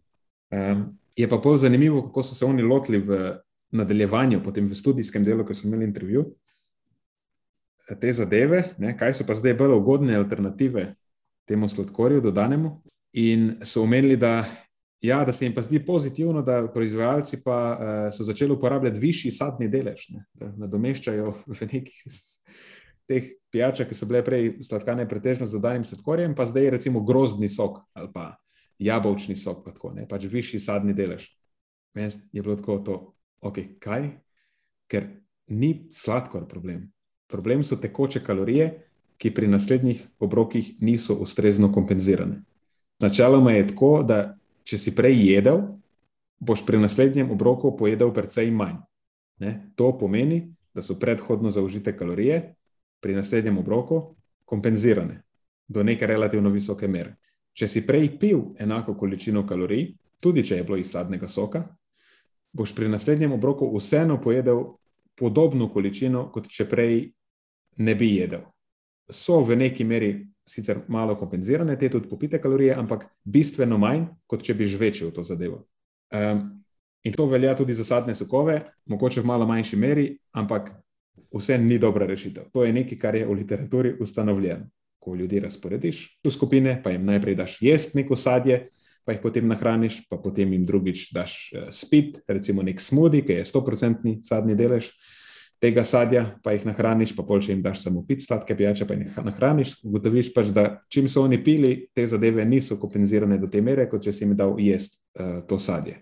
Um, 0.51 0.99
je 1.15 1.29
pa 1.29 1.37
bolj 1.37 1.57
zanimivo, 1.57 2.01
kako 2.05 2.23
so 2.23 2.35
se 2.35 2.45
oni 2.45 2.63
lotili 2.63 2.99
v 2.99 3.37
nadaljevanju, 3.71 4.43
potem 4.43 4.67
v 4.67 4.75
študijskem 4.75 5.23
delu, 5.23 5.45
ko 5.45 5.53
so 5.53 5.67
imeli 5.67 5.85
intervju, 5.85 6.25
te 7.95 8.13
zadeve, 8.13 8.63
ne, 8.77 8.93
kaj 8.97 9.15
so 9.17 9.25
pa 9.25 9.37
zdaj 9.37 9.55
bolj 9.57 9.77
ugodne 9.77 10.17
alternative 10.17 10.93
temu 11.49 11.69
sladkorju, 11.69 12.21
dodanemu. 12.21 12.75
In 13.17 13.55
so 13.65 13.81
omenili, 13.83 14.17
da 14.17 14.43
Ja, 15.01 15.23
da 15.25 15.31
se 15.31 15.45
jim 15.45 15.53
pa 15.55 15.61
zdi 15.61 15.79
pozitivno, 15.85 16.41
da 16.41 16.67
proizvajalci 16.73 17.37
pa 17.43 17.55
uh, 17.71 18.17
so 18.17 18.23
začeli 18.23 18.51
uporabljati 18.51 18.99
višji 18.99 19.31
sadni 19.31 19.69
delež, 19.71 20.09
ne, 20.11 20.25
da 20.35 20.49
nadomeščajo 20.59 21.29
v 21.47 21.67
nekih 21.71 22.01
teh 23.07 23.29
pijačah, 23.51 23.87
ki 23.87 23.95
so 23.95 24.09
bile 24.09 24.21
prej 24.25 24.51
sladkane 24.67 25.07
pretežno 25.09 25.47
z 25.47 25.55
dodanim 25.55 25.85
sladkorjem, 25.87 26.35
pa 26.35 26.45
zdaj 26.45 26.69
recimo 26.75 26.99
grozdni 27.01 27.47
sok 27.49 27.79
ali 27.95 28.11
pa 28.13 28.33
jabolčni 28.79 29.37
sok, 29.39 29.63
pa 29.63 29.71
tako, 29.71 29.93
ne, 29.95 30.03
pač 30.07 30.27
višji 30.27 30.59
sadni 30.59 30.93
delež. 30.93 31.29
Meni 31.95 32.11
je 32.35 32.43
bilo 32.43 32.59
tako, 32.59 32.77
to, 32.83 32.99
okay, 33.39 33.79
kaj? 33.79 34.11
Ker 34.91 35.07
ni 35.47 35.87
sladkor 35.95 36.43
problem. 36.47 36.89
Problem 37.29 37.63
so 37.63 37.77
tekoče 37.77 38.23
kalorije, 38.25 38.69
ki 39.19 39.31
pri 39.35 39.47
naslednjih 39.47 40.01
obrokih 40.19 40.73
niso 40.81 41.13
ustrezno 41.21 41.71
kompenzirane. 41.73 42.41
Načeloma 42.99 43.51
je 43.51 43.67
tako, 43.67 44.03
da 44.03 44.37
če 44.63 44.77
si 44.77 44.95
prej 44.95 45.17
jedel, 45.27 45.61
boš 46.39 46.63
pri 46.65 46.79
naslednjem 46.79 47.31
obroku 47.31 47.75
pojedel 47.77 48.13
precej 48.15 48.51
manj. 48.51 48.79
Ne? 49.39 49.71
To 49.75 49.91
pomeni, 49.97 50.47
da 50.73 50.81
so 50.81 50.95
predhodno 50.99 51.51
zaužite 51.51 51.97
kalorije 51.97 52.55
pri 52.99 53.15
naslednjem 53.15 53.57
obroku 53.57 54.15
kompenzirane 54.45 55.21
do 55.67 55.83
neke 55.83 56.07
relativno 56.07 56.49
visoke 56.49 56.87
mere. 56.87 57.15
Če 57.53 57.67
si 57.67 57.85
prej 57.85 58.15
pil 58.19 58.41
enako 58.59 58.95
količino 58.97 59.45
kalorij, 59.47 59.93
tudi 60.19 60.43
če 60.43 60.57
je 60.57 60.63
bilo 60.63 60.77
iz 60.77 60.91
sadnega 60.91 61.27
soka, 61.27 61.63
boš 62.53 62.73
pri 62.75 62.89
naslednjem 62.89 63.31
obroku 63.35 63.69
vseeno 63.77 64.17
pojedel 64.21 64.63
podobno 65.19 65.69
količino, 65.69 66.29
kot 66.31 66.47
če 66.49 66.65
prej 66.69 67.11
ne 67.77 67.95
bi 67.95 68.15
jedel. 68.15 68.41
So 69.09 69.41
v 69.41 69.55
neki 69.55 69.83
meri 69.83 70.13
sicer 70.49 70.81
malo 70.87 71.15
kompenzirane 71.15 71.77
te 71.79 71.89
tudi 71.89 72.09
popite 72.09 72.41
kalorije, 72.41 72.73
ampak 72.73 73.05
bistveno 73.23 73.77
manj, 73.77 74.07
kot 74.27 74.43
če 74.45 74.55
bi 74.57 74.67
žvečil 74.67 75.11
to 75.13 75.23
zadevo. 75.23 75.63
Um, 76.13 76.63
in 77.05 77.13
to 77.13 77.27
velja 77.29 77.53
tudi 77.55 77.73
za 77.77 77.85
sadne 77.85 78.15
sokove, 78.15 78.59
mogoče 78.89 79.21
v 79.21 79.29
malo 79.29 79.45
manjši 79.47 79.77
meri, 79.77 80.07
ampak 80.33 80.71
vse 81.35 81.57
ni 81.61 81.77
dobra 81.77 82.07
rešitev. 82.09 82.49
To 82.53 82.65
je 82.65 82.73
nekaj, 82.73 82.97
kar 82.99 83.15
je 83.15 83.27
v 83.27 83.37
literaturi 83.43 83.93
ustanovljeno. 83.99 84.65
Ko 84.99 85.13
ljudi 85.15 85.39
razporediš 85.39 86.19
v 86.25 86.31
skupine, 86.31 86.73
pa 86.83 86.91
jim 86.91 87.05
najprej 87.07 87.35
daš 87.35 87.61
jesti 87.61 88.01
neko 88.01 88.17
sadje, 88.19 88.65
pa 89.05 89.13
jih 89.13 89.21
potem 89.23 89.47
nahraniš, 89.47 90.01
pa 90.09 90.17
potem 90.19 90.51
jim 90.53 90.65
drugič 90.65 91.11
daš 91.15 91.37
uh, 91.53 91.69
spit, 91.71 92.19
recimo 92.27 92.65
nek 92.65 92.81
smoothie, 92.81 93.23
ki 93.23 93.37
je 93.39 93.45
100% 93.53 94.17
sadni 94.27 94.57
delež 94.59 94.91
tega 95.59 95.83
sadja, 95.83 96.23
pa 96.43 96.53
jih 96.55 96.65
nahraniš, 96.69 97.13
pa 97.17 97.23
pol 97.27 97.41
še 97.43 97.53
jim 97.53 97.63
daš 97.63 97.83
samo 97.83 98.01
pit 98.07 98.23
sladke 98.23 98.55
pijače, 98.55 98.87
pa 98.87 98.95
jih 98.95 99.17
nahraniš. 99.27 99.75
Ugotoviš 99.83 100.31
pač, 100.35 100.53
da 100.55 100.65
čim 100.91 101.09
so 101.11 101.25
oni 101.27 101.41
pili, 101.43 101.73
te 101.95 102.05
zadeve 102.07 102.45
niso 102.47 102.79
kompenzirane 102.79 103.37
do 103.41 103.49
te 103.51 103.61
mere, 103.61 103.89
kot 103.91 104.03
če 104.07 104.15
si 104.15 104.23
jim 104.23 104.35
dal 104.39 104.55
jesti 104.63 105.01
uh, 105.19 105.41
to 105.47 105.59
sadje. 105.59 105.99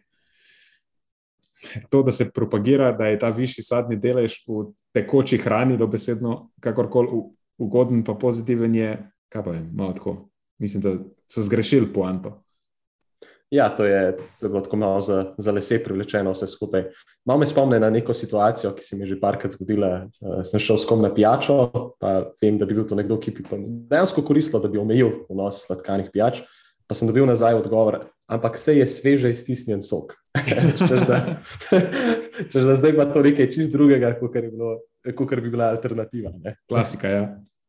To, 1.89 2.03
da 2.05 2.13
se 2.13 2.29
propagira, 2.33 2.91
da 2.93 3.09
je 3.09 3.19
ta 3.19 3.31
višji 3.33 3.65
sadni 3.65 3.97
delež 3.99 4.43
v 4.47 4.69
tekoči 4.95 5.39
hrani, 5.41 5.77
dobesedno 5.77 6.51
kakorkoli 6.61 7.23
ugoden, 7.57 8.03
pa 8.05 8.13
pozitiven, 8.13 8.75
je, 8.77 8.91
kaj 9.33 9.43
pa 9.43 9.55
vem, 9.57 9.69
malo 9.73 9.97
tako. 9.97 10.17
Mislim, 10.61 10.81
da 10.85 10.93
so 11.29 11.41
zgrešili 11.41 11.89
poanto. 11.93 12.37
Ja, 13.51 13.69
to 13.69 13.85
je, 13.85 14.17
to 14.39 14.45
je 14.45 14.49
bilo 14.49 14.61
tako 14.61 14.77
malo 14.77 15.01
za, 15.01 15.33
za 15.37 15.51
lese 15.51 15.79
privlečeno 15.83 16.31
vse 16.31 16.47
skupaj. 16.47 16.83
Malo 17.25 17.39
me 17.39 17.45
spomne 17.45 17.79
na 17.79 17.89
neko 17.89 18.13
situacijo, 18.13 18.73
ki 18.75 18.83
se 18.83 18.95
mi 18.95 19.05
je 19.05 19.13
že 19.13 19.19
parkrat 19.21 19.55
zgodila. 19.55 20.09
Uh, 20.19 20.41
sem 20.43 20.59
šel 20.59 20.77
s 20.77 20.85
kom 20.85 21.01
na 21.01 21.13
pijačo, 21.13 21.71
pa 21.99 22.33
vem, 22.41 22.57
da 22.59 22.65
bi 22.65 22.75
bil 22.75 22.87
to 22.87 22.95
nekdo, 22.95 23.19
ki 23.19 23.31
bi 23.31 23.45
dejansko 23.87 24.21
koristil, 24.27 24.59
da 24.59 24.67
bi 24.67 24.81
omejil 24.81 25.23
vnos 25.29 25.63
sladkanih 25.63 26.11
pijač. 26.11 26.43
Pa 26.87 26.95
sem 26.95 27.07
dobil 27.07 27.25
nazaj 27.27 27.55
odgovor, 27.55 28.05
ampak 28.31 28.55
vse 28.55 28.77
je 28.77 28.85
sveže 28.87 29.31
iztisnjen 29.31 29.83
sok. 29.83 30.15
Če 32.51 32.61
že 32.63 32.75
zdaj 32.79 32.95
pa 32.95 33.07
to 33.11 33.23
nekaj 33.23 33.51
čist 33.51 33.71
drugega, 33.71 34.13
kot 34.19 35.39
bi 35.39 35.49
bila 35.49 35.71
alternativa. 35.71 36.31
Ne? 36.43 36.55
Klasika, 36.67 37.07
ja. 37.07 37.23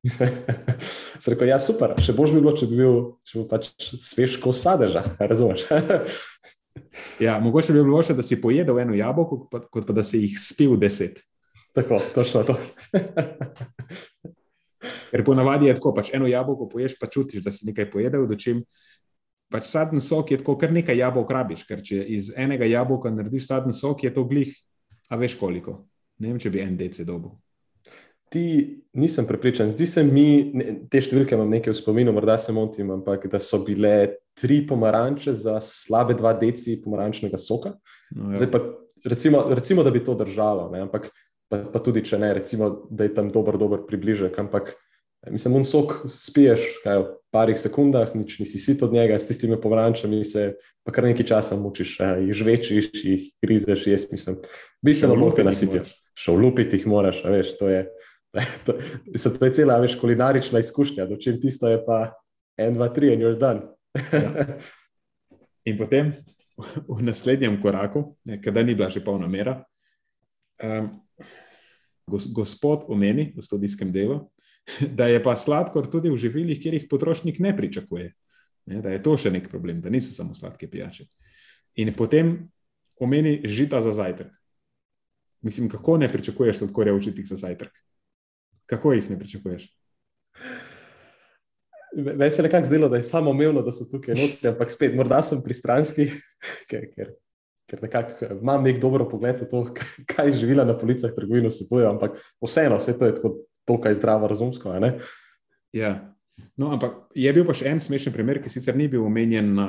Rekel, 1.28 1.51
ja, 1.51 1.59
super, 1.62 1.96
še 2.03 2.14
boš 2.16 2.32
bi 2.34 2.42
bilo, 2.42 2.55
če 2.57 2.68
bi 2.70 2.78
bil, 2.78 2.99
če 3.26 3.34
bi 3.34 3.40
bil 3.42 3.49
pač 3.51 3.70
svež 3.82 4.38
kot 4.42 4.57
sadeža, 4.59 5.03
razumeš? 5.30 5.66
ja, 7.26 7.38
mogoče 7.42 7.74
bi 7.74 7.82
bilo 7.82 8.03
še, 8.07 8.16
da 8.18 8.26
si 8.26 8.40
pojedel 8.40 8.78
eno 8.84 8.96
jabolko, 8.99 9.44
kot 9.51 9.88
pa 9.88 9.96
da 9.96 10.07
si 10.07 10.22
jih 10.26 10.38
spil 10.40 10.78
deset. 10.80 11.20
Tako, 11.76 11.99
točno 12.14 12.46
to. 12.49 12.55
Ker 15.09 15.24
ponavadi 15.24 15.68
je 15.68 15.74
tako, 15.76 15.92
pač 15.96 16.12
eno 16.16 16.28
jabolko 16.30 16.68
poješ, 16.70 16.94
pa 17.01 17.11
čutiš, 17.11 17.42
da 17.44 17.53
si 17.53 17.68
nekaj 17.68 17.90
pojedel, 17.92 18.24
dočim 18.30 18.62
pač 19.53 19.68
sadni 19.68 20.01
sok 20.05 20.32
je 20.32 20.38
tako, 20.42 20.57
kar 20.61 20.72
nekaj 20.72 20.99
jabolk 20.99 21.30
rabiš, 21.32 21.64
ker 21.68 21.82
če 21.84 22.03
iz 22.16 22.30
enega 22.36 22.68
jabolka 22.68 23.12
narediš 23.12 23.49
sadni 23.49 23.74
sok, 23.76 24.05
je 24.05 24.12
to 24.14 24.24
glih, 24.28 24.53
a 25.09 25.16
veš 25.20 25.38
koliko. 25.40 25.80
Ne 26.20 26.32
vem, 26.32 26.40
če 26.42 26.53
bi 26.53 26.62
en 26.62 26.76
deci 26.76 27.07
dobil. 27.09 27.32
Ti 28.28 28.46
nisem 28.98 29.26
prepričan. 29.26 29.70
Zdi 29.72 29.86
se 29.86 30.02
mi, 30.04 30.50
ne, 30.54 30.74
te 30.90 31.00
številke 31.00 31.36
imam 31.36 31.48
nekaj 31.52 31.72
v 31.72 31.78
spominu, 31.78 32.12
morda 32.12 32.36
se 32.40 32.52
motim, 32.52 32.90
ampak 32.98 33.24
da 33.30 33.40
so 33.40 33.62
bile 33.64 34.18
tri 34.38 34.60
pomaranče 34.66 35.34
za 35.34 35.56
slabe 35.64 36.16
dva 36.18 36.34
deci 36.38 36.76
pomarančnega 36.82 37.40
soka. 37.40 37.74
No, 38.14 38.34
Zdaj 38.36 38.50
pa 38.52 38.62
recimo, 39.04 39.46
recimo, 39.54 39.86
da 39.86 39.90
bi 39.94 40.04
to 40.04 40.14
držalo, 40.18 40.68
ne, 40.72 40.84
ampak 40.86 41.08
pa, 41.48 41.62
pa 41.72 41.82
tudi 41.82 42.04
če 42.04 42.20
ne, 42.20 42.34
recimo, 42.36 42.70
da 42.90 43.08
je 43.08 43.14
tam 43.16 43.32
dober, 43.32 43.58
dober 43.60 43.84
približek. 43.88 44.36
Ampak 44.38 44.74
mislim, 45.30 45.58
un 45.58 45.66
sok 45.66 45.96
spiješ 46.14 46.66
kaj, 46.84 47.02
v 47.02 47.14
parih 47.34 47.58
sekundah, 47.60 48.14
nič 48.16 48.38
nisi 48.40 48.60
sit 48.60 48.82
od 48.82 48.92
njega, 48.92 49.18
s 49.18 49.28
tistimi 49.28 49.58
pomarančami 49.60 50.24
se 50.24 50.52
pa 50.86 50.94
kar 50.94 51.04
nekaj 51.04 51.26
časa 51.28 51.56
mučiš, 51.60 51.98
jih 52.00 52.32
žvečiš, 52.32 52.90
jih 53.04 53.24
grizeš, 53.44 53.86
jaz 53.90 54.06
mislim, 54.12 54.38
bistveno 54.84 55.18
bolj 55.20 55.34
te 55.36 55.44
nasitiš. 55.44 55.92
Še 56.18 56.32
v 56.34 56.40
lupiti 56.40 56.78
jih 56.80 56.86
moraš, 56.90 57.20
veš, 57.28 57.52
to 57.60 57.68
je. 57.70 57.82
To, 58.66 58.72
to, 59.22 59.30
to 59.39 59.45
je 59.45 59.53
cela 59.53 59.78
veš, 59.80 59.99
kulinarična 60.01 60.61
izkušnja, 60.62 61.07
dočim 61.07 61.41
tisto 61.41 61.68
je 61.68 61.80
pa 61.86 62.12
en, 62.59 62.74
dva, 62.74 62.89
tri, 62.89 63.12
in 63.14 63.20
još 63.20 63.39
dan. 63.39 63.62
ja. 64.12 64.59
In 65.64 65.78
potem 65.78 66.12
v 66.89 67.03
naslednjem 67.03 67.61
koraku, 67.62 68.16
kadar 68.45 68.66
ni 68.66 68.74
bila 68.74 68.89
že 68.91 69.05
polna 69.05 69.28
mera, 69.28 69.61
um, 70.62 70.89
gospod 72.09 72.89
omeni 72.89 73.32
v 73.36 73.45
studijskem 73.45 73.93
delu, 73.93 74.26
da 74.99 75.07
je 75.07 75.22
pa 75.22 75.36
sladkor 75.36 75.91
tudi 75.91 76.11
v 76.11 76.18
živilih, 76.18 76.61
kjer 76.61 76.74
jih 76.74 76.89
potrošnik 76.91 77.39
ne 77.39 77.57
pričakuje. 77.57 78.12
Ne, 78.68 78.82
da 78.84 78.93
je 78.93 79.01
to 79.01 79.16
še 79.16 79.32
nek 79.32 79.49
problem, 79.49 79.80
da 79.80 79.89
niso 79.89 80.12
samo 80.12 80.34
sladke 80.36 80.68
pijače. 80.68 81.07
In 81.80 81.95
potem 81.97 82.51
omeni 83.01 83.41
žita 83.49 83.80
za 83.80 83.95
zajtrk. 83.97 84.32
Mislim, 85.41 85.70
kako 85.72 85.97
ne 86.03 86.09
pričakuješ 86.11 86.59
sladkorja 86.59 86.93
v 86.93 87.01
žitih 87.01 87.28
za 87.28 87.39
zajtrk? 87.39 87.72
Kako 88.68 88.92
jih 88.92 89.10
ne 89.10 89.18
pričakuješ? 89.18 89.68
Meni 91.96 92.30
se 92.30 92.42
je 92.42 92.44
nekako 92.44 92.66
zdelo, 92.66 92.88
da 92.88 92.96
je 92.96 93.02
samo 93.02 93.30
umevno, 93.30 93.62
da 93.62 93.72
so 93.72 93.86
tukaj 93.90 94.14
notri, 94.14 94.48
ampak 94.48 94.70
spet, 94.70 94.94
morda 94.94 95.22
sem 95.22 95.40
pristranski, 95.42 96.10
ker, 96.70 96.84
ker, 96.94 97.14
ker 97.70 97.82
nekako 97.82 98.28
imam 98.36 98.62
nek 98.62 98.80
dober 98.80 99.06
pogled 99.10 99.40
na 99.40 99.48
to, 99.48 99.64
kaj 100.12 100.32
živila 100.36 100.68
na 100.68 100.76
policah 100.78 101.14
trgovino 101.16 101.50
se 101.50 101.64
bojo, 101.70 101.88
ampak 101.88 102.20
vseeno, 102.44 102.76
vse 102.78 102.98
to 102.98 103.08
je 103.08 103.16
tako, 103.16 103.34
to 103.64 103.80
kaj 103.80 103.96
zdravo, 103.96 104.28
razumsko. 104.28 104.76
Ja. 105.72 106.14
No, 106.56 106.72
ampak 106.76 107.08
je 107.14 107.32
bil 107.32 107.48
pa 107.48 107.56
še 107.56 107.72
en 107.72 107.80
smešen 107.80 108.12
primer, 108.12 108.42
ki 108.42 108.52
sicer 108.52 108.76
ni 108.76 108.86
bil 108.88 109.02
omenjen 109.08 109.54
na, 109.56 109.68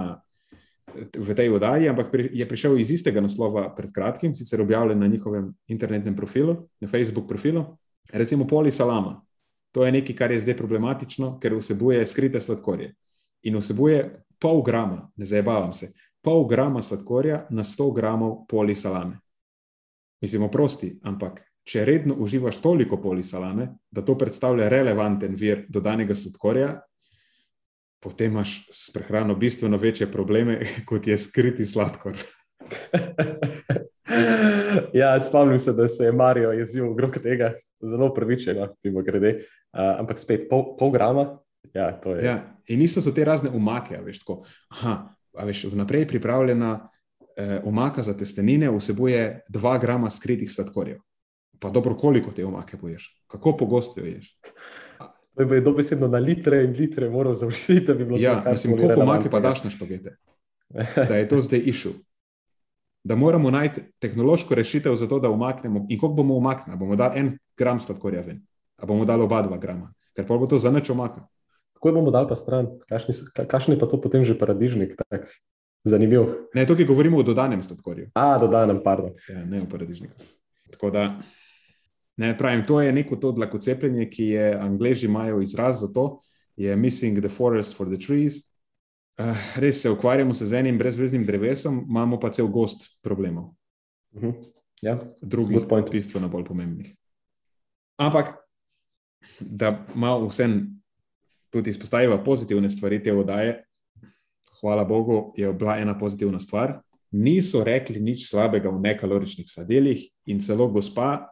v 1.15 1.35
tej 1.35 1.55
oddaji, 1.55 1.87
ampak 1.87 2.11
pri, 2.11 2.27
je 2.35 2.45
prišel 2.45 2.77
iz 2.83 2.91
istega 2.91 3.23
naslova 3.23 3.69
pred 3.75 3.95
kratkim, 3.95 4.35
sicer 4.35 4.61
objavljen 4.61 4.99
na 4.99 5.07
njihovem 5.07 5.53
internetnem 5.71 6.15
profilu, 6.19 6.65
na 6.83 6.91
Facebook 6.91 7.31
profilu 7.31 7.79
recimo 8.13 8.47
polisalama. 8.47 9.21
To 9.71 9.85
je 9.85 9.91
nekaj, 9.91 10.15
kar 10.15 10.31
je 10.31 10.39
zdaj 10.39 10.57
problematično, 10.57 11.37
ker 11.39 11.55
vsebuje 11.55 12.07
skrite 12.07 12.41
sladkorje. 12.41 12.93
In 13.43 13.57
vsebuje 13.57 14.23
pol 14.39 14.63
grama, 14.63 15.11
ne 15.15 15.25
zabavam 15.25 15.73
se, 15.73 15.91
pol 16.21 16.47
grama 16.47 16.81
sladkorja 16.81 17.45
na 17.49 17.63
100 17.63 17.93
gramov 17.95 18.47
polisalame. 18.49 19.19
Mislim, 20.21 20.43
oprosti, 20.43 20.97
ampak 21.03 21.43
če 21.63 21.85
redno 21.85 22.15
uživaš 22.17 22.57
toliko 22.63 22.97
polisalame, 23.01 23.69
da 23.91 24.01
to 24.01 24.17
predstavlja 24.17 24.69
relevanten 24.69 25.35
vir 25.37 25.65
dodanega 25.69 26.15
sladkorja, 26.15 26.73
potem 27.99 28.31
imaš 28.31 28.65
s 28.71 28.91
prehrano 28.95 29.35
bistveno 29.35 29.77
večje 29.77 30.11
probleme, 30.11 30.59
kot 30.89 31.07
je 31.07 31.17
skriti 31.17 31.65
sladkor. 31.65 32.17
ja, 34.93 35.19
spomnim 35.21 35.59
se, 35.59 35.73
da 35.73 35.87
se 35.87 36.03
je 36.03 36.11
Marijo 36.11 36.51
jezil 36.51 36.91
okrog 36.91 37.17
tega, 37.23 37.53
zelo 37.81 38.13
pravičeno, 38.13 38.67
mimo 38.83 39.01
grede. 39.01 39.43
Uh, 39.73 39.99
ampak 39.99 40.19
spet 40.19 40.47
pol, 40.49 40.75
pol 40.77 40.91
grama. 40.91 41.37
Ja, 41.73 41.99
ja, 42.21 42.55
in 42.67 42.81
isto 42.81 43.01
so 43.01 43.11
te 43.11 43.25
razne 43.25 43.49
umake. 43.53 43.99
Veš, 44.05 44.23
tako, 44.23 44.39
aha, 44.69 44.95
veš, 45.45 45.65
vnaprej 45.73 46.07
pripravljena 46.07 46.89
eh, 47.37 47.59
umaka 47.63 48.01
za 48.01 48.15
testenine 48.17 48.71
vsebuje 48.71 49.41
2 49.49 49.81
grama 49.81 50.09
skritih 50.09 50.51
sladkorjev. 50.51 50.97
Pa 51.59 51.69
dobro, 51.69 51.95
koliko 51.95 52.31
te 52.31 52.45
umake 52.45 52.77
poješ, 52.77 53.23
kako 53.27 53.57
pogosto 53.57 53.99
jo 53.99 54.05
ješ. 54.05 54.39
To 55.35 55.53
je 55.53 55.61
dobesedno 55.61 56.07
na 56.07 56.17
litre 56.17 56.63
in 56.63 56.73
litre, 56.79 57.09
moram 57.09 57.35
zaužiti, 57.35 57.79
da 57.87 57.93
bi 57.93 58.05
bilo 58.05 58.17
ja, 58.19 58.41
to. 58.43 58.51
Mislim, 58.51 58.77
koliko 58.77 59.01
umake 59.01 59.29
pa 59.29 59.39
daš 59.39 59.63
na 59.63 59.69
špagete? 59.69 60.17
Da 61.09 61.15
je 61.15 61.29
to 61.29 61.41
zdaj 61.41 61.61
išel 61.65 61.91
da 63.09 63.15
moramo 63.15 63.49
najti 63.51 63.81
tehnološko 63.99 64.55
rešitev 64.55 64.95
za 64.95 65.07
to, 65.07 65.19
da 65.19 65.29
umaknemo. 65.29 65.85
In 65.89 65.99
koliko 65.99 66.15
bomo 66.21 66.35
umaknili? 66.37 66.77
Bomo 66.77 66.95
dali 66.95 67.19
en 67.19 67.31
gram 67.57 67.79
sladkorja 67.79 68.21
ven. 68.21 68.43
A 68.77 68.85
bomo 68.85 69.05
dali 69.05 69.25
oba 69.25 69.41
dva 69.41 69.57
grama, 69.57 69.89
ker 70.13 70.27
pa 70.27 70.37
bo 70.37 70.47
to 70.47 70.57
za 70.57 70.69
nič 70.71 70.89
omaka. 70.93 71.25
Kako 71.73 71.91
bomo 71.91 72.11
dali 72.13 72.29
pa 72.29 72.35
stran? 72.37 72.67
Kakšen 73.33 73.73
je 73.73 73.79
pa 73.79 73.89
to 73.89 73.97
potem 74.01 74.25
že 74.25 74.37
paradižnik? 74.37 74.93
Tak? 75.09 75.25
Zanimiv. 75.83 76.51
Ne, 76.53 76.67
tukaj 76.69 76.85
govorimo 76.85 77.17
o 77.17 77.25
dodanem 77.25 77.63
sladkorju. 77.63 78.11
A, 78.13 78.37
dodanem, 78.37 78.83
pardon. 78.83 79.15
Ja, 79.29 79.41
ne 79.45 79.63
o 79.63 79.65
paradižniku. 79.65 80.13
Tako 80.69 80.91
da, 80.93 81.17
ne 82.17 82.37
pravim, 82.37 82.61
to 82.67 82.81
je 82.81 82.93
neko 82.93 83.15
to 83.15 83.31
dlakocepljenje, 83.31 84.09
ki 84.09 84.25
je, 84.35 84.53
angliži 84.53 85.07
imajo 85.09 85.41
izraz 85.41 85.81
za 85.81 85.89
to, 85.93 86.19
je 86.55 86.75
missing 86.75 87.17
the 87.19 87.29
forest 87.29 87.77
for 87.77 87.89
the 87.89 87.97
trees. 87.97 88.43
Uh, 89.19 89.35
res 89.59 89.81
se 89.81 89.89
ukvarjamo 89.89 90.33
se 90.33 90.45
z 90.47 90.53
enim 90.53 90.77
brezveznim 90.77 91.25
drevesom, 91.25 91.81
imamo 91.89 92.19
pa 92.19 92.31
cel 92.31 92.47
gost 92.47 92.85
problemov. 93.03 93.51
Uh 94.15 94.21
-huh. 94.23 94.33
ja. 94.81 94.99
Drugih, 95.21 95.59
bistveno 95.91 96.29
bolj 96.29 96.45
pomembnih. 96.45 96.95
Ampak, 97.97 98.35
da 99.39 99.85
malo 99.95 100.27
vsem 100.27 100.81
tudi 101.49 101.69
izpostavimo 101.69 102.23
pozitivne 102.23 102.69
stvari 102.69 103.03
te 103.03 103.13
oddaje, 103.13 103.63
hvala 104.61 104.83
Bogu, 104.83 105.33
je 105.37 105.53
bila 105.53 105.77
ena 105.77 105.97
pozitivna 105.99 106.39
stvar. 106.39 106.81
Niso 107.11 107.63
rekli 107.63 107.99
nič 107.99 108.29
slabega 108.29 108.69
v 108.69 108.81
nekaloričnih 108.81 109.47
sladilih, 109.49 110.09
in 110.25 110.39
celo 110.39 110.67
gospa 110.67 111.27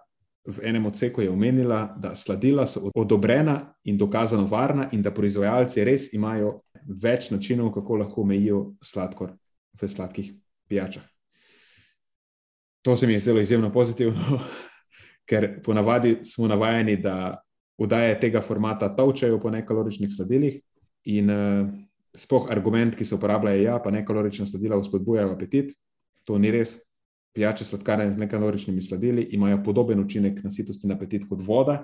v 0.48 0.60
enem 0.64 0.86
odseku 0.86 1.22
je 1.22 1.30
omenila, 1.30 1.96
da 2.00 2.16
sladila 2.16 2.66
so 2.68 2.92
odobrena 2.96 3.74
in 3.84 3.98
dokazano 3.98 4.48
varna, 4.48 4.88
in 4.92 5.02
da 5.02 5.12
proizvajalci 5.12 5.84
res 5.84 6.14
imajo 6.14 6.62
več 6.88 7.32
načinov, 7.32 7.74
kako 7.76 7.98
lahko 8.04 8.22
omejijo 8.24 8.62
sladkor 8.84 9.34
v 9.82 9.90
sladkih 9.90 10.32
pijačah. 10.70 11.04
To 12.82 12.96
se 12.96 13.08
mi 13.08 13.14
je 13.14 13.20
zdelo 13.20 13.42
izjemno 13.44 13.72
pozitivno, 13.74 14.40
ker 15.30 15.60
ponavadi 15.64 16.20
smo 16.24 16.48
navajeni, 16.48 16.96
da 16.96 17.44
vdaje 17.78 18.20
tega 18.20 18.42
formata 18.42 18.88
tavčajo 18.96 19.40
po 19.40 19.52
nekaloričnih 19.52 20.10
sladilih. 20.16 20.62
In 21.06 21.30
uh, 21.30 21.68
spoh 22.16 22.48
argument, 22.52 22.96
ki 22.96 23.06
se 23.06 23.16
uporablja, 23.16 23.52
je, 23.52 23.64
da 23.66 23.72
ja, 23.72 23.80
pa 23.84 23.92
nekalorična 23.92 24.46
sladila 24.46 24.80
vzpodbujajo 24.80 25.36
apetit. 25.36 25.76
To 26.26 26.40
ni 26.40 26.52
res. 26.52 26.78
Pijače 27.38 27.66
sladkane 27.66 28.08
z 28.12 28.18
nekaloričnimi 28.18 28.82
sladili 28.82 29.28
imajo 29.38 29.60
podoben 29.64 30.00
učinek 30.02 30.40
na 30.44 30.50
sitost 30.52 30.84
in 30.84 30.92
apetit 30.92 31.28
kot 31.30 31.42
voda. 31.46 31.84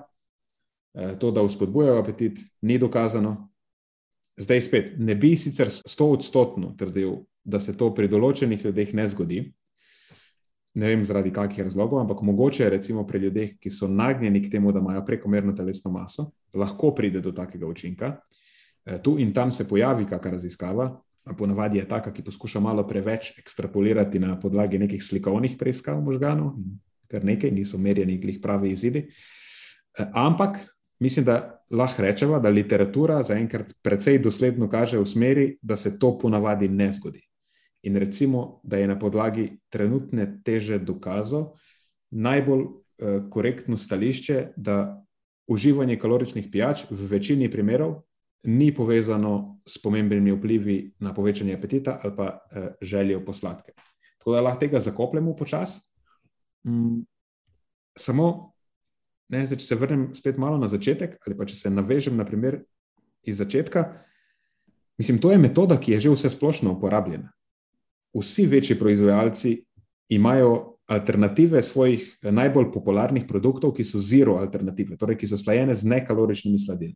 Uh, 0.93 1.13
to, 1.21 1.29
da 1.31 1.43
vzpodbujajo 1.45 1.99
apetit, 2.01 2.39
ni 2.61 2.79
dokazano. 2.81 3.35
Zdaj 4.37 4.61
spet, 4.61 4.95
ne 4.97 5.13
bi 5.15 5.35
sicer 5.37 5.69
sto 5.69 6.07
odstotno 6.15 6.73
trdil, 6.77 7.19
da 7.43 7.59
se 7.61 7.77
to 7.77 7.91
pri 7.93 8.09
določenih 8.09 8.65
ljudeh 8.65 8.93
ne 8.97 9.05
zgodi, 9.13 9.43
ne 10.73 10.89
vem 10.89 11.05
zaradi 11.05 11.29
kakih 11.33 11.67
razlogov, 11.67 12.01
ampak 12.01 12.21
mogoče 12.25 12.69
recimo 12.73 13.05
pri 13.07 13.27
ljudeh, 13.27 13.57
ki 13.61 13.69
so 13.69 13.87
nagnjeni 13.87 14.41
k 14.41 14.51
temu, 14.55 14.73
da 14.73 14.81
imajo 14.81 15.05
prekomerno 15.05 15.53
telesno 15.53 15.91
maso, 15.93 16.31
lahko 16.53 16.95
pride 16.97 17.21
do 17.21 17.31
takega 17.31 17.69
učinka. 17.69 18.15
E, 18.85 18.97
tu 19.05 19.19
in 19.21 19.33
tam 19.33 19.51
se 19.51 19.67
pojavi 19.69 20.09
kakšna 20.09 20.31
raziskava, 20.39 20.89
ponavadi 21.37 21.77
je 21.77 21.87
taka, 21.87 22.11
ki 22.13 22.23
poskuša 22.23 22.59
malo 22.59 22.83
preveč 22.87 23.31
ekstrapolirati 23.39 24.19
na 24.19 24.35
podlagi 24.39 24.79
nekih 24.79 25.03
slikovnih 25.03 25.55
preiskav 25.59 26.01
možganov, 26.03 26.57
ker 27.07 27.23
nekaj 27.25 27.51
niso 27.51 27.77
merjeni 27.77 28.17
glih 28.19 28.39
pravi 28.43 28.71
izidi. 28.71 29.07
E, 29.97 30.05
ampak 30.13 30.59
mislim, 30.99 31.25
da 31.25 31.63
lahko 31.71 32.01
rečemo, 32.01 32.39
da 32.39 32.49
literatura 32.49 33.21
zaenkrat 33.23 33.71
precej 33.83 34.19
dosledno 34.19 34.69
kaže 34.69 34.99
v 34.99 35.05
smeri, 35.05 35.47
da 35.61 35.75
se 35.75 35.97
to 35.99 36.17
ponavadi 36.19 36.69
ne 36.69 36.91
zgodi. 36.93 37.23
In 37.83 37.95
recimo, 37.97 38.61
da 38.63 38.77
je 38.77 38.87
na 38.87 38.99
podlagi 38.99 39.47
trenutne 39.69 40.39
teže 40.43 40.79
dokazov 40.79 41.53
najbolj 42.11 42.61
uh, 42.63 43.29
korektno 43.31 43.77
stališče, 43.77 44.53
da 44.55 45.03
uživanje 45.47 45.97
kaloričnih 45.99 46.47
pijač 46.51 46.85
v 46.89 47.07
večini 47.09 47.49
primerov 47.51 48.03
ni 48.43 48.73
povezano 48.75 49.59
s 49.67 49.81
pomembnimi 49.81 50.31
vplivi 50.31 50.77
na 50.99 51.13
povečanje 51.13 51.55
apetita 51.55 51.99
ali 52.03 52.15
pa 52.15 52.27
uh, 52.27 52.67
željo 52.81 53.23
po 53.25 53.33
sladke. 53.33 53.71
Tako 54.17 54.31
da 54.31 54.41
lahko 54.41 54.59
tega 54.59 54.79
zakopljemo 54.79 55.35
počasi. 55.35 55.81
Mm, 56.67 57.03
samo, 57.97 58.53
ne, 59.29 59.45
zdaj, 59.45 59.59
če 59.59 59.65
se 59.65 59.75
vrnem 59.75 60.09
spet 60.15 60.37
malo 60.37 60.57
na 60.57 60.67
začetek, 60.67 61.17
ali 61.27 61.37
pa 61.37 61.45
če 61.45 61.55
se 61.55 61.69
navežem 61.69 62.17
na 62.17 62.25
primer 62.25 62.63
iz 63.23 63.37
začetka, 63.37 63.85
mislim, 64.97 65.19
to 65.19 65.31
je 65.31 65.37
metoda, 65.37 65.79
ki 65.79 65.95
je 65.95 65.99
že 65.99 66.13
vse 66.15 66.29
splošno 66.29 66.73
uporabljena 66.77 67.31
vsi 68.13 68.45
večji 68.45 68.79
proizvajalci 68.79 69.63
imajo 70.09 70.77
alternative 70.87 71.63
svojih 71.63 72.17
eh, 72.21 72.31
najbolj 72.31 72.71
popularnih 72.71 73.25
produktov, 73.27 73.73
ki 73.73 73.83
so 73.83 73.99
zero 73.99 74.37
alternative, 74.37 74.97
torej 74.97 75.17
ki 75.17 75.27
so 75.27 75.37
slajene 75.37 75.75
z 75.75 75.87
nekaloričnimi 75.87 76.59
sladili. 76.59 76.95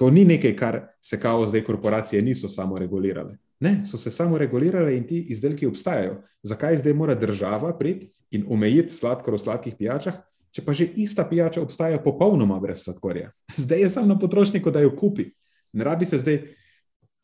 To 0.00 0.08
ni 0.10 0.24
nekaj, 0.24 0.54
kar 0.56 0.80
se 1.00 1.20
kao 1.20 1.44
zdaj 1.46 1.60
korporacije 1.64 2.22
niso 2.22 2.48
samo 2.48 2.78
regulirale. 2.78 3.36
Ne, 3.60 3.82
so 3.86 3.98
se 4.00 4.10
samo 4.10 4.38
regulirale 4.38 4.96
in 4.96 5.04
ti 5.06 5.18
izdelki 5.28 5.66
obstajajo. 5.66 6.22
Zakaj 6.42 6.78
zdaj 6.80 6.94
mora 6.96 7.14
država 7.14 7.74
priti 7.78 8.08
in 8.30 8.46
omejiti 8.48 8.94
sladkor 8.94 9.36
v 9.36 9.38
sladkih 9.38 9.74
pijačah, 9.76 10.16
če 10.56 10.64
pa 10.64 10.72
že 10.72 10.88
ista 10.96 11.26
pijača 11.28 11.60
obstaja 11.60 12.00
popolnoma 12.00 12.56
brez 12.60 12.86
sladkorja? 12.86 13.28
Zdaj 13.64 13.80
je 13.80 13.90
samo 13.90 14.08
na 14.08 14.18
potrošniku, 14.18 14.70
da 14.70 14.80
jo 14.80 14.96
kupi. 14.96 15.28
Ne 15.72 15.84
rabi 15.84 16.08
se 16.08 16.18
zdaj 16.18 16.42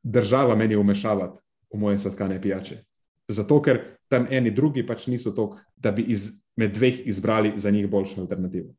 država 0.04 0.56
meni 0.56 0.76
umešavati 0.76 1.40
v 1.72 1.80
moje 1.80 1.98
sladkane 1.98 2.42
pijače. 2.42 2.82
Zato, 3.28 3.62
ker 3.62 3.80
tam 4.08 4.26
eni 4.30 4.50
drugi 4.50 4.84
pač 4.86 5.06
niso 5.06 5.32
tok, 5.32 5.56
da 5.76 5.90
bi 5.96 6.04
iz, 6.12 6.28
med 6.56 6.76
dveh 6.76 7.06
izbrali 7.06 7.56
za 7.56 7.70
njih 7.70 7.88
boljšo 7.90 8.20
alternativo. 8.20 8.74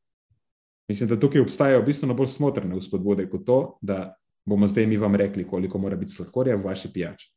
Mislim, 0.87 1.09
da 1.09 1.19
tukaj 1.19 1.41
obstajajo 1.41 1.81
bistveno 1.83 2.13
bolj 2.15 2.27
smotrne 2.31 2.75
vzpodbude 2.75 3.27
kot 3.29 3.45
to, 3.45 3.57
da 3.81 4.15
bomo 4.45 4.67
zdaj 4.67 4.87
mi 4.87 4.97
vam 4.97 5.15
rekli, 5.15 5.47
koliko 5.47 5.77
mora 5.77 5.95
biti 5.95 6.15
sladkorja 6.15 6.55
v 6.55 6.63
vaši 6.63 6.93
pijači. 6.93 7.33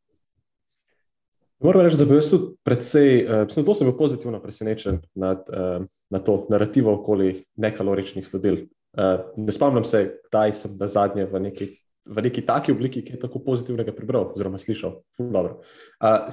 Moram 1.60 1.82
reči, 1.82 1.96
da 1.98 2.04
bi 2.04 2.14
jaz 2.16 2.30
tudi 2.30 2.54
predvsej, 2.64 3.10
uh, 3.24 3.50
zelo 3.52 3.74
sem 3.74 3.88
bil 3.90 3.96
pozitivno 3.98 4.38
presenečen 4.40 5.00
nad, 5.14 5.44
uh, 5.50 5.84
nad 6.10 6.24
to 6.24 6.46
narativo 6.48 6.94
okoli 6.94 7.44
nekaloričnih 7.56 8.26
sledil. 8.26 8.62
Uh, 8.96 9.26
ne 9.36 9.52
spomnim 9.52 9.84
se, 9.84 10.06
kdaj 10.30 10.52
sem 10.56 10.78
na 10.80 10.88
zadnje 10.88 11.26
v 11.26 11.40
nekih 11.50 11.76
v 12.10 12.22
neki 12.22 12.42
taki 12.42 12.72
obliki, 12.72 13.02
ki 13.04 13.14
je 13.14 13.20
tako 13.20 13.42
pozitivnega 13.44 13.92
prebral, 13.94 14.30
oziroma 14.34 14.58
slišal. 14.58 15.02
Uh, 15.20 15.60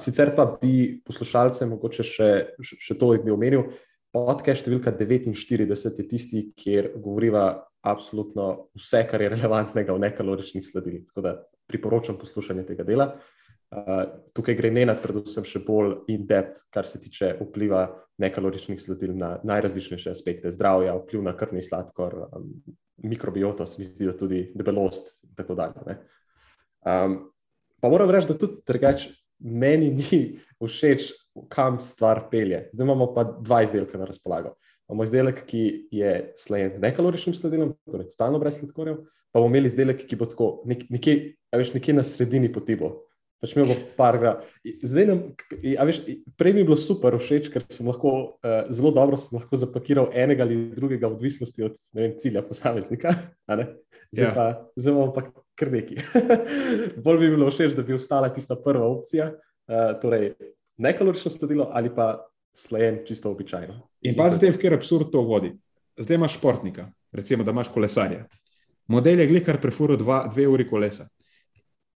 sicer 0.00 0.32
pa 0.36 0.46
bi 0.58 0.98
poslušalce 1.06 1.68
mogoče 1.68 2.06
še, 2.06 2.30
še 2.58 2.96
to 2.98 3.12
bi 3.22 3.34
omenil. 3.34 3.68
Podcast 4.14 4.64
številka 4.64 4.94
49 4.96 5.98
je 6.00 6.04
tisti, 6.08 6.44
kjer 6.56 6.94
govoriva 6.96 7.68
absolutno 7.84 8.70
vse, 8.78 9.02
kar 9.08 9.20
je 9.20 9.32
relevantnega 9.34 9.92
v 9.92 10.02
nekaloričnih 10.06 10.64
sledilih. 10.64 11.02
Tako 11.10 11.24
da 11.26 11.34
priporočam 11.68 12.16
poslušanje 12.20 12.64
tega 12.70 12.86
dela. 12.88 13.10
Uh, 13.68 14.06
tukaj 14.32 14.56
gre 14.56 14.70
ne 14.72 14.86
nad, 14.88 15.00
predvsem, 15.02 15.44
še 15.44 15.60
bolj 15.66 15.98
in-depth, 16.08 16.64
kar 16.72 16.88
se 16.88 17.02
tiče 17.04 17.34
vpliva 17.42 17.84
nekaloričnih 18.22 18.80
sledil 18.80 19.12
na 19.12 19.34
najrazličnejše 19.44 20.14
aspekte 20.14 20.54
zdravja, 20.54 20.96
vpliv 21.02 21.26
na 21.26 21.34
krvni 21.36 21.60
sladkor, 21.62 22.16
um, 22.32 22.48
mikrobioto, 23.04 23.66
se 23.68 23.82
mi 23.82 23.86
zdi, 23.90 24.08
da 24.08 24.16
tudi 24.16 24.40
debelost 24.56 25.18
in 25.28 25.36
tako 25.36 25.58
dalje. 25.58 25.98
Um, 26.80 27.20
pa 27.84 27.92
moram 27.92 28.08
reči, 28.08 28.32
da 28.32 28.38
tudi 28.40 28.62
drugač 28.64 29.10
meni 29.38 29.92
ni 29.92 30.22
všeč, 30.64 31.12
kam 31.52 31.78
stvar 31.82 32.24
pelje. 32.30 32.68
Zdaj 32.72 32.86
imamo 32.86 33.12
pa 33.14 33.24
dva 33.24 33.62
izdelka 33.66 33.98
na 33.98 34.08
razpolago. 34.08 34.54
Imamo 34.88 35.04
izdelek, 35.04 35.42
ki 35.46 35.62
je 35.92 36.12
slajen 36.36 36.76
z 36.76 36.80
nekaloričnim 36.80 37.34
sledilom, 37.36 37.74
torej 37.90 38.08
stalno 38.14 38.40
brez 38.40 38.56
sladkorjev, 38.56 39.02
pa 39.32 39.42
bomo 39.42 39.52
imeli 39.52 39.68
izdelek, 39.68 40.06
ki 40.08 40.16
bo 40.16 40.28
tako 40.28 40.48
nek, 40.68 40.86
nekje, 40.88 41.18
veš, 41.52 41.74
nekje 41.74 41.94
na 41.98 42.04
sredini 42.08 42.48
poti. 42.52 42.78
Pač 43.38 43.52
mi 43.54 43.62
bo 43.68 43.76
par 43.94 44.16
gra. 44.18 44.32
Zdaj, 44.64 45.04
nam, 45.06 45.20
a 45.78 45.84
veš, 45.86 46.00
prej 46.40 46.56
mi 46.56 46.64
je 46.64 46.68
bilo 46.70 46.78
super, 46.80 47.14
všeč, 47.20 47.52
ker 47.54 47.62
sem 47.70 47.86
lahko 47.86 48.14
uh, 48.40 48.64
zelo 48.74 48.90
dobro 48.96 49.20
lahko 49.36 49.60
zapakiral 49.60 50.08
enega 50.10 50.42
ali 50.42 50.56
drugega, 50.72 51.06
odvisnosti 51.12 51.68
od 51.68 51.76
vem, 51.94 52.16
cilja 52.18 52.42
posameznika. 52.42 53.12
Zdaj 53.46 54.24
ja. 54.24 54.32
pa 54.34 54.48
zelo 54.80 55.06
pa 55.14 55.28
kar 55.58 55.70
neki. 55.70 56.00
Bolj 57.04 57.22
bi 57.22 57.30
bilo 57.36 57.52
všeč, 57.52 57.76
da 57.78 57.84
bi 57.86 57.94
ostala 57.94 58.32
tista 58.34 58.56
prva 58.58 58.88
opcija, 58.88 59.30
uh, 59.36 59.92
torej 60.02 60.32
nekalorično 60.78 61.30
sledilo 61.30 61.68
ali 61.72 61.94
pa 61.94 62.26
slajen 62.54 63.02
čisto 63.06 63.30
običajno. 63.30 63.80
In 64.02 64.16
pa 64.16 64.30
zdaj, 64.30 64.50
v 64.56 64.58
kjer 64.58 64.74
absurd 64.74 65.12
to 65.12 65.22
vodi. 65.22 65.52
Zdaj 65.98 66.14
imaš 66.14 66.38
športnika, 66.38 66.90
recimo, 67.12 67.44
da 67.44 67.50
imaš 67.50 67.68
kolesarja. 67.74 68.26
Model 68.88 69.20
je 69.20 69.26
glikar 69.26 69.60
prefuro 69.60 69.96
dve 69.96 70.48
uri 70.48 70.68
kolesa. 70.68 71.08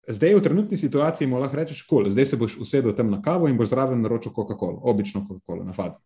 Zdaj, 0.08 0.36
v 0.36 0.42
trenutni 0.42 0.78
situaciji, 0.78 1.28
mu 1.28 1.40
lahko 1.40 1.56
rečeš, 1.56 1.84
kol, 1.88 2.10
zdaj 2.10 2.26
se 2.26 2.38
boš 2.38 2.58
usedel 2.58 2.96
tam 2.98 3.12
na 3.12 3.22
kavo 3.22 3.48
in 3.48 3.58
boš 3.58 3.70
zraven 3.70 4.02
naročil 4.02 4.34
Coca-Cola, 4.34 4.80
obično 4.82 5.22
Coca-Cola, 5.30 5.66
navadno. 5.66 6.02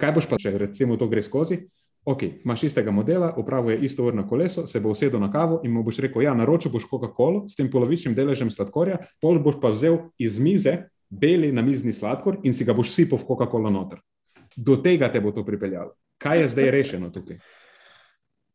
Kaj 0.00 0.12
boš 0.14 0.28
pa, 0.30 0.38
če 0.38 0.54
recimo 0.58 0.96
to 0.96 1.08
gre 1.10 1.22
skozi? 1.22 1.64
Ok, 2.06 2.22
imaš 2.44 2.62
istega 2.68 2.92
modela, 2.92 3.32
upravuje 3.36 3.78
isto 3.82 4.04
urno 4.04 4.26
koleso, 4.28 4.66
se 4.66 4.80
bo 4.80 4.92
usedel 4.94 5.20
na 5.20 5.30
kavo 5.32 5.60
in 5.64 5.72
mu 5.72 5.82
boš 5.82 5.98
rekel: 6.04 6.22
Ja, 6.22 6.34
naročil 6.34 6.70
boš 6.70 6.86
Coca-Cola 6.90 7.48
s 7.48 7.56
tem 7.56 7.70
polovičnim 7.70 8.14
deležem 8.14 8.50
sladkorja, 8.50 8.98
pol 9.20 9.40
boš 9.42 9.58
pa 9.60 9.72
vzel 9.74 9.98
iz 10.18 10.38
mize 10.38 10.84
beli 11.20 11.52
na 11.52 11.62
mizni 11.62 11.92
sladkor 11.92 12.40
in 12.44 12.54
si 12.54 12.64
ga 12.64 12.74
boš 12.74 12.92
sipal 12.94 13.18
v 13.18 13.28
Coca-Cola 13.28 13.70
noter. 13.70 14.00
Do 14.56 14.76
tega 14.82 15.10
te 15.12 15.20
bo 15.20 15.32
to 15.34 15.44
pripeljalo. 15.46 15.94
Kaj 16.18 16.40
je 16.40 16.48
zdaj 16.48 16.70
rešeno 16.70 17.10
tukaj? 17.10 17.40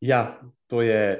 Ja, 0.01 0.39
to 0.67 0.81
je. 0.81 1.19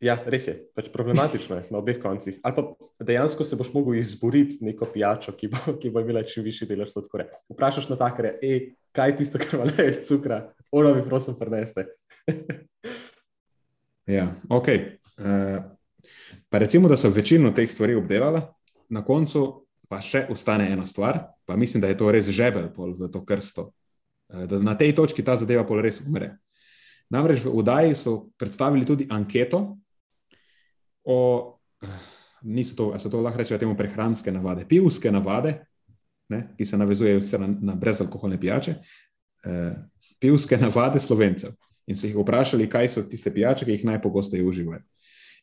Ja, 0.00 0.18
res 0.28 0.44
je, 0.44 0.52
pač 0.76 0.90
problematično 0.92 1.56
je 1.56 1.70
na 1.72 1.80
obeh 1.80 1.96
koncih. 2.00 2.36
Ali 2.44 2.56
pa 2.58 3.04
dejansko 3.08 3.44
se 3.48 3.56
boš 3.56 3.70
mogel 3.72 3.96
izboriti 3.96 4.58
neko 4.64 4.90
pijačo, 4.92 5.32
ki 5.32 5.48
bo, 5.52 5.76
ki 5.80 5.90
bo 5.92 6.02
imela 6.04 6.20
čim 6.24 6.44
višji 6.44 6.68
delež 6.68 6.92
sladkorja. 6.92 7.30
Vprašaš 7.48 7.88
na 7.88 7.96
takere, 8.00 8.34
kaj 8.96 9.10
je 9.10 9.16
tisto, 9.22 9.40
kar 9.40 9.56
ima 9.56 9.70
več 9.78 10.02
cukra, 10.04 10.42
ono 10.70 10.92
mi 10.94 11.04
prosim 11.08 11.38
preneste. 11.40 11.86
ja, 14.18 14.28
ok. 14.52 14.68
Uh, 15.16 15.64
pa 16.52 16.60
recimo, 16.60 16.92
da 16.92 17.00
so 17.00 17.08
večino 17.08 17.54
teh 17.56 17.70
stvari 17.72 17.96
obdelala, 17.96 18.44
na 18.92 19.04
koncu 19.04 19.65
pa 19.88 20.00
še 20.02 20.26
ostane 20.30 20.68
ena 20.72 20.86
stvar, 20.86 21.22
pa 21.46 21.56
mislim, 21.56 21.80
da 21.80 21.88
je 21.88 21.98
to 21.98 22.10
res 22.10 22.30
žebelj 22.30 22.70
v 22.76 23.10
to 23.12 23.24
krsto. 23.24 23.70
Uh, 24.28 24.46
da 24.46 24.58
na 24.58 24.74
tej 24.74 24.94
točki 24.94 25.24
ta 25.24 25.36
zadeva 25.36 25.64
pol 25.66 25.82
res 25.82 26.00
umre. 26.06 26.36
Namreč 27.10 27.44
v 27.44 27.54
Udaji 27.54 27.94
so 27.94 28.30
predstavili 28.38 28.86
tudi 28.86 29.06
anketo 29.10 29.78
o, 31.06 31.18
niso 32.42 32.76
to, 32.76 32.98
se 32.98 33.10
to 33.10 33.20
lahko 33.20 33.38
reče, 33.38 33.58
temu 33.58 33.76
prehranske 33.76 34.32
navade, 34.32 34.66
pivske 34.68 35.10
navade, 35.12 35.54
ne, 36.28 36.42
ki 36.58 36.64
se 36.64 36.78
navezujejo 36.78 37.20
na, 37.38 37.48
na 37.60 37.74
brezalkoholne 37.74 38.40
pijače, 38.40 38.74
eh, 39.44 39.74
pivske 40.18 40.56
navade 40.56 41.00
slovencev. 41.00 41.54
In 41.86 41.96
so 41.96 42.06
jih 42.06 42.16
vprašali, 42.18 42.66
kaj 42.70 42.88
so 42.88 43.02
tiste 43.06 43.30
pijače, 43.34 43.64
ki 43.64 43.76
jih 43.76 43.84
najpogosteje 43.84 44.44
uživajo. 44.44 44.82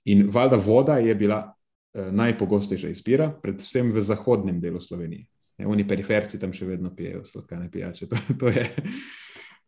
In 0.05 0.27
valjda 0.31 0.59
voda 0.59 0.97
je 0.97 1.15
bila 1.15 1.39
eh, 1.47 1.62
najpogostejša 1.93 2.89
izbira, 2.89 3.29
predvsem 3.41 3.91
v 3.93 4.01
zahodnem 4.01 4.59
delu 4.61 4.79
Slovenije. 4.81 5.27
Ne, 5.57 5.67
oni 5.69 5.85
periferci 5.87 6.39
tam 6.41 6.53
še 6.53 6.65
vedno 6.65 6.89
pijejo 6.95 7.23
sladkane 7.25 7.69
pijače. 7.71 8.07
To, 8.11 8.17
to 8.39 8.53
je, 8.53 8.65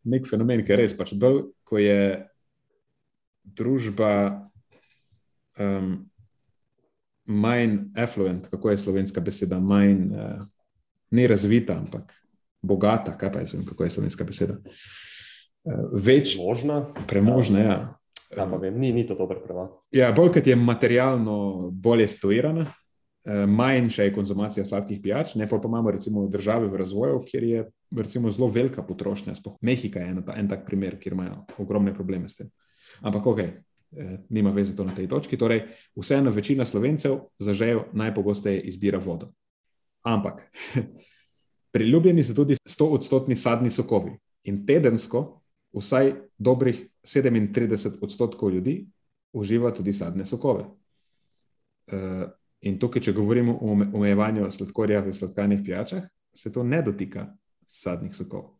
nek 0.09 0.27
fenomen, 0.29 0.63
ki 0.65 0.73
je 0.73 0.79
res. 0.81 0.97
Pač 0.97 1.13
bolj, 1.21 1.43
ko 1.65 1.77
je 1.81 2.25
družba 3.45 4.11
um, 5.61 5.95
manj 7.25 7.77
affluent, 8.01 8.49
kako 8.49 8.73
je 8.73 8.81
slovenska 8.81 9.21
beseda, 9.21 9.59
manj 9.61 10.09
uh, 10.09 10.45
ne 11.13 11.27
razvita, 11.29 11.77
ampak 11.77 12.13
bogata, 12.65 13.13
kaj 13.17 13.31
pa 13.33 13.43
je, 13.43 13.51
zvem, 13.53 13.65
kako 13.69 13.85
je 13.85 13.95
slovenska 13.97 14.25
beseda. 14.25 14.57
Uh, 15.65 15.85
več 15.93 16.33
možna. 16.41 16.81
Premožna, 17.09 17.61
ja. 17.61 17.77
Ja, 18.35 18.45
vem, 18.45 18.79
ni, 18.79 18.91
ni 18.93 19.05
to 19.07 19.15
dobro 19.15 19.39
prevod. 19.43 19.77
Ja, 19.95 20.11
bolj 20.11 20.33
kot 20.37 20.47
je 20.47 20.55
materialno 20.55 21.69
bolje 21.71 22.07
stojirana, 22.07 22.65
Eh, 23.25 23.45
manjša 23.47 24.03
je 24.03 24.13
konzumacija 24.13 24.65
sladkih 24.65 24.99
pijač, 25.03 25.35
ne 25.35 25.49
pa, 25.49 25.57
pa 25.57 25.67
imamo 25.67 25.91
recimo 25.91 26.27
države 26.27 26.67
v 26.67 26.77
razvoju, 26.77 27.23
kjer 27.25 27.43
je 27.43 27.71
recimo 27.97 28.31
zelo 28.31 28.47
velika 28.47 28.83
potrošnja. 28.83 29.35
Spoh 29.35 29.55
Mehika 29.61 29.99
je 29.99 30.07
en, 30.07 30.23
en 30.35 30.49
tak 30.49 30.65
primer, 30.65 30.99
kjer 30.99 31.13
imajo 31.13 31.45
ogromne 31.57 31.93
probleme 31.93 32.29
s 32.29 32.35
tem. 32.35 32.51
Ampak 33.01 33.25
ok, 33.27 33.39
eh, 33.39 33.55
nima 34.29 34.51
veze 34.51 34.75
to 34.75 34.85
na 34.85 34.93
tej 34.95 35.07
točki. 35.07 35.37
Torej, 35.37 35.63
vseeno 35.95 36.31
večina 36.31 36.65
slovencev 36.65 37.17
zažejo 37.39 37.87
najpogosteje 37.93 38.61
izbira 38.61 39.01
vodo. 39.01 39.31
Ampak 40.03 40.45
priljubljeni 41.73 42.23
so 42.23 42.33
tudi 42.33 42.53
100 42.53 42.91
odstotni 42.91 43.35
sadni 43.35 43.71
sokovi 43.71 44.19
in 44.43 44.65
tedensko 44.65 45.41
vsaj 45.73 46.13
dobrih 46.37 46.85
37 47.05 48.01
odstotkov 48.01 48.51
ljudi 48.51 48.79
uživa 49.33 49.71
tudi 49.71 49.93
sadne 49.93 50.25
sokove. 50.25 50.65
Uh, 51.91 52.25
In 52.65 52.79
tukaj, 52.81 53.03
če 53.05 53.13
govorimo 53.13 53.53
o 53.61 53.73
omejevanju 53.75 54.47
sladkorja 54.51 55.03
v 55.05 55.13
sladkanih 55.13 55.61
pijačah, 55.65 56.05
se 56.33 56.51
to 56.51 56.63
ne 56.63 56.81
dotika 56.81 57.27
sadnih 57.67 58.15
sokov. 58.15 58.55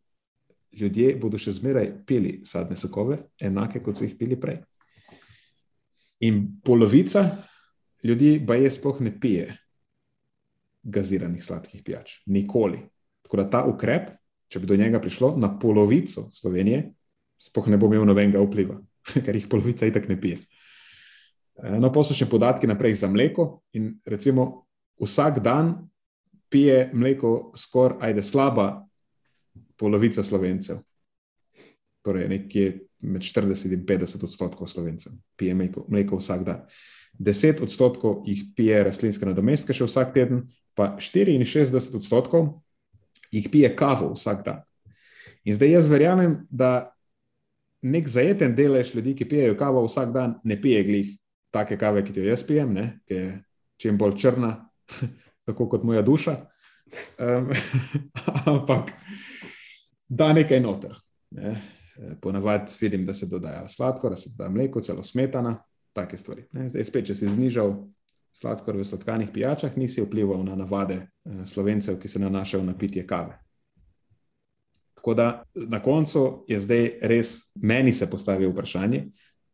Ljudje 0.76 1.16
bodo 1.18 1.38
še 1.40 1.56
zmeraj 1.56 1.90
pili 2.06 2.40
sadne 2.46 2.76
sokove, 2.78 3.18
enake 3.42 3.82
kot 3.82 3.98
so 3.98 4.06
jih 4.06 4.14
pili 4.18 4.38
prej. 4.38 4.60
In 6.26 6.60
polovica 6.64 7.24
ljudi 8.06 8.36
pa 8.46 8.56
je 8.60 8.70
sploh 8.70 9.00
ne 9.02 9.12
pije 9.20 9.56
gaziranih 10.86 11.42
sladkih 11.42 11.82
pijač. 11.82 12.20
Nikoli. 12.30 12.84
Tako 13.26 13.42
da 13.42 13.48
ta 13.50 13.64
ukrep, 13.66 14.12
če 14.46 14.62
bi 14.62 14.70
do 14.70 14.78
njega 14.78 15.00
prišlo, 15.02 15.34
na 15.40 15.50
polovico 15.58 16.28
Slovenije, 16.32 16.92
sploh 17.38 17.68
ne 17.68 17.78
bo 17.80 17.90
imel 17.90 18.06
nobenega 18.08 18.42
vpliva, 18.42 18.78
ker 19.24 19.36
jih 19.36 19.48
polovica 19.50 19.88
itak 19.88 20.08
ne 20.08 20.18
pije. 20.20 20.40
Eh, 21.62 21.78
no, 21.80 21.90
pa 21.92 22.04
so 22.04 22.16
še 22.16 22.28
podatki 22.28 22.68
naprej 22.68 23.00
za 23.02 23.10
mleko. 23.10 23.62
In 23.78 23.94
recimo 24.06 24.66
vsak 25.02 25.40
dan 25.44 25.76
pije 26.52 26.90
mleko 26.94 27.52
skoraj 27.56 28.10
ajde 28.10 28.22
slaba 28.22 28.68
polovica 29.76 30.22
slovencev. 30.22 30.82
Torej, 32.04 32.28
nekje 32.30 32.66
med 33.06 33.22
40 33.22 33.72
in 33.74 33.86
50 33.86 34.24
odstotkov 34.24 34.68
slovencev 34.70 35.16
pije 35.36 35.54
mleko, 35.54 35.86
mleko 35.88 36.20
vsak 36.20 36.44
dan. 36.46 36.62
10 37.18 37.62
odstotkov 37.64 38.24
jih 38.28 38.44
pije 38.56 38.82
rastlinske 38.84 39.26
nadomestke 39.26 39.72
še 39.72 39.88
vsak 39.88 40.12
teden, 40.14 40.44
pa 40.76 40.96
64 41.00 41.96
odstotkov 41.96 42.50
jih 43.32 43.48
pije 43.52 43.72
kavo 43.76 44.12
vsak 44.12 44.44
dan. 44.44 44.60
In 45.46 45.56
zdaj 45.56 45.72
jaz 45.78 45.88
verjamem, 45.88 46.40
da 46.50 46.90
nek 47.86 48.08
zajeten 48.08 48.54
delež 48.56 48.94
ljudi, 48.94 49.14
ki 49.16 49.28
pijejo 49.28 49.56
kavo 49.58 49.84
vsak 49.86 50.12
dan, 50.14 50.36
ne 50.44 50.58
pije 50.60 50.82
glih 50.84 51.14
take 51.54 51.78
kave, 51.78 52.04
ki 52.04 52.18
jo 52.18 52.26
jaz 52.26 52.44
pijem, 52.46 52.74
ne, 52.74 52.86
ki 53.06 53.14
je 53.14 53.30
čim 53.80 53.98
bolj 53.98 54.16
črna, 54.20 54.52
tako 55.46 55.68
kot 55.68 55.84
moja 55.84 56.02
duša. 56.02 56.36
Um, 57.18 57.50
ampak 58.52 58.92
da 60.08 60.32
nekaj 60.32 60.60
noter. 60.60 60.94
Ne. 61.30 61.56
Ponavadi 62.20 62.72
vidim, 62.80 63.06
da 63.06 63.14
se 63.14 63.26
dodaja 63.26 63.68
sladkor, 63.68 64.10
da 64.10 64.16
se 64.16 64.30
dodaja 64.30 64.50
mleko, 64.50 64.80
celo 64.80 65.02
smetana, 65.02 65.56
take 65.92 66.16
stvari. 66.16 66.44
Ne. 66.52 66.68
Zdaj, 66.68 66.84
spet, 66.84 67.06
če 67.08 67.16
si 67.16 67.30
znižal 67.30 67.72
sladkor 68.36 68.76
v 68.76 68.84
sladkanih 68.84 69.32
pijačah, 69.32 69.76
nisi 69.80 70.04
vplival 70.04 70.44
na 70.44 70.56
navade 70.56 71.00
eh, 71.00 71.44
slovencev, 71.48 71.98
ki 72.00 72.08
se 72.08 72.20
nanašajo 72.20 72.64
na 72.64 72.76
pitje 72.78 73.06
kave. 73.06 73.38
Tako 75.06 75.14
da 75.14 75.42
na 75.54 75.78
koncu 75.82 76.44
je 76.48 76.58
zdaj 76.60 76.88
res 77.02 77.52
meni 77.54 77.92
se 77.92 78.08
postavilo 78.10 78.50
vprašanje, 78.50 79.04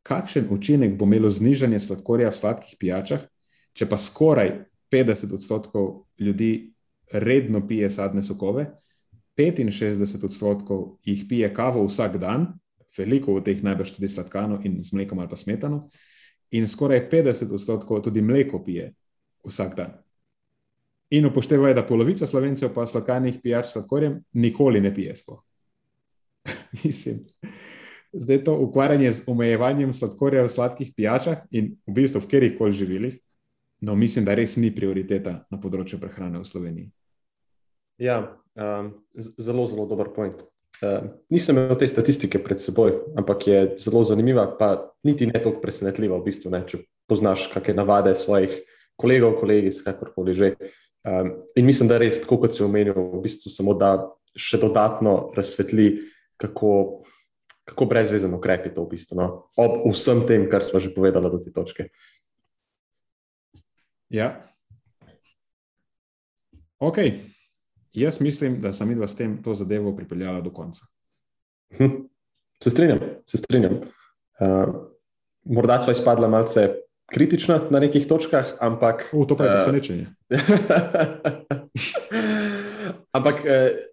kakšen 0.02 0.46
učinek 0.50 0.94
bo 0.96 1.04
imelo 1.04 1.28
znižanje 1.30 1.80
sladkorja 1.80 2.30
v 2.30 2.36
sladkih 2.38 2.78
pijačah, 2.80 3.26
če 3.76 3.84
pa 3.84 3.98
skoraj 4.00 4.54
50 4.88 5.34
odstotkov 5.36 5.90
ljudi 6.16 6.72
redno 7.12 7.60
pije 7.68 7.90
sadne 7.90 8.22
sokove, 8.24 8.64
65 9.36 10.24
odstotkov 10.24 10.96
jih 11.04 11.26
pije 11.28 11.52
kavo 11.54 11.84
vsak 11.84 12.16
dan, 12.16 12.54
veliko 12.96 13.36
od 13.36 13.44
teh 13.44 13.60
najbrž 13.62 13.92
tudi 13.98 14.08
sladkano 14.08 14.62
in 14.64 14.80
z 14.82 14.96
mlekom 14.96 15.18
ali 15.18 15.28
pa 15.28 15.36
smetano, 15.36 15.82
in 16.50 16.64
skoraj 16.68 17.10
50 17.12 17.52
odstotkov 17.52 18.00
tudi 18.00 18.24
mleko 18.24 18.64
pije 18.64 18.94
vsak 19.44 19.76
dan. 19.76 20.00
In 21.12 21.26
upoštevajo, 21.28 21.74
da 21.76 21.84
polovica 21.84 22.26
slovencev 22.26 22.72
pa 22.74 22.86
sladkanih 22.88 23.40
pijač 23.42 23.66
s 23.68 23.76
sladkorjem 23.76 24.20
nikoli 24.32 24.80
ne 24.80 24.94
pije 24.94 25.16
sploh. 25.16 25.42
Mislim 26.84 27.26
zdaj 28.12 28.44
to 28.44 28.58
ukvarjanje 28.58 29.12
z 29.12 29.22
omejevanjem 29.26 29.92
sladkorja 29.92 30.44
v 30.44 30.48
sladkih 30.48 30.92
pijačah 30.96 31.44
in 31.50 31.76
v 31.86 31.92
bistvu 31.96 32.20
v 32.20 32.28
katerih 32.28 32.58
koli 32.58 32.72
živilih, 32.72 33.18
no, 33.80 33.96
mislim, 33.96 34.24
da 34.24 34.34
res 34.34 34.56
ni 34.56 34.70
prioriteta 34.74 35.42
na 35.50 35.60
področju 35.60 35.98
prehrane 36.00 36.38
v 36.38 36.46
Sloveniji. 36.46 36.92
Ja, 37.98 38.36
um, 38.54 38.92
zelo, 39.16 39.66
zelo 39.66 39.86
dober 39.88 40.12
point. 40.14 40.44
Uh, 40.82 41.14
nisem 41.30 41.56
imel 41.56 41.78
te 41.78 41.86
statistike 41.88 42.40
pred 42.42 42.60
seboj, 42.60 42.94
ampak 43.18 43.46
je 43.46 43.58
zelo 43.82 44.02
zanimiva, 44.04 44.46
pa 44.58 44.92
niti 45.06 45.26
ne 45.26 45.38
tako 45.38 45.62
presenetljiva, 45.62 46.18
v 46.18 46.26
bistvu, 46.26 46.52
ne, 46.52 46.62
če 46.66 46.82
poznaš 47.10 47.48
kakšne 47.52 47.78
navade 47.78 48.14
svojih 48.18 48.54
kolegov, 48.98 49.38
kolegic, 49.40 49.78
kakorkoli 49.86 50.34
že. 50.36 50.54
Um, 51.02 51.32
in 51.58 51.66
mislim, 51.66 51.88
da 51.90 51.98
res, 51.98 52.20
tako 52.22 52.44
kot 52.44 52.54
si 52.54 52.62
omenil, 52.62 52.94
v 52.94 53.22
bistvu 53.24 53.50
samo 53.50 53.74
da 53.74 53.96
še 54.38 54.60
dodatno 54.62 55.32
razsvetli, 55.36 55.88
kako 56.40 57.02
kako 57.64 57.84
brezvezen 57.86 58.34
ukrep 58.34 58.66
je 58.66 58.74
to 58.74 58.84
v 58.84 58.94
bistvu, 58.96 59.16
no? 59.16 59.26
ob 59.56 59.86
vsem 59.92 60.24
tem, 60.26 60.48
kar 60.50 60.64
smo 60.66 60.80
že 60.82 60.94
povedali 60.94 61.30
do 61.30 61.38
te 61.38 61.52
točke. 61.54 61.88
Ja. 64.12 64.42
Ok, 66.82 66.98
jaz 67.94 68.18
mislim, 68.20 68.58
da 68.60 68.72
sem 68.74 68.90
videl 68.90 69.06
s 69.08 69.16
tem 69.16 69.38
to 69.42 69.54
zadevo 69.54 69.94
pripeljala 69.96 70.42
do 70.42 70.50
konca. 70.50 70.84
Hm. 71.78 72.10
Se 72.62 72.70
strinjam, 72.70 72.98
se 73.26 73.38
strinjam. 73.38 73.78
Uh, 74.42 74.90
morda 75.44 75.78
smo 75.78 75.94
izpadli 75.94 76.28
malce 76.28 76.82
kritična 77.12 77.60
na 77.70 77.80
nekih 77.80 78.06
točkah, 78.08 78.54
ampak. 78.60 79.08
U, 79.12 79.26
to 79.26 79.36
pa 79.36 79.44
je 79.44 79.50
presenečenje. 79.52 80.06
ampak, 83.16 83.34
uh, 83.44 83.50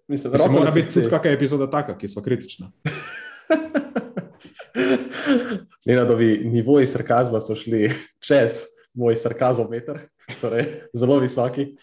mislim, 0.08 0.32
da 0.32 0.48
mora 0.48 0.70
biti 0.70 0.94
tudi 0.94 1.10
kakšna 1.10 1.30
epizoda 1.36 1.70
taka, 1.70 1.98
ki 1.98 2.08
so 2.08 2.22
kritična. 2.22 2.70
Nenadovi 5.86 6.40
nivoji 6.44 6.86
sarkazma 6.86 7.40
so 7.40 7.54
šli 7.56 7.90
čez 8.24 8.64
moj 8.94 9.16
sarkazometer, 9.16 9.98
torej 10.40 10.64
zelo 10.96 11.18
visoki. 11.20 11.76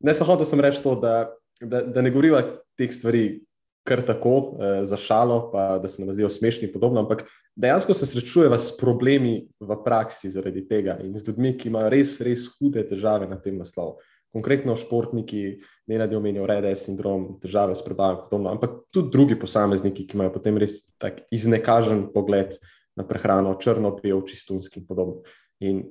Ne 0.00 0.14
samo 0.14 0.32
hotel 0.32 0.46
sem 0.46 0.60
reči 0.60 0.82
to, 0.82 0.94
da, 1.00 1.30
da, 1.60 1.82
da 1.82 2.02
ne 2.02 2.10
govoriva 2.10 2.42
teh 2.76 2.92
stvari 2.92 3.40
kar 3.86 4.02
tako 4.02 4.34
eh, 4.58 4.86
za 4.86 4.96
šalo, 4.96 5.50
pa 5.52 5.78
da 5.78 5.88
se 5.88 6.02
nam 6.02 6.12
zdijo 6.14 6.28
smešni 6.30 6.68
in 6.68 6.72
podobno, 6.72 7.00
ampak 7.00 7.24
dejansko 7.56 7.94
se 7.94 8.06
srečujeva 8.06 8.58
s 8.58 8.76
problemi 8.76 9.48
v 9.60 9.78
praksi 9.84 10.30
zaradi 10.30 10.66
tega 10.68 10.98
in 11.04 11.14
z 11.18 11.28
ljudmi, 11.28 11.54
ki 11.58 11.70
imajo 11.70 11.90
res, 11.94 12.18
res 12.20 12.48
hude 12.58 12.82
težave 12.88 13.28
na 13.30 13.38
tem 13.40 13.58
naslovu. 13.58 14.00
Konkretno 14.34 14.74
športniki, 14.76 15.42
ne 15.88 15.98
da 15.98 16.06
bi 16.10 16.16
omenil 16.18 16.44
rede, 16.50 16.74
sindrom, 16.76 17.36
težave 17.40 17.76
s 17.78 17.84
prebavanjem, 17.84 18.26
podobno, 18.26 18.50
ampak 18.52 18.74
tudi 18.92 19.14
drugi 19.14 19.38
posamezniki, 19.40 20.04
ki 20.08 20.18
imajo 20.18 20.34
potem 20.34 20.58
res 20.60 20.82
tak 21.00 21.22
iznekažen 21.32 22.08
pogled 22.12 22.58
na 22.96 23.06
prehrano, 23.06 23.54
črno 23.60 23.94
pijo, 23.96 24.20
čistunski 24.26 24.82
in 24.82 24.86
podobno. 24.86 25.22
In 25.64 25.84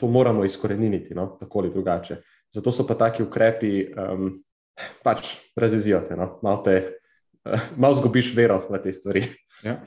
to 0.00 0.08
moramo 0.08 0.44
izkoreniniti, 0.44 1.14
no, 1.14 1.34
tako 1.40 1.60
ali 1.60 1.74
drugače. 1.74 2.22
Zato 2.54 2.72
so 2.72 2.86
pa 2.88 2.94
taki 2.94 3.22
ukrepi, 3.22 3.90
um, 3.92 4.30
pač 5.04 5.36
razizijo 5.56 6.00
te, 6.08 6.16
no, 6.16 6.38
malo 6.42 6.62
te 6.64 6.99
malo 7.76 7.94
zgubiš 7.94 8.34
vero 8.36 8.60
v 8.70 8.82
te 8.82 8.92
stvari. 8.92 9.24
Ja. 9.64 9.80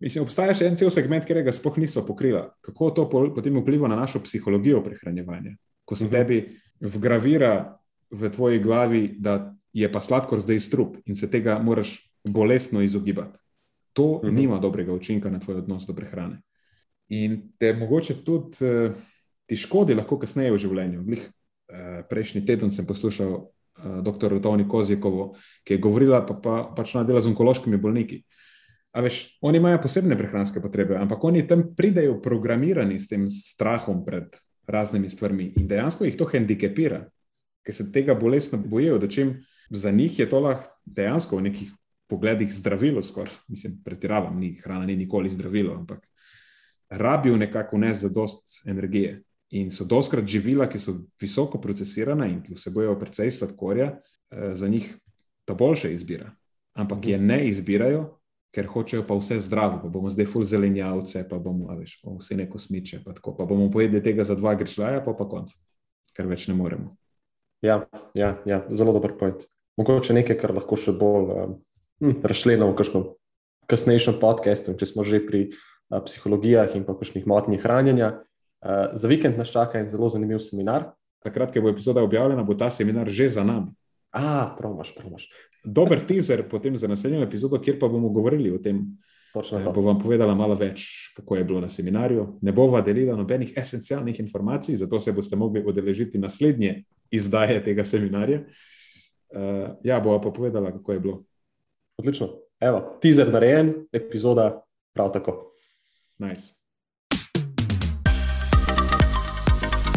Mislim, 0.00 0.24
obstaja 0.24 0.54
še 0.54 0.68
en 0.68 0.76
cel 0.78 0.90
segment, 0.90 1.26
ki 1.26 1.42
ga 1.46 1.54
sploh 1.54 1.78
nismo 1.82 2.04
pokrili. 2.06 2.42
Kako 2.64 2.90
to 2.94 3.06
potem 3.10 3.58
vpliva 3.60 3.88
na 3.88 3.98
našo 3.98 4.22
psihologijo 4.24 4.82
prehranevanja? 4.84 5.56
Ko 5.84 5.96
se 5.96 6.04
uh 6.04 6.10
mhm. 6.10 6.16
-huh. 6.16 6.26
tebi 6.26 6.58
vgravira 6.80 7.78
v 8.10 8.30
tvoji 8.30 8.58
glavi, 8.58 9.14
da 9.18 9.54
je 9.72 9.92
pa 9.92 10.00
sladkor 10.00 10.40
zdaj 10.40 10.60
strup 10.60 10.96
in 11.06 11.16
se 11.16 11.30
tega 11.30 11.58
moraš 11.58 12.12
bolestno 12.24 12.82
izogibati. 12.82 13.38
To 13.92 14.02
uh 14.02 14.24
mhm. 14.24 14.30
-huh. 14.30 14.36
nima 14.36 14.58
dobrega 14.58 14.92
učinka 14.92 15.30
na 15.30 15.38
tvoj 15.38 15.56
odnos 15.56 15.86
do 15.86 15.94
prehrane. 15.94 16.42
In 17.08 17.52
te 17.58 17.72
mogoče 17.72 18.24
tudi 18.24 18.64
uh, 18.64 18.92
ti 19.46 19.56
škodi, 19.56 19.94
lahko 19.94 20.18
kasneje 20.18 20.52
v 20.52 20.58
življenju. 20.58 21.04
Glih, 21.04 21.22
uh, 21.22 22.06
prejšnji 22.08 22.46
teden 22.46 22.70
sem 22.70 22.86
poslušal 22.86 23.46
Eh, 23.46 23.55
dr. 23.84 24.40
Toni 24.42 24.68
Kozjekovo, 24.68 25.34
ki 25.64 25.74
je 25.76 25.82
govorila, 25.82 26.22
pa, 26.26 26.34
pa 26.34 26.56
pač 26.76 26.94
ona 26.94 27.04
dela 27.04 27.20
z 27.20 27.32
onkološkimi 27.32 27.76
bolniki. 27.76 28.22
A 28.96 29.02
veš, 29.04 29.38
oni 29.44 29.60
imajo 29.60 29.82
posebne 29.84 30.16
prehranske 30.16 30.60
potrebe, 30.64 30.96
ampak 30.96 31.24
oni 31.24 31.44
tam 31.48 31.66
pridejo 31.76 32.16
programirani 32.24 32.96
s 33.00 33.10
tem 33.10 33.26
strahom 33.28 34.04
pred 34.06 34.38
raznimi 34.66 35.10
stvarmi 35.10 35.52
in 35.56 35.66
dejansko 35.68 36.06
jih 36.06 36.16
to 36.16 36.26
hendikepira, 36.30 37.04
ker 37.66 37.74
se 37.74 37.90
tega 37.92 38.14
bolestno 38.14 38.58
bojijo, 38.58 38.98
da 38.98 39.08
čim 39.08 39.34
za 39.70 39.90
njih 39.90 40.18
je 40.18 40.28
to 40.30 40.40
lahko 40.40 40.72
dejansko 40.86 41.36
v 41.36 41.48
nekih 41.50 41.74
pogledih 42.06 42.52
zdravilo, 42.54 43.02
skoraj, 43.02 43.34
mislim, 43.48 43.80
pretiravam, 43.84 44.38
ni 44.40 44.54
hrana, 44.62 44.86
ni 44.86 44.96
nikoli 44.96 45.30
zdravilo, 45.30 45.74
ampak 45.74 46.06
rabijo 46.88 47.36
nekako 47.36 47.78
ne 47.78 47.94
za 47.94 48.08
dost 48.08 48.62
energije. 48.64 49.22
In 49.54 49.70
so 49.70 49.84
doskrat 49.86 50.26
živila, 50.26 50.66
ki 50.66 50.80
so 50.82 50.96
visoko 51.22 51.60
procesirana 51.62 52.26
in 52.26 52.40
ki 52.42 52.56
vsebojo 52.56 52.96
precej 52.98 53.30
sladkorja, 53.30 53.92
eh, 54.30 54.54
za 54.54 54.68
njih 54.68 54.88
ta 55.46 55.54
boljša 55.54 55.88
izbira. 55.94 56.32
Ampak 56.74 57.06
je 57.06 57.18
ne 57.18 57.46
izbirajo, 57.48 58.18
ker 58.56 58.66
hočejo 58.66 59.04
pa 59.06 59.14
vse 59.14 59.38
zdravo. 59.40 59.78
Pa 59.82 59.88
bomo 59.92 60.10
zdaj 60.10 60.26
ful 60.26 60.44
zelenjavce, 60.44 61.26
pa 61.28 61.38
bomo, 61.38 61.68
veš, 61.78 62.00
pa 62.02 62.14
vse 62.16 62.36
neko 62.36 62.58
smiče, 62.58 63.02
pa, 63.04 63.14
tako, 63.16 63.36
pa 63.36 63.44
bomo 63.44 63.70
pojedli 63.70 64.02
tega 64.02 64.24
za 64.24 64.34
dva 64.34 64.54
grešljaja, 64.54 65.04
pa 65.04 65.12
pa 65.16 65.28
konc, 65.28 65.52
ker 66.16 66.26
več 66.26 66.48
ne 66.48 66.56
moremo. 66.56 66.96
Ja, 67.64 67.86
ja, 68.14 68.36
ja 68.48 68.64
zelo 68.70 68.92
dober 68.96 69.16
point. 69.18 69.46
Mogoče 69.76 70.16
nekaj, 70.16 70.38
kar 70.40 70.54
lahko 70.56 70.76
še 70.80 70.94
bolj 70.96 71.32
um, 71.32 71.56
hm, 72.00 72.20
razšljeno 72.24 72.70
v 72.72 72.76
kakšnem 72.78 73.06
kasnejšem 73.70 74.20
podkastu, 74.22 74.76
če 74.78 74.88
smo 74.88 75.04
že 75.04 75.20
pri 75.26 75.48
uh, 75.50 76.00
psihologijah 76.06 76.76
in 76.78 76.86
pa 76.86 76.96
kakšnih 76.96 77.26
motnjih 77.28 77.60
hranjenja. 77.60 78.14
Uh, 78.64 78.92
za 78.94 79.08
vikend 79.08 79.38
nas 79.38 79.52
čaka 79.52 79.78
en 79.78 79.88
zelo 79.88 80.08
zanimiv 80.08 80.38
seminar. 80.38 80.90
Takrat, 81.24 81.52
ko 81.52 81.60
bo 81.60 81.72
epizoda 81.72 82.02
objavljena, 82.02 82.42
bo 82.42 82.54
ta 82.54 82.70
seminar 82.70 83.08
že 83.08 83.28
za 83.28 83.44
nami. 83.44 83.74
Ah, 84.10 84.54
promaš, 84.58 84.94
promaš. 84.94 85.28
Dober 85.64 86.00
teaser 86.06 86.44
potem 86.48 86.76
za 86.76 86.88
naslednjo 86.88 87.22
epizodo, 87.22 87.60
kjer 87.60 87.78
pa 87.80 87.88
bomo 87.88 88.08
govorili 88.08 88.50
o 88.54 88.58
tem. 88.58 88.80
Točno. 89.34 89.58
Uh, 89.58 89.74
bo 89.74 89.82
vam 89.84 89.98
povedala 90.00 90.34
malo 90.34 90.54
več, 90.56 91.12
kako 91.16 91.36
je 91.36 91.44
bilo 91.44 91.60
na 91.60 91.68
seminarju. 91.68 92.38
Ne 92.42 92.52
bova 92.52 92.80
delila 92.80 93.16
nobenih 93.16 93.52
esencialnih 93.56 94.20
informacij, 94.20 94.78
zato 94.80 95.00
se 95.00 95.12
boste 95.12 95.36
mogli 95.36 95.60
odeležiti 95.66 96.18
naslednje 96.18 96.84
izdaje 97.10 97.60
tega 97.64 97.84
seminarja. 97.84 98.40
Uh, 99.28 99.76
ja, 99.84 100.00
bova 100.00 100.20
pa 100.20 100.30
povedala, 100.30 100.72
kako 100.72 100.92
je 100.92 101.00
bilo. 101.00 101.24
Odlično. 102.00 102.30
Evo, 102.60 102.98
teaser 103.02 103.28
narejen, 103.32 103.74
epizoda 103.92 104.62
prav 104.96 105.12
tako. 105.12 105.52
Nice. 106.18 106.55